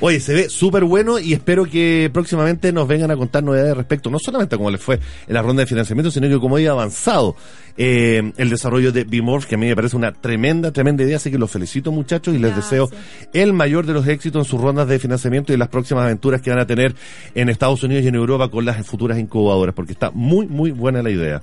Oye, 0.00 0.20
se 0.20 0.34
ve 0.34 0.48
súper 0.48 0.84
bueno 0.84 1.18
y 1.18 1.32
espero 1.32 1.64
que 1.64 2.10
próximamente 2.12 2.72
nos 2.72 2.88
vengan 2.88 3.10
a 3.10 3.16
contar 3.16 3.42
novedades 3.42 3.76
respecto, 3.76 4.10
no 4.10 4.18
solamente 4.18 4.54
a 4.54 4.58
cómo 4.58 4.70
les 4.70 4.80
fue 4.80 4.96
en 5.26 5.34
la 5.34 5.42
ronda 5.42 5.62
de 5.62 5.66
financiamiento, 5.66 6.10
sino 6.10 6.28
que 6.28 6.38
cómo 6.38 6.56
ha 6.56 6.70
avanzado 6.70 7.36
eh, 7.76 8.32
el 8.36 8.50
desarrollo 8.50 8.92
de 8.92 9.04
Bimorph, 9.04 9.46
que 9.46 9.56
a 9.56 9.58
mí 9.58 9.66
me 9.66 9.74
parece 9.74 9.96
una 9.96 10.12
tremenda, 10.12 10.72
tremenda 10.72 11.02
idea, 11.02 11.16
así 11.16 11.30
que 11.30 11.38
los 11.38 11.50
felicito 11.50 11.92
muchachos 11.92 12.34
y 12.34 12.38
les 12.38 12.52
Gracias. 12.52 12.70
deseo 12.70 12.90
el 13.32 13.52
mayor 13.52 13.86
de 13.86 13.92
los 13.92 14.06
éxitos 14.06 14.46
en 14.46 14.50
sus 14.50 14.60
rondas 14.60 14.88
de 14.88 14.98
financiamiento 14.98 15.52
y 15.52 15.54
en 15.54 15.60
las 15.60 15.68
próximas 15.68 16.04
aventuras 16.04 16.40
que 16.40 16.50
van 16.50 16.60
a 16.60 16.66
tener 16.66 16.94
en 17.34 17.48
Estados 17.48 17.82
Unidos 17.82 18.04
y 18.04 18.08
en 18.08 18.14
Europa 18.14 18.48
con 18.48 18.64
las 18.64 18.86
futuras 18.86 19.18
incubadoras, 19.18 19.74
porque 19.74 19.92
está 19.92 20.10
muy, 20.10 20.46
muy 20.46 20.70
buena 20.70 21.02
la 21.02 21.10
idea. 21.10 21.42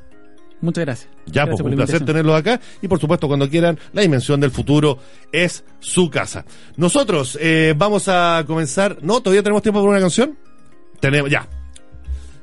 Muchas 0.62 0.86
gracias. 0.86 1.10
Ya, 1.26 1.46
Gracias 1.46 1.50
pues 1.50 1.62
por 1.62 1.72
un 1.72 1.80
la 1.80 1.86
placer 1.86 2.06
tenerlos 2.06 2.36
acá 2.36 2.60
y 2.82 2.88
por 2.88 3.00
supuesto 3.00 3.28
cuando 3.28 3.50
quieran, 3.50 3.80
la 3.94 4.02
dimensión 4.02 4.40
del 4.40 4.52
futuro 4.52 5.00
es 5.32 5.64
su 5.80 6.10
casa. 6.10 6.46
Nosotros 6.78 7.38
eh, 7.42 7.74
vamos 7.76 8.08
a 8.08 8.44
comenzar, 8.46 8.98
no, 9.02 9.22
todavía 9.22 9.44
tenemos 9.44 9.64
tiempo 9.64 9.80
para 9.80 9.92
una 9.92 10.00
canción. 10.00 10.38
Tenemos, 11.00 11.32
ya. 11.32 11.48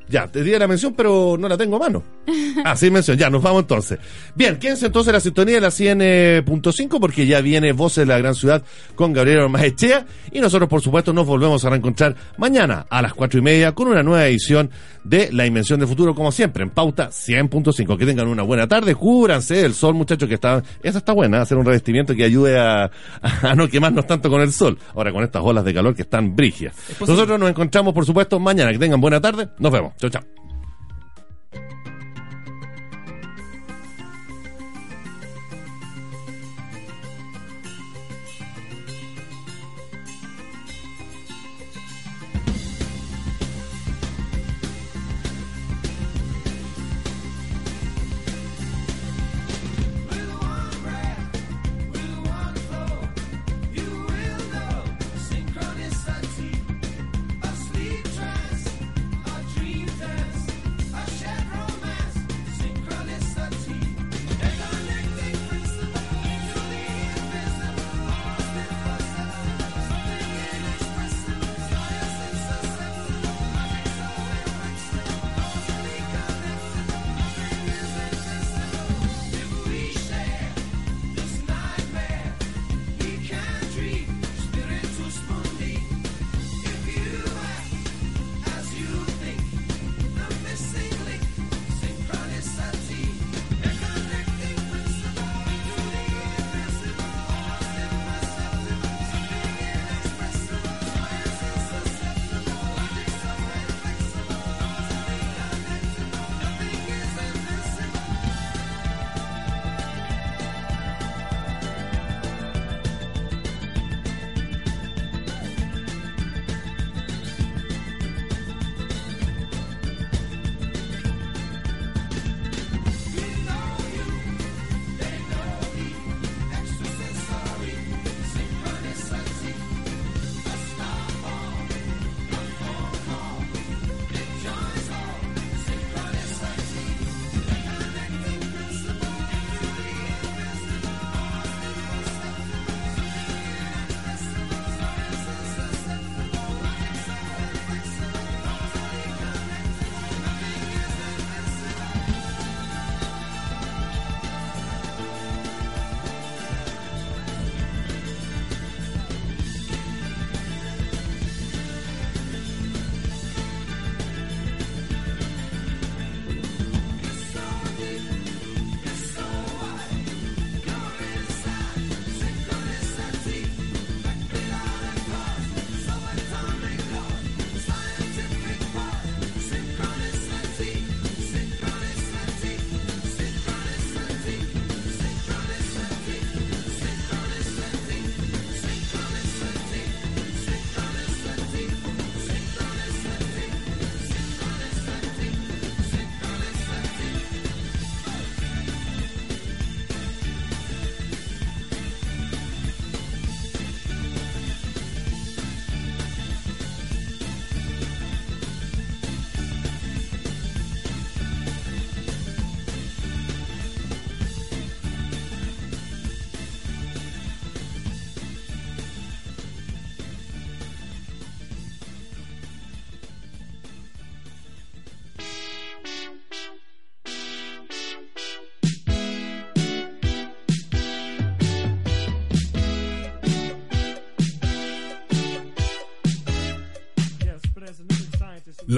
Ya, 0.09 0.27
te 0.27 0.43
di 0.43 0.51
la 0.53 0.67
mención, 0.67 0.95
pero 0.97 1.37
no 1.39 1.49
la 1.49 1.57
tengo 1.57 1.77
a 1.77 1.81
mano. 1.81 2.03
Ah, 2.65 2.75
sí, 2.75 2.91
mención, 2.91 3.17
ya, 3.17 3.31
nos 3.31 3.41
vamos 3.41 3.63
entonces. 3.63 3.99
Bien, 4.35 4.59
quédense 4.59 4.87
entonces 4.87 5.09
en 5.09 5.15
la 5.15 5.21
sintonía 5.21 5.55
de 5.55 5.61
la 5.61 5.69
100.5 5.69 6.99
porque 6.99 7.25
ya 7.25 7.41
viene 7.41 7.73
Voces 7.73 8.07
de 8.07 8.07
la 8.07 8.19
Gran 8.19 8.35
Ciudad 8.35 8.65
con 8.97 9.13
Gabriel 9.13 9.41
Ormaechea 9.41 10.05
y 10.33 10.41
nosotros, 10.41 10.69
por 10.69 10.81
supuesto, 10.81 11.13
nos 11.13 11.25
volvemos 11.25 11.65
a 11.65 11.71
reencontrar 11.71 12.17
mañana 12.37 12.87
a 12.91 13.01
las 13.01 13.15
cuatro 13.15 13.39
y 13.39 13.43
media 13.43 13.73
con 13.73 13.89
una 13.89 14.03
nueva 14.03 14.27
edición 14.27 14.71
de 15.05 15.31
La 15.33 15.47
Invención 15.47 15.79
del 15.79 15.89
Futuro, 15.89 16.15
como 16.15 16.33
siempre, 16.33 16.65
en 16.65 16.71
pauta 16.71 17.11
100.5. 17.11 17.97
Que 17.97 18.07
tengan 18.07 18.29
una 18.29 18.43
buena 18.43 18.67
tarde, 18.67 18.95
cúbranse 18.95 19.55
del 19.57 19.75
sol, 19.75 19.95
muchachos, 19.95 20.29
que 20.29 20.35
está, 20.35 20.63
esa 20.83 20.99
está 20.99 21.13
buena, 21.13 21.41
hacer 21.41 21.57
un 21.57 21.65
revestimiento 21.65 22.15
que 22.15 22.25
ayude 22.25 22.59
a, 22.59 22.91
a 23.23 23.55
no 23.55 23.69
quemarnos 23.69 24.07
tanto 24.07 24.29
con 24.29 24.41
el 24.41 24.53
sol. 24.53 24.79
Ahora 24.95 25.13
con 25.13 25.23
estas 25.23 25.43
olas 25.43 25.65
de 25.65 25.73
calor 25.73 25.95
que 25.95 26.03
están 26.03 26.35
brigias. 26.35 26.75
Nosotros 27.01 27.39
nos 27.39 27.49
encontramos, 27.49 27.95
por 27.95 28.05
supuesto, 28.05 28.39
mañana. 28.39 28.73
Que 28.73 28.79
tengan 28.79 29.01
buena 29.01 29.21
tarde, 29.21 29.49
nos 29.59 29.73
vemos. 29.73 29.93
Chao, 29.99 30.11
chao. 30.11 30.38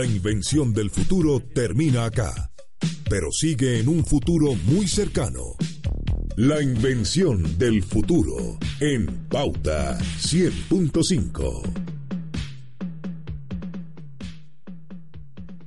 La 0.00 0.06
invención 0.06 0.72
del 0.72 0.88
futuro 0.88 1.40
termina 1.40 2.06
acá, 2.06 2.50
pero 3.10 3.30
sigue 3.30 3.80
en 3.80 3.88
un 3.88 4.02
futuro 4.02 4.54
muy 4.64 4.88
cercano. 4.88 5.56
La 6.36 6.62
invención 6.62 7.58
del 7.58 7.82
futuro 7.82 8.58
en 8.80 9.04
Pauta 9.28 9.98
100.5. 9.98 11.69